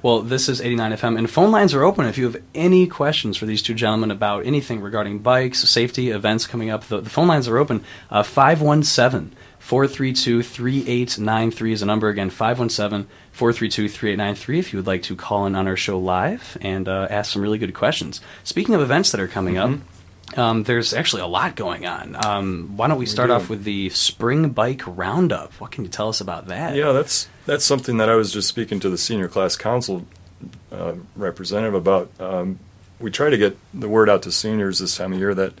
Well, 0.00 0.22
this 0.22 0.48
is 0.48 0.60
89 0.60 0.92
FM, 0.92 1.18
and 1.18 1.28
phone 1.28 1.50
lines 1.50 1.74
are 1.74 1.82
open 1.82 2.06
if 2.06 2.16
you 2.16 2.24
have 2.26 2.40
any 2.54 2.86
questions 2.86 3.36
for 3.36 3.46
these 3.46 3.62
two 3.62 3.74
gentlemen 3.74 4.12
about 4.12 4.46
anything 4.46 4.80
regarding 4.80 5.18
bikes, 5.18 5.68
safety, 5.68 6.10
events 6.10 6.46
coming 6.46 6.70
up. 6.70 6.84
The, 6.84 7.00
the 7.00 7.10
phone 7.10 7.26
lines 7.26 7.48
are 7.48 7.58
open. 7.58 7.82
Uh, 8.08 8.22
517 8.22 9.34
432 9.58 10.44
3893 10.44 11.72
is 11.72 11.80
the 11.80 11.86
number 11.86 12.08
again 12.08 12.30
517 12.30 13.10
432 13.32 13.88
3893 13.88 14.58
if 14.60 14.72
you 14.72 14.78
would 14.78 14.86
like 14.86 15.02
to 15.02 15.16
call 15.16 15.46
in 15.46 15.56
on 15.56 15.66
our 15.66 15.76
show 15.76 15.98
live 15.98 16.56
and 16.60 16.88
uh, 16.88 17.08
ask 17.10 17.32
some 17.32 17.42
really 17.42 17.58
good 17.58 17.74
questions. 17.74 18.20
Speaking 18.44 18.76
of 18.76 18.80
events 18.80 19.10
that 19.10 19.20
are 19.20 19.26
coming 19.26 19.58
up, 19.58 19.80
um, 20.36 20.62
there's 20.64 20.92
actually 20.92 21.22
a 21.22 21.26
lot 21.26 21.56
going 21.56 21.86
on. 21.86 22.16
Um, 22.24 22.76
why 22.76 22.88
don't 22.88 22.98
we 22.98 23.06
start 23.06 23.28
do. 23.28 23.34
off 23.34 23.48
with 23.48 23.64
the 23.64 23.88
Spring 23.90 24.50
Bike 24.50 24.82
Roundup? 24.86 25.52
What 25.54 25.70
can 25.70 25.84
you 25.84 25.90
tell 25.90 26.08
us 26.08 26.20
about 26.20 26.46
that? 26.46 26.74
Yeah, 26.76 26.92
that's 26.92 27.28
that's 27.46 27.64
something 27.64 27.96
that 27.96 28.08
I 28.08 28.14
was 28.14 28.32
just 28.32 28.48
speaking 28.48 28.80
to 28.80 28.90
the 28.90 28.98
senior 28.98 29.28
class 29.28 29.56
council 29.56 30.06
uh, 30.70 30.94
representative 31.16 31.74
about. 31.74 32.10
Um, 32.20 32.58
we 33.00 33.10
try 33.10 33.30
to 33.30 33.38
get 33.38 33.56
the 33.72 33.88
word 33.88 34.10
out 34.10 34.22
to 34.22 34.32
seniors 34.32 34.80
this 34.80 34.96
time 34.96 35.12
of 35.12 35.18
year 35.18 35.34
that 35.34 35.54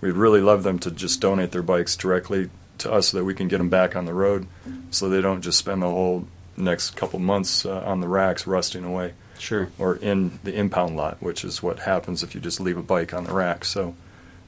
we'd 0.00 0.12
really 0.12 0.40
love 0.40 0.62
them 0.62 0.78
to 0.80 0.90
just 0.90 1.20
donate 1.20 1.52
their 1.52 1.62
bikes 1.62 1.96
directly 1.96 2.50
to 2.78 2.92
us 2.92 3.08
so 3.08 3.18
that 3.18 3.24
we 3.24 3.34
can 3.34 3.48
get 3.48 3.58
them 3.58 3.70
back 3.70 3.96
on 3.96 4.04
the 4.04 4.14
road, 4.14 4.46
so 4.90 5.08
they 5.08 5.20
don't 5.20 5.42
just 5.42 5.58
spend 5.58 5.82
the 5.82 5.88
whole 5.88 6.26
next 6.56 6.90
couple 6.96 7.18
months 7.18 7.64
uh, 7.64 7.82
on 7.86 8.00
the 8.00 8.08
racks 8.08 8.46
rusting 8.46 8.84
away. 8.84 9.14
Sure. 9.38 9.70
Or 9.78 9.96
in 9.96 10.38
the 10.44 10.54
impound 10.54 10.96
lot, 10.96 11.20
which 11.20 11.44
is 11.44 11.62
what 11.62 11.80
happens 11.80 12.22
if 12.22 12.34
you 12.34 12.40
just 12.40 12.60
leave 12.60 12.76
a 12.76 12.82
bike 12.82 13.12
on 13.12 13.24
the 13.24 13.32
rack. 13.32 13.64
So, 13.64 13.94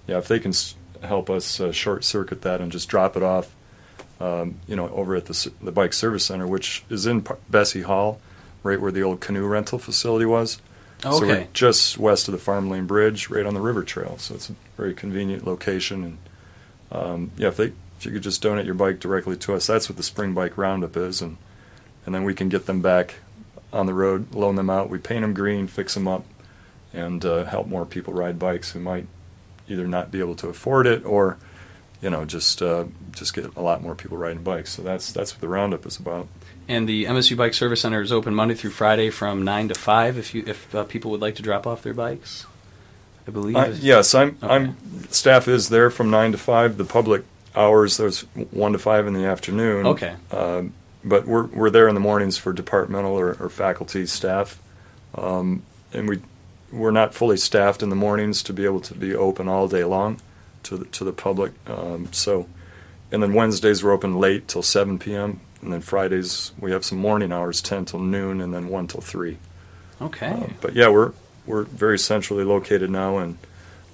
yeah, 0.06 0.18
if 0.18 0.28
they 0.28 0.38
can 0.38 0.52
help 1.02 1.28
us 1.30 1.60
uh, 1.60 1.72
short 1.72 2.04
circuit 2.04 2.42
that 2.42 2.60
and 2.60 2.72
just 2.72 2.88
drop 2.88 3.16
it 3.16 3.22
off 3.22 3.54
um, 4.20 4.60
you 4.66 4.76
know, 4.76 4.88
over 4.90 5.16
at 5.16 5.26
the, 5.26 5.52
the 5.60 5.72
bike 5.72 5.92
service 5.92 6.24
center, 6.24 6.46
which 6.46 6.84
is 6.88 7.06
in 7.06 7.22
Par- 7.22 7.38
Bessey 7.50 7.82
Hall, 7.82 8.20
right 8.62 8.80
where 8.80 8.92
the 8.92 9.02
old 9.02 9.20
canoe 9.20 9.46
rental 9.46 9.78
facility 9.78 10.24
was. 10.24 10.60
Okay. 11.04 11.18
So 11.18 11.26
we're 11.26 11.46
just 11.52 11.98
west 11.98 12.28
of 12.28 12.32
the 12.32 12.38
Farm 12.38 12.70
Lane 12.70 12.86
Bridge, 12.86 13.28
right 13.28 13.44
on 13.44 13.54
the 13.54 13.60
river 13.60 13.82
trail. 13.82 14.16
So 14.18 14.34
it's 14.34 14.50
a 14.50 14.54
very 14.76 14.94
convenient 14.94 15.46
location. 15.46 16.04
And 16.04 16.18
um, 16.92 17.30
yeah, 17.36 17.48
if 17.48 17.56
they 17.56 17.72
if 17.98 18.06
you 18.06 18.12
could 18.12 18.22
just 18.22 18.40
donate 18.40 18.66
your 18.66 18.74
bike 18.74 19.00
directly 19.00 19.36
to 19.36 19.54
us, 19.54 19.66
that's 19.66 19.88
what 19.88 19.96
the 19.96 20.02
Spring 20.02 20.32
Bike 20.32 20.56
Roundup 20.56 20.96
is, 20.96 21.20
and 21.20 21.36
and 22.06 22.14
then 22.14 22.24
we 22.24 22.34
can 22.34 22.48
get 22.48 22.66
them 22.66 22.80
back 22.80 23.16
on 23.72 23.86
the 23.86 23.94
road, 23.94 24.34
loan 24.34 24.56
them 24.56 24.70
out. 24.70 24.88
We 24.88 24.98
paint 24.98 25.22
them 25.22 25.34
green, 25.34 25.66
fix 25.66 25.94
them 25.94 26.08
up, 26.08 26.24
and 26.92 27.24
uh, 27.24 27.44
help 27.44 27.66
more 27.66 27.84
people 27.84 28.14
ride 28.14 28.38
bikes 28.38 28.72
who 28.72 28.80
might 28.80 29.06
either 29.68 29.86
not 29.86 30.10
be 30.10 30.20
able 30.20 30.34
to 30.36 30.48
afford 30.48 30.86
it 30.86 31.04
or 31.04 31.38
you 32.00 32.10
know 32.10 32.24
just 32.24 32.62
uh, 32.62 32.84
just 33.12 33.34
get 33.34 33.56
a 33.56 33.62
lot 33.62 33.82
more 33.82 33.94
people 33.94 34.16
riding 34.16 34.42
bikes. 34.42 34.70
So 34.70 34.82
that's 34.82 35.12
that's 35.12 35.32
what 35.32 35.40
the 35.40 35.48
roundup 35.48 35.86
is 35.86 35.98
about. 35.98 36.28
And 36.66 36.88
the 36.88 37.04
MSU 37.04 37.36
Bike 37.36 37.54
Service 37.54 37.82
Center 37.82 38.00
is 38.00 38.12
open 38.12 38.34
Monday 38.34 38.54
through 38.54 38.70
Friday 38.70 39.10
from 39.10 39.44
nine 39.44 39.68
to 39.68 39.74
five. 39.74 40.16
If 40.16 40.34
you 40.34 40.44
if 40.46 40.74
uh, 40.74 40.84
people 40.84 41.10
would 41.10 41.20
like 41.20 41.36
to 41.36 41.42
drop 41.42 41.66
off 41.66 41.82
their 41.82 41.94
bikes, 41.94 42.46
I 43.26 43.30
believe. 43.30 43.56
I, 43.56 43.68
yes, 43.68 44.14
I'm. 44.14 44.36
Okay. 44.42 44.54
I'm. 44.54 44.76
Staff 45.10 45.48
is 45.48 45.68
there 45.68 45.90
from 45.90 46.10
nine 46.10 46.32
to 46.32 46.38
five. 46.38 46.76
The 46.76 46.84
public 46.84 47.24
hours 47.56 47.96
there's 47.96 48.22
one 48.50 48.72
to 48.72 48.78
five 48.78 49.06
in 49.06 49.12
the 49.12 49.24
afternoon. 49.24 49.86
Okay. 49.86 50.14
Um, 50.30 50.74
but 51.04 51.26
we're 51.26 51.46
we're 51.46 51.70
there 51.70 51.88
in 51.88 51.94
the 51.94 52.00
mornings 52.00 52.38
for 52.38 52.52
departmental 52.52 53.18
or, 53.18 53.34
or 53.34 53.48
faculty 53.48 54.06
staff, 54.06 54.58
um, 55.14 55.62
and 55.92 56.08
we 56.08 56.20
we're 56.74 56.90
not 56.90 57.14
fully 57.14 57.36
staffed 57.36 57.82
in 57.82 57.88
the 57.88 57.96
mornings 57.96 58.42
to 58.42 58.52
be 58.52 58.64
able 58.64 58.80
to 58.80 58.94
be 58.94 59.14
open 59.14 59.48
all 59.48 59.68
day 59.68 59.84
long 59.84 60.20
to 60.64 60.76
the, 60.76 60.84
to 60.86 61.04
the 61.04 61.12
public. 61.12 61.52
Um, 61.68 62.12
so, 62.12 62.46
and 63.12 63.22
then 63.22 63.32
Wednesdays 63.32 63.84
we're 63.84 63.92
open 63.92 64.18
late 64.18 64.48
till 64.48 64.62
seven 64.62 64.98
p.m. 64.98 65.40
And 65.62 65.72
then 65.72 65.80
Fridays 65.80 66.52
we 66.58 66.72
have 66.72 66.84
some 66.84 66.98
morning 66.98 67.32
hours, 67.32 67.62
ten 67.62 67.84
till 67.84 68.00
noon, 68.00 68.40
and 68.40 68.52
then 68.52 68.68
one 68.68 68.86
till 68.86 69.00
three. 69.00 69.38
Okay. 70.00 70.32
Um, 70.32 70.54
but 70.60 70.74
yeah, 70.74 70.88
we're 70.88 71.12
we're 71.46 71.64
very 71.64 71.98
centrally 71.98 72.44
located 72.44 72.90
now, 72.90 73.18
and 73.18 73.38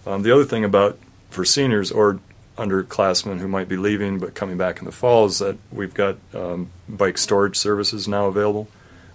um, 0.06 0.22
the 0.22 0.32
other 0.32 0.44
thing 0.44 0.64
about 0.64 0.98
for 1.30 1.44
seniors 1.44 1.92
or 1.92 2.18
underclassmen 2.56 3.38
who 3.38 3.48
might 3.48 3.68
be 3.68 3.76
leaving 3.76 4.18
but 4.18 4.34
coming 4.34 4.58
back 4.58 4.80
in 4.80 4.84
the 4.84 4.92
fall 4.92 5.26
is 5.26 5.38
that 5.38 5.56
we've 5.72 5.94
got 5.94 6.16
um, 6.34 6.68
bike 6.88 7.16
storage 7.16 7.56
services 7.56 8.08
now 8.08 8.26
available. 8.26 8.66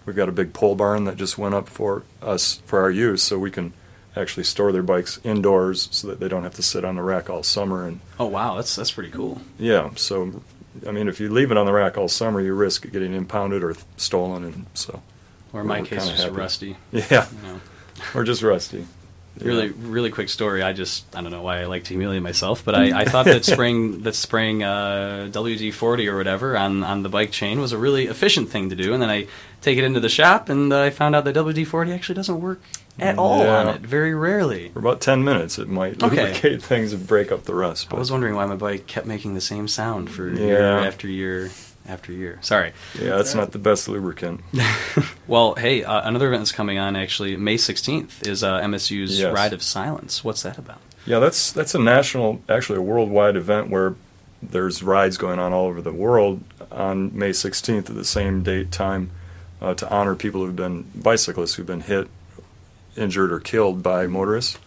We've 0.05 0.15
got 0.15 0.29
a 0.29 0.31
big 0.33 0.53
pole 0.53 0.75
barn 0.75 1.05
that 1.05 1.17
just 1.17 1.37
went 1.37 1.55
up 1.55 1.67
for 1.67 2.03
us 2.21 2.61
for 2.65 2.79
our 2.81 2.91
use, 2.91 3.23
so 3.23 3.39
we 3.39 3.49
can 3.51 3.73
actually 4.15 4.43
store 4.43 4.71
their 4.71 4.83
bikes 4.83 5.19
indoors 5.23 5.89
so 5.91 6.07
that 6.07 6.19
they 6.19 6.27
don't 6.27 6.43
have 6.43 6.53
to 6.55 6.63
sit 6.63 6.85
on 6.85 6.95
the 6.95 7.01
rack 7.01 7.29
all 7.29 7.43
summer. 7.43 7.85
And 7.87 7.99
oh 8.19 8.27
wow, 8.27 8.55
that's 8.55 8.75
that's 8.75 8.91
pretty 8.91 9.09
cool. 9.11 9.41
yeah, 9.57 9.89
so 9.95 10.41
I 10.87 10.91
mean, 10.91 11.07
if 11.07 11.19
you 11.19 11.29
leave 11.29 11.51
it 11.51 11.57
on 11.57 11.65
the 11.65 11.73
rack 11.73 11.97
all 11.97 12.07
summer, 12.07 12.39
you 12.41 12.53
risk 12.53 12.89
getting 12.91 13.13
impounded 13.13 13.63
or 13.63 13.73
th- 13.73 13.85
stolen, 13.97 14.43
and 14.43 14.65
so. 14.73 15.01
Or 15.53 15.61
in 15.61 15.67
my 15.67 15.81
case, 15.81 16.07
just 16.09 16.23
happy. 16.23 16.35
rusty. 16.35 16.77
Yeah, 16.91 17.27
You 17.41 17.47
know. 17.47 17.61
or 18.13 18.23
just 18.25 18.41
rusty. 18.43 18.85
Really, 19.41 19.69
really 19.69 20.11
quick 20.11 20.29
story. 20.29 20.61
I 20.63 20.71
just 20.73 21.03
I 21.15 21.21
don't 21.21 21.31
know 21.31 21.41
why 21.41 21.61
I 21.61 21.65
like 21.65 21.83
to 21.85 21.89
humiliate 21.89 22.23
myself, 22.23 22.63
but 22.63 22.73
I, 22.73 23.01
I 23.01 23.05
thought 23.05 23.25
that 23.25 23.43
spraying 23.53 24.03
that 24.03 24.15
spraying 24.15 24.63
uh, 24.63 25.29
WD 25.31 25.73
forty 25.73 26.07
or 26.07 26.15
whatever 26.17 26.57
on 26.57 26.83
on 26.83 27.03
the 27.03 27.09
bike 27.09 27.31
chain 27.31 27.59
was 27.59 27.71
a 27.73 27.77
really 27.77 28.05
efficient 28.07 28.49
thing 28.49 28.69
to 28.69 28.75
do, 28.75 28.93
and 28.93 29.01
then 29.01 29.09
I 29.09 29.27
take 29.61 29.77
it 29.77 29.83
into 29.83 29.99
the 29.99 30.09
shop 30.09 30.47
and 30.49 30.73
I 30.73 30.89
found 30.89 31.15
out 31.15 31.25
that 31.25 31.35
WD 31.35 31.67
forty 31.67 31.91
actually 31.91 32.15
doesn't 32.15 32.39
work 32.39 32.61
at 32.97 33.17
all 33.17 33.41
on 33.45 33.67
it. 33.75 33.81
Very 33.81 34.13
rarely. 34.15 34.69
For 34.69 34.79
about 34.79 35.01
10 35.01 35.21
minutes, 35.21 35.59
it 35.59 35.67
might 35.67 36.01
Okay. 36.01 36.27
lubricate 36.27 36.63
things 36.63 36.93
and 36.93 37.05
break 37.05 37.29
up 37.29 37.43
the 37.43 37.53
rust. 37.53 37.89
But. 37.89 37.97
I 37.97 37.99
was 37.99 38.09
wondering 38.09 38.35
why 38.35 38.45
my 38.45 38.55
bike 38.55 38.87
kept 38.87 39.05
making 39.05 39.33
the 39.33 39.41
same 39.41 39.67
sound 39.67 40.09
for 40.09 40.29
Yeah. 40.29 40.45
year 40.45 40.61
after 40.79 41.05
year 41.09 41.51
after 41.87 42.11
year. 42.11 42.39
Sorry. 42.41 42.73
yeah, 42.99 43.19
it's 43.19 43.35
not 43.35 43.51
the 43.51 43.59
best 43.59 43.87
lubricant. 43.87 44.41
Well, 45.27 45.55
hey, 45.55 45.83
uh, 45.83 46.07
another 46.07 46.27
event 46.27 46.43
is 46.43 46.51
coming 46.51 46.77
on 46.77 46.95
actually. 46.95 47.35
May 47.35 47.55
16th 47.55 48.27
is 48.27 48.43
uh, 48.43 48.59
MSU's 48.61 49.19
Yes. 49.19 49.33
Ride 49.33 49.53
of 49.53 49.63
Silence. 49.63 50.23
What's 50.23 50.43
that 50.43 50.59
about? 50.59 50.79
Yeah, 51.07 51.17
that's 51.17 51.51
that's 51.51 51.73
a 51.73 51.79
national, 51.79 52.41
actually 52.47 52.77
a 52.77 52.81
worldwide 52.83 53.35
event 53.35 53.69
where 53.71 53.95
there's 54.43 54.83
rides 54.83 55.17
going 55.17 55.39
on 55.39 55.51
all 55.51 55.65
over 55.65 55.81
the 55.81 55.91
world 55.91 56.43
on 56.71 57.17
May 57.17 57.31
16th 57.31 57.89
at 57.89 57.95
the 57.95 58.05
same 58.05 58.43
date 58.43 58.71
time 58.71 59.09
uh, 59.61 59.73
to 59.73 59.89
honor 59.89 60.13
people 60.15 60.45
who've 60.45 60.55
been 60.55 60.83
bicyclists 60.93 61.55
who've 61.55 61.65
been 61.65 61.81
hit, 61.81 62.07
injured, 62.95 63.31
or 63.31 63.39
killed 63.39 63.81
by 63.81 64.05
motorists. 64.05 64.59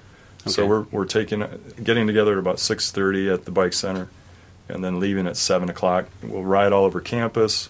So 0.47 0.67
we're 0.67 0.83
we're 0.91 1.05
taking 1.05 1.45
getting 1.83 2.07
together 2.09 2.33
at 2.33 2.39
about 2.39 2.57
6:30 2.57 3.33
at 3.33 3.45
the 3.45 3.53
bike 3.53 3.75
center, 3.75 4.09
and 4.69 4.85
then 4.85 5.01
leaving 5.01 5.27
at 5.27 5.37
seven 5.37 5.69
o'clock. 5.69 6.07
We'll 6.23 6.45
ride 6.45 6.73
all 6.73 6.85
over 6.85 7.01
campus, 7.01 7.69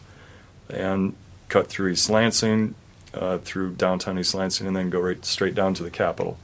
and 0.68 1.14
cut 1.48 1.68
through 1.68 1.92
East 1.92 2.10
Lansing, 2.10 2.74
uh, 3.14 3.38
through 3.38 3.72
downtown 3.72 4.18
East 4.18 4.34
Lansing, 4.34 4.66
and 4.66 4.76
then 4.76 4.90
go 4.90 5.00
right 5.00 5.24
straight 5.24 5.54
down 5.54 5.74
to 5.74 5.82
the 5.82 5.90
Capitol. 5.90 6.38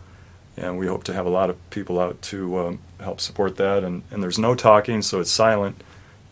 And 0.57 0.79
we 0.79 0.87
hope 0.87 1.05
to 1.05 1.13
have 1.13 1.27
a 1.27 1.31
lot 1.31 1.51
of 1.51 1.71
people 1.71 1.99
out 1.99 2.23
to 2.23 2.59
um, 2.59 2.79
help 3.01 3.21
support 3.21 3.57
that. 3.57 3.83
And, 3.83 4.03
and 4.11 4.23
there's 4.23 4.39
no 4.39 4.55
talking, 4.55 5.03
so 5.03 5.21
it's 5.21 5.31
silent. 5.31 5.83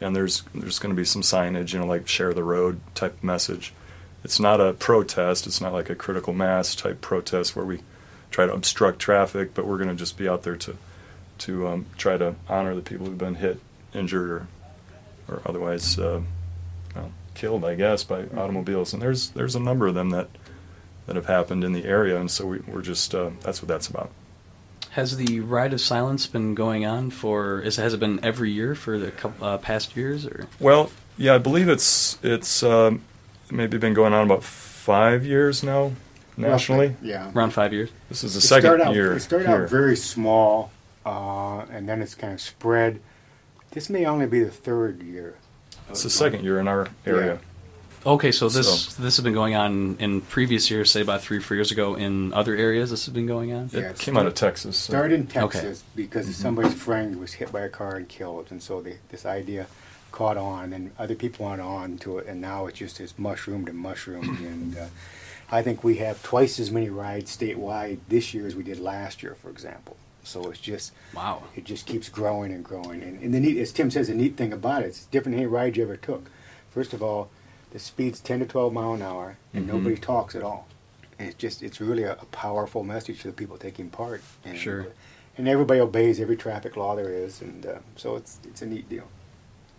And 0.01 0.15
there's 0.17 0.43
there's 0.55 0.79
going 0.79 0.95
to 0.95 1.01
be 1.01 1.05
some 1.05 1.23
signage, 1.23 1.73
you 1.73 1.79
know, 1.79 1.87
like 1.87 2.09
share 2.09 2.33
the 2.33 2.45
road 2.45 2.81
type 2.95 3.23
message. 3.23 3.73
It's 4.25 4.39
not 4.39 4.61
a 4.61 4.73
protest. 4.73 5.47
It's 5.47 5.61
not 5.61 5.73
like 5.73 5.91
a 5.91 5.95
critical 5.95 6.33
mass 6.33 6.75
type 6.75 7.01
protest 7.01 7.57
where 7.57 7.65
we 7.65 7.81
try 8.31 8.47
to 8.47 8.53
obstruct 8.53 8.99
traffic, 8.99 9.55
but 9.55 9.67
we're 9.67 9.77
going 9.77 9.91
to 9.91 9.95
just 9.95 10.17
be 10.17 10.29
out 10.29 10.43
there 10.43 10.57
to 10.57 10.77
to 11.39 11.67
um, 11.67 11.87
try 11.97 12.17
to 12.17 12.35
honor 12.49 12.75
the 12.75 12.83
people 12.83 13.07
who've 13.07 13.19
been 13.19 13.35
hit, 13.37 13.59
injured, 13.95 14.31
or 14.31 14.47
or 15.29 15.43
otherwise 15.47 15.99
uh, 15.99 16.21
well, 16.95 17.13
killed, 17.35 17.65
I 17.65 17.75
guess, 17.75 18.05
by 18.05 18.25
automobiles. 18.37 18.93
And 18.93 19.01
there's 19.03 19.31
there's 19.31 19.55
a 19.55 19.61
number 19.61 19.87
of 19.87 19.95
them 19.95 20.11
that 20.11 20.29
that 21.07 21.17
have 21.17 21.27
happened 21.27 21.65
in 21.65 21.73
the 21.73 21.85
area, 21.85 22.19
and 22.19 22.31
so 22.31 22.47
we, 22.47 22.59
we're 22.61 22.83
just 22.83 23.15
uh, 23.15 23.31
that's 23.41 23.61
what 23.63 23.69
that's 23.69 23.89
about. 23.89 24.11
Has 24.91 25.17
the 25.17 25.41
Ride 25.41 25.73
of 25.73 25.81
Silence 25.81 26.27
been 26.27 26.55
going 26.55 26.85
on 26.85 27.11
for? 27.11 27.61
Is, 27.61 27.77
has 27.77 27.95
it 27.95 28.01
been 28.01 28.23
every 28.23 28.51
year 28.51 28.75
for 28.75 28.99
the 28.99 29.11
couple, 29.11 29.47
uh, 29.47 29.57
past 29.59 29.97
years, 29.97 30.27
or? 30.27 30.47
Well, 30.61 30.91
yeah, 31.17 31.35
I 31.35 31.39
believe 31.39 31.69
it's 31.69 32.19
it's 32.23 32.63
um, 32.63 33.03
maybe 33.51 33.79
been 33.79 33.95
going 33.95 34.13
on 34.13 34.27
about 34.27 34.45
five 34.45 35.25
years 35.25 35.63
now 35.63 35.93
nationally. 36.37 36.89
Roughly, 36.89 37.09
yeah. 37.09 37.33
around 37.35 37.53
five 37.53 37.73
years. 37.73 37.91
This 38.09 38.23
is 38.25 38.35
the 38.35 38.39
It 38.39 38.43
second 38.43 38.83
out, 38.83 38.95
year 38.95 39.15
It 39.15 39.21
started 39.21 39.49
here. 39.49 39.65
out 39.65 39.71
very 39.71 39.97
small, 39.97 40.71
uh, 41.07 41.61
and 41.71 41.89
then 41.89 42.03
it's 42.03 42.15
kind 42.15 42.33
of 42.35 42.41
spread. 42.41 43.01
This 43.73 43.91
may 43.91 44.05
only 44.07 44.27
be 44.27 44.43
the 44.45 44.51
third 44.51 45.03
year. 45.03 45.35
It's 45.91 46.03
the 46.03 46.11
second 46.11 46.45
year 46.45 46.59
in 46.61 46.69
our 46.69 46.89
area. 47.07 47.39
Okay, 48.05 48.33
so 48.33 48.49
this 48.49 48.67
So- 48.87 49.03
this 49.03 49.17
has 49.17 49.23
been 49.23 49.33
going 49.35 49.55
on 49.55 49.97
in 50.01 50.21
previous 50.23 50.71
years, 50.71 50.91
say 50.91 51.01
about 51.03 51.23
three, 51.23 51.39
four 51.41 51.55
years 51.57 51.71
ago, 51.71 51.95
in 51.95 52.33
other 52.33 52.57
areas. 52.57 52.91
This 52.91 53.05
has 53.07 53.15
been 53.15 53.27
going 53.27 53.53
on. 53.53 53.67
It 53.67 53.75
Yeah, 53.75 53.93
came 53.93 54.17
out 54.17 54.27
of 54.27 54.35
Texas. 54.35 54.77
so- 54.77 54.93
Started 54.93 55.15
in 55.35 55.43
Okay. 55.43 55.61
Texas 55.61 55.85
because 55.95 56.27
Mm-hmm. 56.27 56.43
somebody's 56.43 56.75
friend 56.75 57.21
was 57.21 57.35
hit 57.35 57.53
by 57.53 57.61
a 57.61 57.69
car 57.69 57.95
and 57.97 58.09
killed, 58.09 58.47
and 58.51 58.61
so 58.63 58.81
they, 58.81 58.99
this 59.11 59.25
idea 59.25 59.67
caught 60.11 60.37
on, 60.37 60.73
and 60.73 60.91
other 60.99 61.15
people 61.15 61.47
went 61.47 61.61
on 61.63 61.97
to 61.99 62.19
it, 62.19 62.27
and 62.27 62.41
now 62.41 62.67
it 62.67 62.75
just 62.75 62.99
has 62.99 63.15
mushroomed 63.19 63.69
and 63.69 63.79
mushroomed. 63.79 64.39
and 64.53 64.77
uh, 64.77 64.87
I 65.51 65.63
think 65.63 65.85
we 65.85 65.97
have 65.99 66.23
twice 66.25 66.59
as 66.59 66.71
many 66.73 66.91
rides 66.91 67.35
statewide 67.37 67.99
this 68.09 68.35
year 68.35 68.47
as 68.47 68.57
we 68.57 68.65
did 68.65 68.81
last 68.81 69.23
year, 69.23 69.37
for 69.41 69.49
example. 69.49 69.97
So 70.25 70.51
it's 70.51 70.61
just 70.61 70.93
Wow. 71.15 71.43
it 71.57 71.65
just 71.65 71.87
keeps 71.87 72.09
growing 72.09 72.53
and 72.53 72.65
growing. 72.65 73.03
And, 73.03 73.21
and 73.23 73.35
the 73.35 73.41
neat, 73.41 73.59
as 73.59 73.73
Tim 73.73 73.91
says, 73.91 74.09
the 74.09 74.15
neat 74.15 74.37
thing 74.37 74.53
about 74.53 74.83
it, 74.83 74.87
it's 74.87 75.05
different 75.07 75.37
than 75.37 75.45
any 75.45 75.47
ride 75.47 75.77
you 75.77 75.83
ever 75.83 75.97
took. 75.97 76.31
First 76.71 76.93
of 76.93 77.03
all, 77.03 77.29
the 77.73 77.79
speed's 77.79 78.21
10 78.21 78.41
to 78.41 78.47
12 78.47 78.73
mile 78.73 78.93
an 78.95 79.03
hour, 79.03 79.37
and 79.55 79.65
Mhm. 79.65 79.69
nobody 79.73 79.97
talks 79.97 80.35
at 80.35 80.43
all. 80.43 80.67
And 81.19 81.29
it's 81.29 81.39
just, 81.39 81.63
it's 81.63 81.81
really 81.81 82.03
a, 82.05 82.13
a 82.13 82.25
powerful 82.27 82.83
message 82.85 83.21
to 83.23 83.29
the 83.29 83.33
people 83.35 83.57
taking 83.57 83.89
part. 83.91 84.23
And, 84.45 84.57
Sure. 84.59 84.87
And 85.39 85.49
everybody 85.49 85.81
obeys 85.81 86.21
every 86.21 86.37
traffic 86.37 86.77
law 86.77 86.95
there 86.95 87.09
is, 87.09 87.41
and 87.41 87.65
uh, 87.65 87.79
so 87.97 88.17
it's 88.17 88.39
it's 88.45 88.61
a 88.61 88.67
neat 88.67 88.87
deal. 88.91 89.05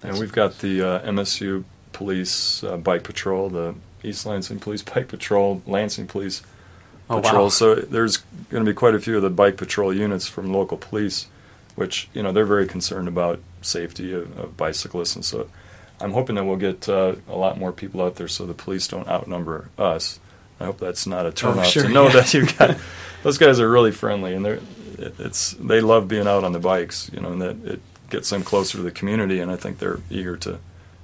And 0.02 0.18
we've 0.18 0.32
got 0.32 0.58
the 0.60 0.82
uh, 0.82 1.00
MSU 1.12 1.64
Police 1.92 2.64
uh, 2.64 2.76
Bike 2.78 3.04
Patrol, 3.04 3.50
the 3.50 3.76
East 4.04 4.26
Lansing 4.26 4.60
Police 4.60 4.82
Bike 4.82 5.08
Patrol, 5.08 5.62
Lansing 5.68 6.08
Police 6.08 6.42
Oh, 7.18 7.22
Patrol. 7.22 7.44
wow. 7.44 7.50
So 7.50 7.76
there's 7.76 8.18
going 8.50 8.64
to 8.66 8.70
be 8.72 8.76
quite 8.76 8.96
a 8.96 9.00
few 9.00 9.16
of 9.18 9.22
the 9.22 9.30
bike 9.30 9.58
patrol 9.58 9.94
units 9.94 10.28
from 10.28 10.52
local 10.54 10.78
police, 10.78 11.28
which 11.76 12.10
you 12.14 12.22
know 12.24 12.32
they're 12.32 12.46
very 12.46 12.68
concerned 12.68 13.08
about 13.08 13.40
safety 13.62 14.14
of, 14.14 14.38
of 14.38 14.58
bicyclists, 14.58 15.16
and 15.16 15.24
so 15.26 15.50
I'm 16.02 16.12
hoping 16.12 16.36
that 16.36 16.44
we'll 16.46 16.58
get 16.58 16.88
uh, 16.90 17.16
a 17.30 17.36
lot 17.36 17.58
more 17.58 17.72
people 17.72 18.02
out 18.02 18.16
there 18.16 18.28
so 18.28 18.46
the 18.46 18.54
police 18.54 18.88
don't 18.88 19.08
outnumber 19.08 19.70
us. 19.78 20.20
I 20.60 20.66
hope 20.66 20.80
that's 20.80 21.08
not 21.08 21.26
a 21.26 21.32
turnoff 21.32 21.60
Oh, 21.62 21.64
sure, 21.64 21.84
to 21.84 21.90
know 21.90 22.06
yeah. 22.08 22.14
that 22.14 22.34
you've 22.34 22.58
got 22.58 22.78
those 23.24 23.38
guys 23.38 23.60
are 23.60 23.70
really 23.70 23.92
friendly 23.92 24.34
and 24.34 24.46
they're 24.46 24.60
it, 24.98 25.16
it's 25.20 25.52
they 25.54 25.82
love 25.82 26.08
being 26.08 26.28
out 26.28 26.44
on 26.44 26.52
the 26.52 26.60
bikes, 26.60 27.10
you 27.14 27.20
know, 27.20 27.32
and 27.32 27.42
that 27.42 27.66
it 27.66 27.82
gets 28.10 28.30
them 28.30 28.44
closer 28.44 28.78
to 28.78 28.84
the 28.84 28.92
community, 28.92 29.40
and 29.40 29.50
I 29.52 29.56
think 29.56 29.80
they're 29.80 30.00
eager 30.10 30.38
to 30.38 30.60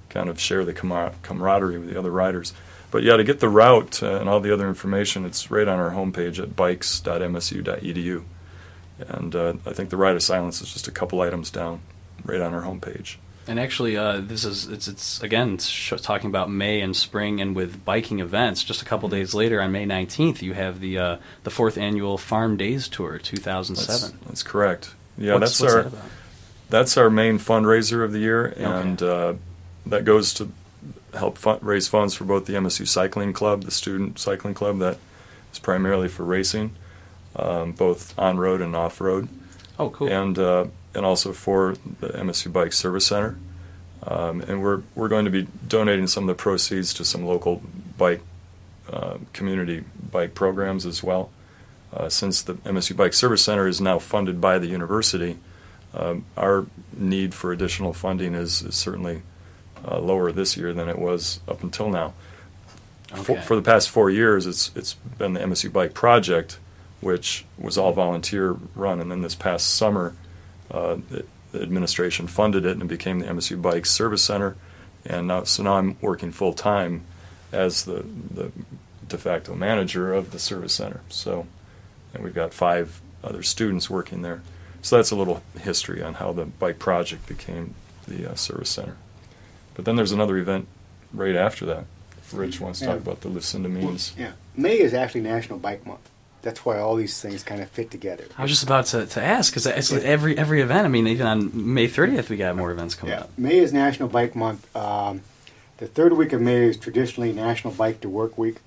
kind 0.10 0.30
of 0.30 0.40
share 0.40 0.64
the 0.66 0.74
camar- 0.74 1.14
camaraderie 1.24 1.78
with 1.80 1.90
the 1.92 1.98
other 1.98 2.12
riders. 2.12 2.54
But 2.92 3.04
yeah, 3.04 3.18
to 3.18 3.24
get 3.24 3.40
the 3.40 3.50
route 3.50 4.02
and 4.02 4.28
all 4.28 4.40
the 4.40 4.52
other 4.54 4.68
information, 4.68 5.26
it's 5.26 5.52
right 5.52 5.68
on 5.68 5.78
our 5.80 5.92
homepage 5.92 6.42
at 6.42 6.56
bikes.msu.edu. 6.56 8.24
And 9.08 9.36
uh, 9.36 9.54
I 9.66 9.74
think 9.74 9.90
the 9.90 9.98
Ride 9.98 10.16
of 10.16 10.24
Silence 10.24 10.62
is 10.62 10.74
just 10.74 10.88
a 10.88 10.92
couple 10.92 11.22
items 11.22 11.50
down, 11.52 11.82
right 12.26 12.42
on 12.42 12.54
our 12.54 12.62
homepage. 12.64 13.16
And 13.48 13.60
actually, 13.60 13.96
uh, 13.98 14.20
this 14.22 14.44
is 14.46 14.68
it's 14.68 14.88
it's 14.88 15.24
again 15.24 15.58
sh- 15.58 15.94
talking 16.02 16.30
about 16.30 16.52
May 16.52 16.82
and 16.82 16.96
spring, 16.96 17.42
and 17.42 17.56
with 17.56 17.84
biking 17.84 18.20
events. 18.20 18.64
Just 18.64 18.82
a 18.84 18.86
couple 18.86 19.10
days 19.10 19.34
later, 19.34 19.60
on 19.62 19.72
May 19.72 19.86
nineteenth, 19.86 20.44
you 20.44 20.54
have 20.54 20.80
the 20.82 21.00
uh, 21.00 21.18
the 21.46 21.50
fourth 21.50 21.78
annual 21.78 22.18
Farm 22.20 22.58
Days 22.58 22.88
Tour, 22.88 23.18
two 23.18 23.38
thousand 23.38 23.78
seven. 23.78 24.18
That's, 24.20 24.28
that's 24.28 24.44
correct. 24.44 24.94
Yeah, 25.18 25.34
What's- 25.36 25.58
that's 25.58 25.62
what's 25.62 25.74
our 25.74 25.84
that 25.90 26.02
that's 26.70 26.98
our 26.98 27.10
main 27.10 27.40
fundraiser 27.40 28.04
of 28.04 28.12
the 28.12 28.20
year, 28.20 28.46
and 28.58 29.02
uh, 29.02 29.34
that 29.88 30.06
goes 30.06 30.34
to 30.36 30.52
help 31.14 31.40
raise 31.62 31.88
funds 31.88 32.14
for 32.14 32.24
both 32.24 32.46
the 32.46 32.54
MSU 32.54 32.88
Cycling 32.88 33.34
Club, 33.34 33.64
the 33.64 33.72
student 33.72 34.20
cycling 34.20 34.54
club 34.54 34.80
that 34.80 34.98
is 35.52 35.60
primarily 35.60 36.08
for 36.08 36.24
racing, 36.24 36.76
um, 37.36 37.72
both 37.72 38.18
on 38.18 38.38
road 38.38 38.62
and 38.62 38.76
off 38.76 39.02
road. 39.02 39.28
Oh, 39.78 39.90
cool. 39.90 40.08
And 40.08 40.38
uh, 40.38 40.66
and 40.94 41.06
also 41.06 41.34
for 41.34 41.76
the 42.00 42.10
MSU 42.10 42.52
Bike 42.52 42.74
Service 42.74 43.08
Center, 43.08 43.38
um, 44.04 44.42
and 44.42 44.62
we're 44.62 44.82
we're 44.96 45.08
going 45.08 45.26
to 45.26 45.32
be 45.32 45.48
donating 45.68 46.08
some 46.08 46.26
of 46.26 46.28
the 46.28 46.42
proceeds 46.42 46.94
to 46.96 47.06
some 47.06 47.26
local 47.26 47.62
bike 47.98 48.22
uh, 48.92 49.18
community 49.34 49.84
bike 50.12 50.34
programs 50.34 50.86
as 50.86 51.04
well. 51.04 51.30
Uh, 51.92 52.08
since 52.08 52.44
the 52.44 52.54
MSU 52.56 52.96
Bike 52.96 53.14
Service 53.14 53.44
Center 53.44 53.68
is 53.68 53.82
now 53.82 53.98
funded 53.98 54.40
by 54.40 54.60
the 54.60 54.68
university, 54.68 55.40
um, 55.94 56.26
our 56.38 56.68
need 56.96 57.34
for 57.34 57.52
additional 57.52 57.94
funding 57.94 58.36
is, 58.36 58.62
is 58.62 58.76
certainly 58.76 59.24
uh, 59.88 60.00
lower 60.00 60.32
this 60.32 60.58
year 60.58 60.74
than 60.74 60.88
it 60.90 61.00
was 61.00 61.40
up 61.48 61.64
until 61.64 61.90
now. 61.90 62.14
For, 63.24 63.34
Okay. 63.34 63.42
for 63.42 63.56
the 63.56 63.62
past 63.64 63.90
four 63.90 64.10
years, 64.12 64.46
it's 64.46 64.72
it's 64.76 64.94
been 64.94 65.34
the 65.34 65.40
MSU 65.40 65.72
Bike 65.74 65.94
Project, 65.96 66.60
which 67.02 67.46
was 67.58 67.78
all 67.78 67.92
volunteer 67.92 68.56
run, 68.76 69.00
and 69.00 69.10
then 69.10 69.22
this 69.22 69.34
past 69.36 69.74
summer, 69.76 70.14
uh, 70.70 70.98
the, 71.10 71.26
the 71.52 71.62
administration 71.64 72.28
funded 72.28 72.66
it 72.66 72.74
and 72.74 72.84
it 72.84 72.88
became 72.88 73.20
the 73.20 73.26
MSU 73.26 73.60
Bike 73.60 73.88
Service 73.88 74.22
Center, 74.22 74.56
and 75.06 75.28
now 75.28 75.44
so 75.44 75.64
now 75.64 75.78
I'm 75.78 75.98
working 76.02 76.32
full 76.32 76.54
time 76.54 77.04
as 77.52 77.86
the 77.86 78.06
the 78.32 78.52
de 79.08 79.18
facto 79.18 79.56
manager 79.56 80.14
of 80.14 80.30
the 80.30 80.38
service 80.38 80.74
center. 80.74 81.02
So, 81.10 81.48
and 82.14 82.24
we've 82.24 82.36
got 82.36 82.54
five 82.54 83.02
other 83.24 83.42
students 83.42 83.90
working 83.90 84.22
there. 84.22 84.42
So 84.84 84.98
that's 84.98 85.10
a 85.10 85.16
little 85.16 85.42
history 85.60 86.04
on 86.04 86.14
how 86.16 86.32
the 86.32 86.46
bike 86.46 86.78
project 86.78 87.28
became 87.28 87.74
the 88.08 88.32
uh, 88.32 88.36
service 88.36 88.70
center. 88.70 88.98
But 89.80 89.86
then 89.86 89.96
there's 89.96 90.12
another 90.12 90.38
event 90.38 90.68
right 91.14 91.38
after 91.38 91.66
that. 91.68 91.86
If 92.18 92.34
Rich 92.34 92.60
wants 92.60 92.80
to 92.80 92.86
talk 92.88 92.98
about 92.98 93.22
the 93.22 93.30
Lucinda 93.30 93.70
Means. 93.70 94.14
Yeah, 94.18 94.34
May 94.58 94.78
is 94.78 94.94
actually 94.94 95.22
National 95.22 95.58
Bike 95.58 95.88
Month. 95.88 96.10
That's 96.42 96.66
why 96.66 96.80
all 96.80 96.98
these 96.98 97.22
things 97.22 97.44
kind 97.44 97.62
of 97.62 97.70
fit 97.70 97.90
together. 97.90 98.26
I 98.38 98.42
was 98.42 98.52
just 98.52 98.64
about 98.64 98.88
to, 98.88 99.06
to 99.06 99.24
ask 99.24 99.54
because 99.54 99.66
it's 99.66 99.90
like 99.90 100.04
every 100.04 100.38
every 100.38 100.60
event. 100.62 100.84
I 100.84 100.90
mean, 100.90 101.08
even 101.08 101.26
on 101.26 101.74
May 101.74 101.88
thirtieth, 101.88 102.30
we 102.30 102.36
got 102.36 102.58
more 102.58 102.72
events 102.72 102.94
coming 102.94 103.14
Yeah, 103.14 103.22
up. 103.22 103.30
May 103.38 103.58
is 103.60 103.72
National 103.72 104.10
Bike 104.10 104.36
Month. 104.36 104.76
Um, 104.76 105.22
the 105.78 105.88
third 105.88 106.12
week 106.12 106.34
of 106.34 106.42
May 106.42 106.64
is 106.68 106.76
traditionally 106.76 107.32
National 107.32 107.74
Bike 107.74 108.02
to 108.02 108.10
Work 108.10 108.38
Week, 108.38 108.58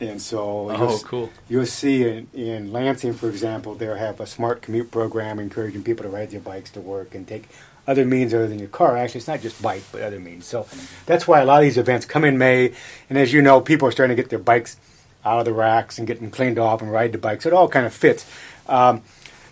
and 0.00 0.20
so 0.20 0.68
Oh, 0.70 0.76
you'll, 0.76 0.98
cool. 0.98 1.30
You'll 1.48 1.66
see 1.66 2.02
in, 2.08 2.26
in 2.34 2.72
Lansing, 2.72 3.14
for 3.14 3.28
example, 3.30 3.76
they'll 3.76 3.94
have 3.94 4.18
a 4.18 4.26
smart 4.26 4.62
commute 4.62 4.90
program 4.90 5.38
encouraging 5.38 5.84
people 5.84 6.02
to 6.02 6.10
ride 6.10 6.32
their 6.32 6.40
bikes 6.40 6.70
to 6.72 6.80
work 6.80 7.14
and 7.14 7.26
take 7.26 7.48
other 7.86 8.04
means 8.04 8.32
other 8.34 8.46
than 8.46 8.58
your 8.58 8.68
car. 8.68 8.96
Actually, 8.96 9.18
it's 9.18 9.28
not 9.28 9.40
just 9.40 9.60
bike, 9.62 9.82
but 9.92 10.02
other 10.02 10.20
means. 10.20 10.46
So 10.46 10.66
that's 11.06 11.26
why 11.26 11.40
a 11.40 11.44
lot 11.44 11.58
of 11.58 11.62
these 11.62 11.78
events 11.78 12.06
come 12.06 12.24
in 12.24 12.38
May, 12.38 12.72
and 13.08 13.18
as 13.18 13.32
you 13.32 13.42
know, 13.42 13.60
people 13.60 13.88
are 13.88 13.92
starting 13.92 14.16
to 14.16 14.22
get 14.22 14.30
their 14.30 14.38
bikes 14.38 14.76
out 15.24 15.38
of 15.38 15.44
the 15.44 15.52
racks 15.52 15.98
and 15.98 16.06
getting 16.06 16.30
cleaned 16.30 16.58
off 16.58 16.80
and 16.80 16.90
ride 16.90 17.12
the 17.12 17.18
bikes. 17.18 17.44
So 17.44 17.50
it 17.50 17.52
all 17.52 17.68
kind 17.68 17.86
of 17.86 17.92
fits. 17.92 18.24
Um, 18.68 19.02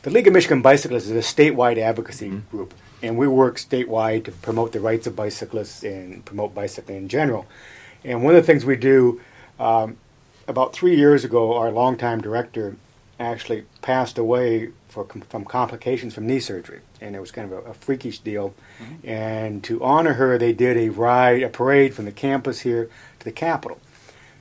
the 0.03 0.11
League 0.11 0.27
of 0.27 0.33
Michigan 0.33 0.63
Bicyclists 0.63 1.09
is 1.09 1.11
a 1.11 1.17
statewide 1.35 1.77
advocacy 1.79 2.43
group, 2.51 2.73
and 3.03 3.19
we 3.19 3.29
work 3.29 3.57
statewide 3.57 4.25
to 4.25 4.33
promote 4.33 4.73
the 4.73 4.81
rights 4.81 5.07
of 5.07 5.17
bicyclists 5.17 5.83
and 5.83 6.25
promote 6.25 6.55
bicycling 6.55 6.99
in 6.99 7.09
general. 7.09 7.47
And 8.05 8.23
one 8.23 8.35
of 8.35 8.43
the 8.43 8.47
things 8.47 8.65
we 8.65 8.77
do, 8.77 9.21
um, 9.59 9.99
about 10.47 10.73
three 10.73 10.97
years 10.97 11.25
ago, 11.25 11.55
our 11.55 11.71
longtime 11.71 12.21
director 12.21 12.77
actually 13.19 13.65
passed 13.83 14.17
away 14.17 14.71
for, 14.89 15.05
from 15.29 15.45
complications 15.45 16.15
from 16.15 16.27
knee 16.27 16.41
surgery, 16.41 16.81
and 17.01 17.15
it 17.15 17.21
was 17.21 17.31
kind 17.31 17.53
of 17.53 17.67
a, 17.67 17.71
a 17.71 17.75
freakish 17.75 18.19
deal. 18.19 18.55
Mm-hmm. 18.83 19.09
And 19.09 19.65
to 19.65 19.83
honor 19.85 20.15
her, 20.15 20.39
they 20.39 20.53
did 20.53 20.77
a 20.77 20.89
ride, 20.89 21.43
a 21.43 21.49
parade 21.49 21.95
from 21.95 22.07
the 22.07 22.13
campus 22.13 22.61
here 22.61 22.89
to 23.19 23.25
the 23.25 23.33
Capitol. 23.33 23.79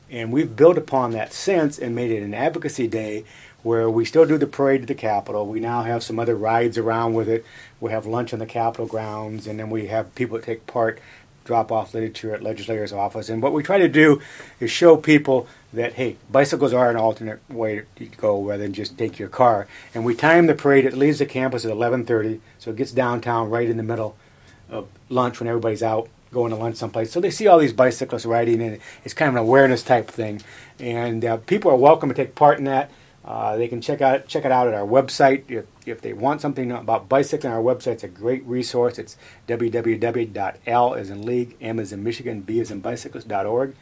And 0.10 0.32
we've 0.32 0.56
built 0.56 0.78
upon 0.78 1.12
that 1.12 1.34
since 1.34 1.78
and 1.78 1.94
made 1.94 2.12
it 2.12 2.24
an 2.24 2.34
advocacy 2.34 2.88
day 2.88 3.26
where 3.64 3.90
we 3.90 4.06
still 4.06 4.26
do 4.26 4.38
the 4.38 4.48
parade 4.48 4.82
to 4.82 4.88
the 4.88 4.96
Capitol. 4.96 5.46
We 5.46 5.60
now 5.60 5.82
have 5.84 6.02
some 6.02 6.20
other 6.20 6.36
rides 6.36 6.78
around 6.78 7.14
with 7.14 7.28
it. 7.28 7.46
We 7.82 7.92
have 7.92 8.06
lunch 8.06 8.32
on 8.32 8.40
the 8.40 8.46
Capitol 8.46 8.86
grounds, 8.86 9.48
and 9.48 9.60
then 9.60 9.70
we 9.70 9.88
have 9.88 10.16
people 10.16 10.38
that 10.38 10.46
take 10.46 10.66
part, 10.68 11.00
drop 11.48 11.72
off 11.72 11.94
literature 11.94 12.36
at 12.36 12.44
legislators' 12.44 12.94
office. 12.94 13.30
And 13.30 13.42
what 13.42 13.54
we 13.54 13.64
try 13.64 13.80
to 13.80 13.88
do 13.88 14.22
is 14.60 14.70
show 14.70 14.98
people 14.98 15.48
that 15.74 15.94
hey, 15.94 16.18
bicycles 16.30 16.74
are 16.74 16.92
an 16.92 16.98
alternate 16.98 17.40
way 17.50 17.84
to 17.96 18.06
go 18.06 18.44
rather 18.44 18.64
than 18.64 18.74
just 18.74 18.98
take 18.98 19.18
your 19.18 19.30
car. 19.30 19.68
And 19.96 20.06
we 20.06 20.14
time 20.14 20.48
the 20.48 20.54
parade. 20.54 20.86
It 20.86 20.94
leaves 20.94 21.20
the 21.20 21.26
campus 21.26 21.66
at 21.66 21.72
11:30, 21.72 22.42
so 22.60 22.72
it 22.72 22.76
gets 22.76 22.92
downtown 22.92 23.50
right 23.50 23.68
in 23.68 23.78
the 23.78 23.84
middle 23.84 24.16
of 24.70 24.88
lunch 25.10 25.40
when 25.40 25.48
everybody's 25.48 25.82
out 25.82 26.10
going 26.32 26.52
to 26.52 26.58
lunch 26.58 26.76
someplace. 26.76 27.12
So 27.12 27.22
they 27.22 27.32
see 27.32 27.48
all 27.48 27.58
these 27.58 27.74
bicyclists 27.74 28.26
riding, 28.26 28.62
and 28.62 28.80
it's 29.06 29.14
kind 29.14 29.30
of 29.30 29.36
an 29.36 29.42
awareness 29.42 29.82
type 29.82 30.10
thing. 30.10 30.42
And 30.80 31.24
uh, 31.24 31.38
people 31.38 31.72
are 31.72 31.78
welcome 31.78 32.10
to 32.10 32.16
take 32.16 32.36
part 32.36 32.60
in 32.60 32.66
that. 32.66 32.92
Uh, 33.28 33.58
they 33.58 33.68
can 33.68 33.82
check 33.82 34.02
out 34.02 34.26
check 34.28 34.46
it 34.46 34.52
out 34.54 34.68
at 34.70 34.74
our 34.74 34.88
website 34.88 35.52
if, 35.52 35.66
if 35.86 36.00
they 36.00 36.14
want 36.14 36.40
something 36.40 36.72
about 36.72 37.10
bicycling. 37.10 37.52
Our 37.52 37.62
website's 37.62 38.04
a 38.04 38.08
great 38.08 38.46
resource. 38.46 38.98
It's 38.98 39.18
www.l 39.48 40.96
as 40.96 41.10
in 41.10 41.26
league, 41.26 41.58
m 41.60 41.80
as 41.80 41.92
in 41.92 42.04
Michigan, 42.04 42.42
b 42.42 42.62
as 42.62 42.72
in 42.72 42.80
bicyclist.org, 42.80 43.76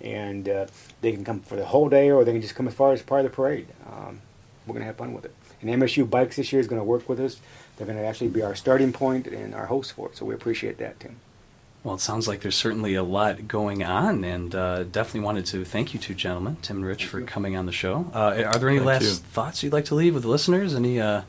and 0.00 0.48
uh, 0.48 0.66
they 1.00 1.12
can 1.12 1.24
come 1.24 1.40
for 1.40 1.54
the 1.54 1.66
whole 1.66 1.88
day 1.88 2.10
or 2.10 2.24
they 2.24 2.32
can 2.32 2.42
just 2.42 2.56
come 2.56 2.66
as 2.66 2.74
far 2.74 2.92
as 2.92 3.00
part 3.00 3.24
of 3.24 3.30
the 3.30 3.36
parade. 3.36 3.68
Um, 3.86 4.20
we're 4.66 4.74
gonna 4.74 4.86
have 4.86 4.96
fun 4.96 5.14
with 5.14 5.24
it. 5.24 5.34
And 5.60 5.70
MSU 5.70 6.08
Bikes 6.08 6.36
this 6.36 6.52
year 6.52 6.60
is 6.60 6.68
going 6.68 6.80
to 6.80 6.84
work 6.84 7.08
with 7.08 7.18
us. 7.20 7.40
They're 7.76 7.86
going 7.86 7.98
to 7.98 8.04
actually 8.04 8.28
be 8.28 8.42
our 8.42 8.54
starting 8.54 8.92
point 8.92 9.26
and 9.26 9.54
our 9.54 9.66
host 9.66 9.92
for 9.92 10.08
it. 10.08 10.16
So 10.16 10.24
we 10.24 10.34
appreciate 10.34 10.78
that, 10.78 11.00
Tim. 11.00 11.16
Well, 11.84 11.94
it 11.94 12.00
sounds 12.00 12.26
like 12.26 12.40
there's 12.40 12.56
certainly 12.56 12.94
a 12.94 13.02
lot 13.02 13.46
going 13.48 13.84
on, 13.84 14.24
and 14.24 14.54
uh, 14.54 14.82
definitely 14.82 15.20
wanted 15.20 15.46
to 15.46 15.64
thank 15.64 15.94
you 15.94 16.00
two 16.00 16.14
gentlemen, 16.14 16.56
Tim 16.60 16.78
and 16.78 16.86
Rich, 16.86 17.06
for 17.06 17.22
coming 17.22 17.56
on 17.56 17.66
the 17.66 17.72
show. 17.72 18.10
Uh, 18.12 18.42
are 18.46 18.58
there 18.58 18.68
any 18.68 18.78
Thank 18.78 18.86
last 18.86 19.02
you. 19.02 19.10
thoughts 19.10 19.62
you'd 19.62 19.72
like 19.72 19.86
to 19.86 19.94
leave 19.94 20.12
with 20.14 20.24
the 20.24 20.28
listeners? 20.28 20.74
Any 20.74 21.00
uh, 21.00 21.22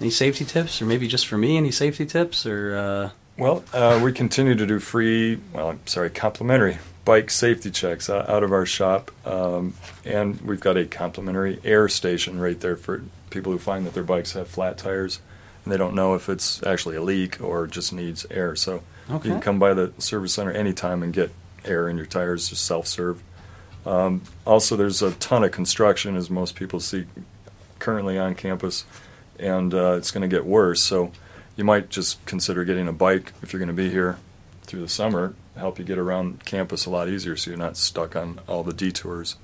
any 0.00 0.10
safety 0.10 0.44
tips, 0.44 0.82
or 0.82 0.86
maybe 0.86 1.08
just 1.08 1.26
for 1.26 1.38
me, 1.38 1.56
any 1.56 1.70
safety 1.70 2.04
tips, 2.04 2.44
or 2.44 2.76
uh, 2.76 3.10
Well, 3.38 3.64
uh, 3.72 4.00
we 4.02 4.12
continue 4.12 4.54
to 4.54 4.66
do 4.66 4.78
free, 4.78 5.40
well, 5.52 5.70
I'm 5.70 5.86
sorry, 5.86 6.10
complimentary 6.10 6.78
bike 7.06 7.30
safety 7.30 7.70
checks 7.70 8.10
out, 8.10 8.28
out 8.28 8.42
of 8.42 8.52
our 8.52 8.66
shop. 8.66 9.10
Um, 9.26 9.74
and 10.04 10.38
we've 10.42 10.60
got 10.60 10.76
a 10.76 10.84
complimentary 10.84 11.58
air 11.64 11.88
station 11.88 12.38
right 12.38 12.60
there 12.60 12.76
for 12.76 13.04
people 13.30 13.52
who 13.52 13.58
find 13.58 13.86
that 13.86 13.94
their 13.94 14.02
bikes 14.02 14.32
have 14.32 14.48
flat 14.48 14.76
tires 14.76 15.20
and 15.64 15.72
they 15.72 15.78
don't 15.78 15.94
know 15.94 16.14
if 16.14 16.28
it's 16.28 16.62
actually 16.64 16.96
a 16.96 17.02
leak 17.02 17.40
or 17.40 17.66
just 17.66 17.92
needs 17.92 18.26
air. 18.30 18.56
So 18.56 18.82
Okay. 19.10 19.28
you 19.28 19.34
can 19.34 19.40
come 19.40 19.58
by 19.58 19.74
the 19.74 19.92
service 19.98 20.34
center 20.34 20.52
anytime 20.52 21.02
and 21.02 21.12
get 21.12 21.30
air 21.64 21.88
in 21.88 21.96
your 21.96 22.06
tires, 22.06 22.48
just 22.48 22.64
self 22.64 22.86
serve. 22.86 23.22
Um, 23.84 24.22
also, 24.44 24.76
there's 24.76 25.00
a 25.02 25.12
ton 25.12 25.44
of 25.44 25.52
construction, 25.52 26.16
as 26.16 26.28
most 26.28 26.56
people 26.56 26.80
see 26.80 27.06
currently 27.78 28.18
on 28.18 28.34
campus, 28.34 28.84
and 29.38 29.72
uh, 29.72 29.92
it's 29.92 30.10
going 30.10 30.28
to 30.28 30.34
get 30.34 30.44
worse. 30.44 30.80
So 30.80 31.12
you 31.56 31.64
might 31.64 31.88
just 31.88 32.24
consider 32.26 32.64
getting 32.64 32.88
a 32.88 32.92
bike 32.92 33.32
if 33.42 33.52
you're 33.52 33.60
going 33.60 33.68
to 33.68 33.72
be 33.74 33.90
here 33.90 34.18
through 34.62 34.80
the 34.80 34.88
summer, 34.88 35.34
help 35.56 35.78
you 35.78 35.84
get 35.84 35.98
around 35.98 36.44
campus 36.44 36.86
a 36.86 36.90
lot 36.90 37.08
easier 37.08 37.36
so 37.36 37.50
you're 37.50 37.58
not 37.58 37.76
stuck 37.76 38.16
on 38.16 38.40
all 38.48 38.64
the 38.64 38.72
detours, 38.72 39.36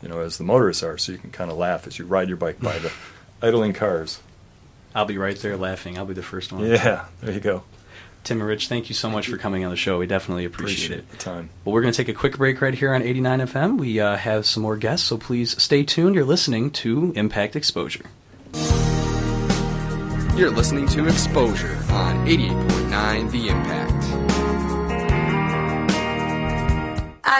you 0.00 0.08
know, 0.08 0.20
as 0.20 0.38
the 0.38 0.44
motorists 0.44 0.82
are. 0.82 0.96
So 0.96 1.12
you 1.12 1.18
can 1.18 1.30
kind 1.30 1.50
of 1.50 1.58
laugh 1.58 1.86
as 1.86 1.98
you 1.98 2.06
ride 2.06 2.28
your 2.28 2.38
bike 2.38 2.60
by 2.60 2.78
the 2.78 2.90
idling 3.42 3.74
cars. 3.74 4.20
I'll 4.94 5.04
be 5.04 5.18
right 5.18 5.36
there 5.36 5.56
laughing. 5.56 5.98
I'll 5.98 6.06
be 6.06 6.14
the 6.14 6.22
first 6.22 6.52
one. 6.52 6.64
Yeah, 6.66 7.06
there 7.20 7.32
you 7.32 7.40
go. 7.40 7.64
Tim 8.24 8.38
and 8.40 8.46
Rich, 8.48 8.68
thank 8.68 8.88
you 8.88 8.94
so 8.94 9.10
much 9.10 9.26
for 9.28 9.36
coming 9.36 9.64
on 9.64 9.70
the 9.70 9.76
show. 9.76 9.98
We 9.98 10.06
definitely 10.06 10.44
appreciate, 10.44 10.98
Appreciate 10.98 10.98
it. 11.00 11.10
the 11.10 11.16
time. 11.16 11.50
Well, 11.64 11.72
we're 11.72 11.82
going 11.82 11.92
to 11.92 11.96
take 11.96 12.08
a 12.08 12.16
quick 12.16 12.36
break 12.38 12.60
right 12.60 12.72
here 12.74 12.94
on 12.94 13.02
89 13.02 13.40
FM. 13.40 13.78
We 13.78 13.98
uh, 13.98 14.16
have 14.16 14.46
some 14.46 14.62
more 14.62 14.76
guests, 14.76 15.06
so 15.08 15.18
please 15.18 15.60
stay 15.60 15.82
tuned. 15.82 16.14
You're 16.14 16.24
listening 16.24 16.70
to 16.72 17.12
Impact 17.16 17.56
Exposure. 17.56 18.04
You're 20.36 20.50
listening 20.50 20.86
to 20.88 21.06
Exposure 21.06 21.76
on 21.90 22.26
88.9 22.26 23.30
The 23.32 23.48
Impact. 23.48 24.01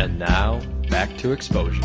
And 0.00 0.18
now, 0.18 0.62
back 0.88 1.14
to 1.18 1.32
Exposure. 1.32 1.82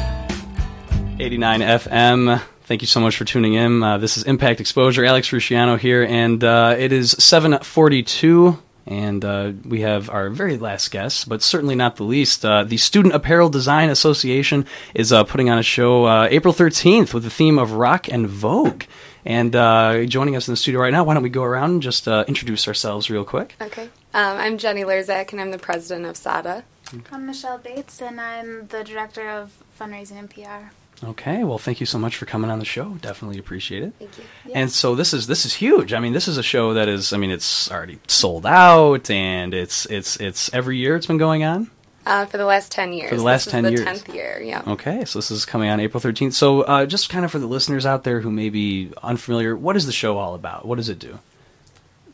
89 1.19 1.59
FM. 1.59 2.41
Thank 2.63 2.81
you 2.81 2.87
so 2.87 3.01
much 3.01 3.17
for 3.17 3.25
tuning 3.25 3.55
in. 3.55 3.83
Uh, 3.83 3.97
this 3.97 4.15
is 4.15 4.23
Impact 4.23 4.61
Exposure. 4.61 5.03
Alex 5.03 5.31
Rusciano 5.31 5.77
here, 5.77 6.01
and 6.01 6.41
uh, 6.41 6.77
it 6.79 6.93
is 6.93 7.11
742. 7.11 8.57
And 8.85 9.25
uh, 9.25 9.51
we 9.65 9.81
have 9.81 10.09
our 10.09 10.29
very 10.29 10.55
last 10.57 10.91
guest, 10.91 11.27
but 11.27 11.43
certainly 11.43 11.75
not 11.75 11.97
the 11.97 12.05
least. 12.05 12.45
Uh, 12.45 12.63
the 12.63 12.77
Student 12.77 13.13
Apparel 13.15 13.49
Design 13.49 13.89
Association 13.89 14.65
is 14.93 15.11
uh, 15.11 15.25
putting 15.25 15.49
on 15.49 15.57
a 15.57 15.63
show 15.63 16.05
uh, 16.05 16.29
April 16.31 16.53
13th 16.53 17.13
with 17.13 17.25
the 17.25 17.29
theme 17.29 17.59
of 17.59 17.73
rock 17.73 18.07
and 18.07 18.27
Vogue. 18.27 18.83
And 19.25 19.53
uh, 19.57 20.05
joining 20.05 20.37
us 20.37 20.47
in 20.47 20.53
the 20.53 20.57
studio 20.57 20.79
right 20.79 20.93
now, 20.93 21.03
why 21.03 21.15
don't 21.15 21.23
we 21.23 21.29
go 21.29 21.43
around 21.43 21.71
and 21.71 21.81
just 21.81 22.07
uh, 22.07 22.23
introduce 22.29 22.65
ourselves 22.65 23.09
real 23.09 23.25
quick? 23.25 23.57
Okay. 23.59 23.89
Um, 24.13 24.37
I'm 24.37 24.57
Jenny 24.57 24.85
Lerzak, 24.85 25.33
and 25.33 25.41
I'm 25.41 25.51
the 25.51 25.59
president 25.59 26.05
of 26.05 26.15
SADA. 26.15 26.63
I'm 27.11 27.25
Michelle 27.25 27.57
Bates, 27.57 28.01
and 28.01 28.21
I'm 28.21 28.67
the 28.67 28.83
director 28.83 29.29
of 29.29 29.51
fundraising 29.79 30.17
and 30.17 30.29
PR. 30.29 30.73
Okay, 31.05 31.43
well, 31.43 31.57
thank 31.57 31.79
you 31.79 31.85
so 31.85 31.97
much 31.97 32.15
for 32.15 32.25
coming 32.25 32.49
on 32.49 32.59
the 32.59 32.65
show. 32.65 32.91
Definitely 33.01 33.37
appreciate 33.37 33.83
it. 33.83 33.93
Thank 33.99 34.17
you. 34.17 34.53
And 34.53 34.71
so 34.71 34.95
this 34.95 35.13
is 35.13 35.27
this 35.27 35.45
is 35.45 35.55
huge. 35.55 35.93
I 35.93 35.99
mean, 35.99 36.13
this 36.13 36.27
is 36.27 36.37
a 36.37 36.43
show 36.43 36.73
that 36.73 36.87
is. 36.87 37.11
I 37.11 37.17
mean, 37.17 37.31
it's 37.31 37.69
already 37.69 37.99
sold 38.07 38.45
out, 38.45 39.09
and 39.09 39.53
it's 39.53 39.85
it's 39.87 40.17
it's 40.17 40.53
every 40.53 40.77
year 40.77 40.95
it's 40.95 41.07
been 41.07 41.17
going 41.17 41.43
on. 41.43 41.69
Uh, 42.05 42.23
for 42.27 42.37
the 42.37 42.45
last 42.45 42.71
10 42.71 42.93
years. 42.93 43.09
For 43.09 43.15
the 43.15 43.23
last 43.23 43.45
this 43.45 43.51
10 43.51 43.65
is 43.65 43.71
years. 43.71 44.03
10th 44.03 44.13
year, 44.13 44.39
yeah. 44.39 44.61
Okay, 44.67 45.05
so 45.05 45.17
this 45.17 45.31
is 45.31 45.43
coming 45.43 45.71
on 45.71 45.79
April 45.79 45.99
thirteenth. 45.99 46.35
So 46.35 46.61
uh, 46.61 46.85
just 46.85 47.09
kind 47.09 47.25
of 47.25 47.31
for 47.31 47.39
the 47.39 47.47
listeners 47.47 47.83
out 47.83 48.03
there 48.03 48.19
who 48.19 48.29
may 48.29 48.49
be 48.49 48.91
unfamiliar, 49.01 49.55
what 49.55 49.75
is 49.75 49.87
the 49.87 49.91
show 49.91 50.19
all 50.19 50.35
about? 50.35 50.67
What 50.67 50.75
does 50.75 50.87
it 50.87 50.99
do? 50.99 51.17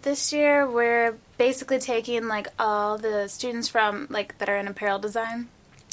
This 0.01 0.33
year, 0.33 0.67
we're 0.67 1.15
basically 1.37 1.77
taking 1.77 2.27
like 2.27 2.47
all 2.57 2.97
the 2.97 3.27
students 3.27 3.67
from 3.67 4.07
like 4.09 4.37
that 4.39 4.49
are 4.49 4.57
in 4.57 4.67
apparel 4.67 4.97
design, 4.97 5.49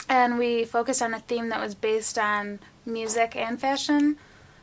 and 0.09 0.39
we 0.39 0.65
focused 0.65 1.03
on 1.03 1.13
a 1.13 1.19
theme 1.21 1.51
that 1.51 1.61
was 1.61 1.75
based 1.75 2.19
on 2.19 2.59
music 2.87 3.37
and 3.37 3.61
fashion. 3.61 4.17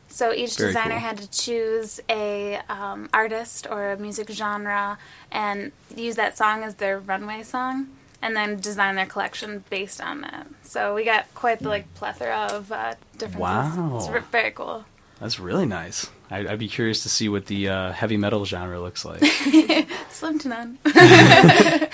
So 0.08 0.32
each 0.32 0.56
Very 0.56 0.70
designer 0.70 0.90
cool. 0.92 1.00
had 1.00 1.18
to 1.18 1.30
choose 1.30 2.00
a 2.08 2.60
um, 2.68 3.08
artist 3.12 3.66
or 3.68 3.90
a 3.90 3.96
music 3.96 4.30
genre 4.30 4.98
and 5.32 5.72
use 5.94 6.14
that 6.16 6.36
song 6.36 6.62
as 6.62 6.76
their 6.76 6.98
runway 6.98 7.42
song, 7.42 7.88
and 8.22 8.34
then 8.34 8.58
design 8.58 8.96
their 8.96 9.06
collection 9.06 9.62
based 9.70 10.00
on 10.00 10.22
that. 10.22 10.48
So 10.62 10.94
we 10.94 11.04
got 11.04 11.32
quite 11.34 11.60
the 11.60 11.68
like 11.68 11.92
plethora 11.94 12.48
of 12.50 12.72
uh, 12.72 12.94
differences. 13.12 13.40
Wow. 13.40 13.96
it's 13.96 14.26
very 14.30 14.50
cool. 14.50 14.84
That's 15.20 15.38
really 15.38 15.66
nice. 15.66 16.10
I, 16.30 16.38
I'd 16.38 16.58
be 16.58 16.68
curious 16.68 17.02
to 17.04 17.08
see 17.08 17.28
what 17.28 17.46
the 17.46 17.68
uh, 17.68 17.92
heavy 17.92 18.16
metal 18.16 18.44
genre 18.44 18.80
looks 18.80 19.04
like. 19.04 19.24
Slim 20.10 20.38
to 20.40 20.48
none. 20.48 20.78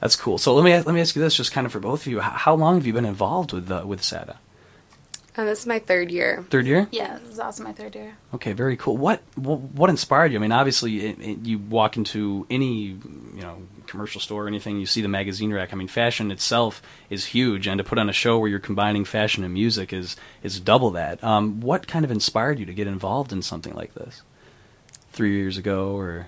That's 0.00 0.16
cool. 0.16 0.36
So 0.38 0.54
let 0.54 0.64
me 0.64 0.72
let 0.74 0.94
me 0.94 1.00
ask 1.00 1.16
you 1.16 1.22
this, 1.22 1.34
just 1.34 1.52
kind 1.52 1.64
of 1.66 1.72
for 1.72 1.80
both 1.80 2.02
of 2.02 2.06
you, 2.08 2.18
H- 2.18 2.24
how 2.24 2.54
long 2.54 2.74
have 2.76 2.86
you 2.86 2.92
been 2.92 3.06
involved 3.06 3.52
with 3.52 3.70
uh, 3.70 3.84
with 3.86 4.02
SADA? 4.02 4.38
Uh, 5.36 5.44
this 5.44 5.60
is 5.60 5.66
my 5.66 5.78
third 5.80 6.10
year. 6.10 6.44
Third 6.50 6.66
year? 6.66 6.86
Yeah, 6.92 7.18
this 7.18 7.30
is 7.32 7.40
also 7.40 7.64
my 7.64 7.72
third 7.72 7.94
year. 7.96 8.16
Okay, 8.34 8.52
very 8.52 8.76
cool. 8.76 8.96
What 8.96 9.22
what, 9.34 9.60
what 9.60 9.90
inspired 9.90 10.30
you? 10.30 10.38
I 10.38 10.42
mean, 10.42 10.52
obviously, 10.52 11.06
it, 11.06 11.20
it, 11.20 11.38
you 11.46 11.58
walk 11.58 11.96
into 11.96 12.46
any 12.50 12.98
you 13.34 13.40
know 13.40 13.62
commercial 13.86 14.20
store 14.20 14.44
or 14.44 14.48
anything, 14.48 14.78
you 14.78 14.86
see 14.86 15.02
the 15.02 15.08
magazine 15.08 15.52
rack. 15.52 15.72
I 15.72 15.76
mean, 15.76 15.88
fashion 15.88 16.30
itself 16.30 16.82
is 17.10 17.26
huge, 17.26 17.66
and 17.66 17.78
to 17.78 17.84
put 17.84 17.98
on 17.98 18.08
a 18.08 18.12
show 18.12 18.38
where 18.38 18.48
you're 18.48 18.58
combining 18.58 19.04
fashion 19.04 19.44
and 19.44 19.54
music 19.54 19.92
is 19.92 20.16
is 20.42 20.60
double 20.60 20.90
that. 20.92 21.22
Um, 21.22 21.60
what 21.60 21.86
kind 21.86 22.04
of 22.04 22.10
inspired 22.10 22.58
you 22.58 22.66
to 22.66 22.74
get 22.74 22.86
involved 22.86 23.32
in 23.32 23.42
something 23.42 23.74
like 23.74 23.94
this? 23.94 24.22
Three 25.12 25.36
years 25.36 25.56
ago, 25.58 25.96
or 25.96 26.26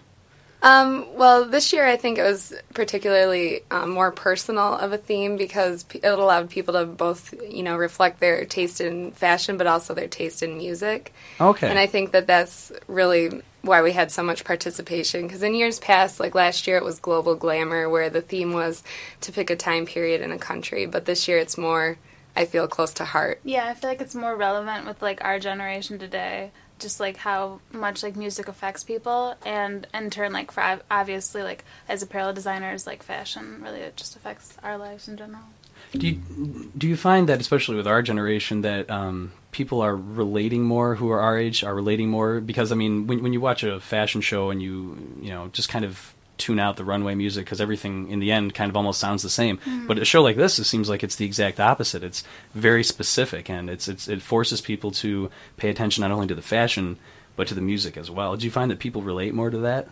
Um, 0.62 1.06
well, 1.14 1.44
this 1.44 1.72
year 1.72 1.86
I 1.86 1.96
think 1.96 2.18
it 2.18 2.22
was 2.22 2.54
particularly 2.74 3.60
um, 3.70 3.90
more 3.90 4.10
personal 4.10 4.74
of 4.74 4.92
a 4.92 4.98
theme 4.98 5.36
because 5.36 5.84
it 5.92 6.04
allowed 6.04 6.50
people 6.50 6.74
to 6.74 6.86
both, 6.86 7.34
you 7.48 7.62
know, 7.62 7.76
reflect 7.76 8.20
their 8.20 8.44
taste 8.44 8.80
in 8.80 9.12
fashion, 9.12 9.58
but 9.58 9.66
also 9.66 9.94
their 9.94 10.08
taste 10.08 10.42
in 10.42 10.56
music. 10.56 11.12
Okay. 11.40 11.68
And 11.68 11.78
I 11.78 11.86
think 11.86 12.12
that 12.12 12.26
that's 12.26 12.72
really 12.88 13.42
why 13.66 13.82
we 13.82 13.92
had 13.92 14.10
so 14.10 14.22
much 14.22 14.44
participation. 14.44 15.26
Because 15.26 15.42
in 15.42 15.54
years 15.54 15.78
past, 15.78 16.20
like 16.20 16.34
last 16.34 16.66
year, 16.66 16.76
it 16.76 16.84
was 16.84 16.98
global 16.98 17.34
glamour, 17.34 17.88
where 17.88 18.10
the 18.10 18.22
theme 18.22 18.52
was 18.52 18.82
to 19.22 19.32
pick 19.32 19.50
a 19.50 19.56
time 19.56 19.86
period 19.86 20.20
in 20.20 20.32
a 20.32 20.38
country. 20.38 20.86
But 20.86 21.04
this 21.04 21.28
year, 21.28 21.38
it's 21.38 21.58
more, 21.58 21.98
I 22.34 22.44
feel, 22.44 22.68
close 22.68 22.92
to 22.94 23.04
heart. 23.04 23.40
Yeah, 23.44 23.66
I 23.66 23.74
feel 23.74 23.90
like 23.90 24.00
it's 24.00 24.14
more 24.14 24.36
relevant 24.36 24.86
with 24.86 25.02
like 25.02 25.22
our 25.24 25.38
generation 25.38 25.98
today 25.98 26.52
just 26.78 27.00
like 27.00 27.16
how 27.16 27.60
much 27.72 28.02
like 28.02 28.16
music 28.16 28.48
affects 28.48 28.84
people 28.84 29.34
and 29.44 29.86
in 29.94 30.10
turn 30.10 30.32
like 30.32 30.50
for 30.50 30.78
obviously 30.90 31.42
like 31.42 31.64
as 31.88 32.02
apparel 32.02 32.32
designers 32.32 32.86
like 32.86 33.02
fashion 33.02 33.60
really 33.62 33.80
it 33.80 33.96
just 33.96 34.16
affects 34.16 34.56
our 34.62 34.76
lives 34.76 35.08
in 35.08 35.16
general 35.16 35.44
Do 35.92 36.06
you 36.06 36.70
do 36.76 36.86
you 36.88 36.96
find 36.96 37.28
that 37.28 37.40
especially 37.40 37.76
with 37.76 37.86
our 37.86 38.02
generation 38.02 38.62
that 38.62 38.90
um, 38.90 39.32
people 39.52 39.80
are 39.80 39.96
relating 39.96 40.62
more 40.64 40.96
who 40.96 41.10
are 41.10 41.20
our 41.20 41.38
age 41.38 41.64
are 41.64 41.74
relating 41.74 42.08
more 42.10 42.40
because 42.40 42.72
I 42.72 42.74
mean 42.74 43.06
when 43.06 43.22
when 43.22 43.32
you 43.32 43.40
watch 43.40 43.62
a 43.62 43.80
fashion 43.80 44.20
show 44.20 44.50
and 44.50 44.62
you 44.62 44.96
you 45.20 45.30
know 45.30 45.48
just 45.52 45.68
kind 45.68 45.84
of 45.84 46.14
tune 46.38 46.60
out 46.60 46.76
the 46.76 46.84
runway 46.84 47.14
music 47.14 47.46
because 47.46 47.62
everything 47.62 48.10
in 48.10 48.18
the 48.18 48.30
end 48.30 48.54
kind 48.54 48.68
of 48.68 48.76
almost 48.76 49.00
sounds 49.00 49.22
the 49.22 49.30
same. 49.30 49.56
Mhm. 49.58 49.86
But 49.86 49.98
a 49.98 50.04
show 50.04 50.22
like 50.22 50.36
this, 50.36 50.58
it 50.58 50.64
seems 50.64 50.86
like 50.86 51.02
it's 51.02 51.16
the 51.16 51.24
exact 51.24 51.58
opposite. 51.60 52.04
It's 52.04 52.24
very 52.54 52.84
specific 52.84 53.48
and 53.48 53.70
it's 53.70 53.88
it's 53.88 54.06
it 54.08 54.20
forces 54.20 54.60
people 54.60 54.90
to 54.92 55.30
pay 55.56 55.70
attention 55.70 56.02
not 56.02 56.10
only 56.10 56.26
to 56.26 56.34
the 56.34 56.42
fashion 56.42 56.98
but 57.36 57.46
to 57.48 57.54
the 57.54 57.60
music 57.60 57.96
as 57.96 58.10
well. 58.10 58.36
Do 58.36 58.44
you 58.44 58.50
find 58.50 58.70
that 58.70 58.78
people 58.78 59.02
relate 59.02 59.34
more 59.34 59.50
to 59.50 59.58
that? 59.58 59.88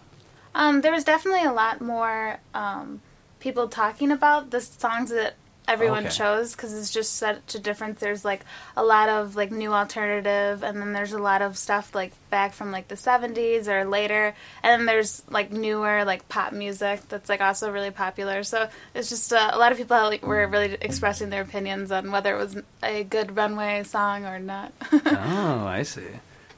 Um, 0.55 0.81
there 0.83 0.93
was 0.93 1.05
definitely 1.05 1.45
a 1.45 1.53
lot 1.53 1.81
more 1.81 2.39
um, 2.55 3.01
people 3.41 3.69
talking 3.69 4.11
about 4.13 4.51
the 4.51 4.61
songs 4.61 5.11
that 5.11 5.35
everyone 5.67 6.07
Okay. 6.07 6.15
chose 6.15 6.53
because 6.55 6.73
it's 6.79 6.91
just 6.91 7.17
such 7.17 7.55
a 7.55 7.59
difference. 7.59 8.01
There's 8.01 8.25
like 8.25 8.45
a 8.77 8.85
lot 8.85 9.09
of 9.09 9.35
like 9.37 9.51
new 9.51 9.73
alternative, 9.73 10.63
and 10.63 10.81
then 10.81 10.93
there's 10.93 11.13
a 11.13 11.19
lot 11.19 11.41
of 11.43 11.57
stuff 11.57 11.95
like 11.95 12.13
back 12.31 12.53
from 12.53 12.71
like 12.71 12.89
the 12.89 12.95
70s 12.97 13.67
or 13.69 13.85
later, 13.85 14.35
and 14.63 14.81
then 14.81 14.87
there's 14.87 15.23
like 15.31 15.51
newer 15.53 16.05
like 16.05 16.29
pop 16.29 16.53
music 16.53 17.09
that's 17.09 17.29
like 17.29 17.41
also 17.41 17.71
really 17.71 17.91
popular. 17.91 18.43
So 18.43 18.69
it's 18.95 19.09
just 19.09 19.33
uh, 19.33 19.51
a 19.53 19.59
lot 19.59 19.73
of 19.73 19.79
people 19.79 20.13
were 20.23 20.47
really 20.47 20.77
expressing 20.81 21.31
their 21.31 21.43
opinions 21.43 21.91
on 21.93 22.11
whether 22.13 22.35
it 22.35 22.39
was 22.39 22.57
a 22.83 23.05
good 23.05 23.37
runway 23.37 23.83
song 23.85 24.27
or 24.27 24.39
not. 24.39 24.73
oh, 24.93 25.67
I 25.67 25.83
see. 25.83 26.03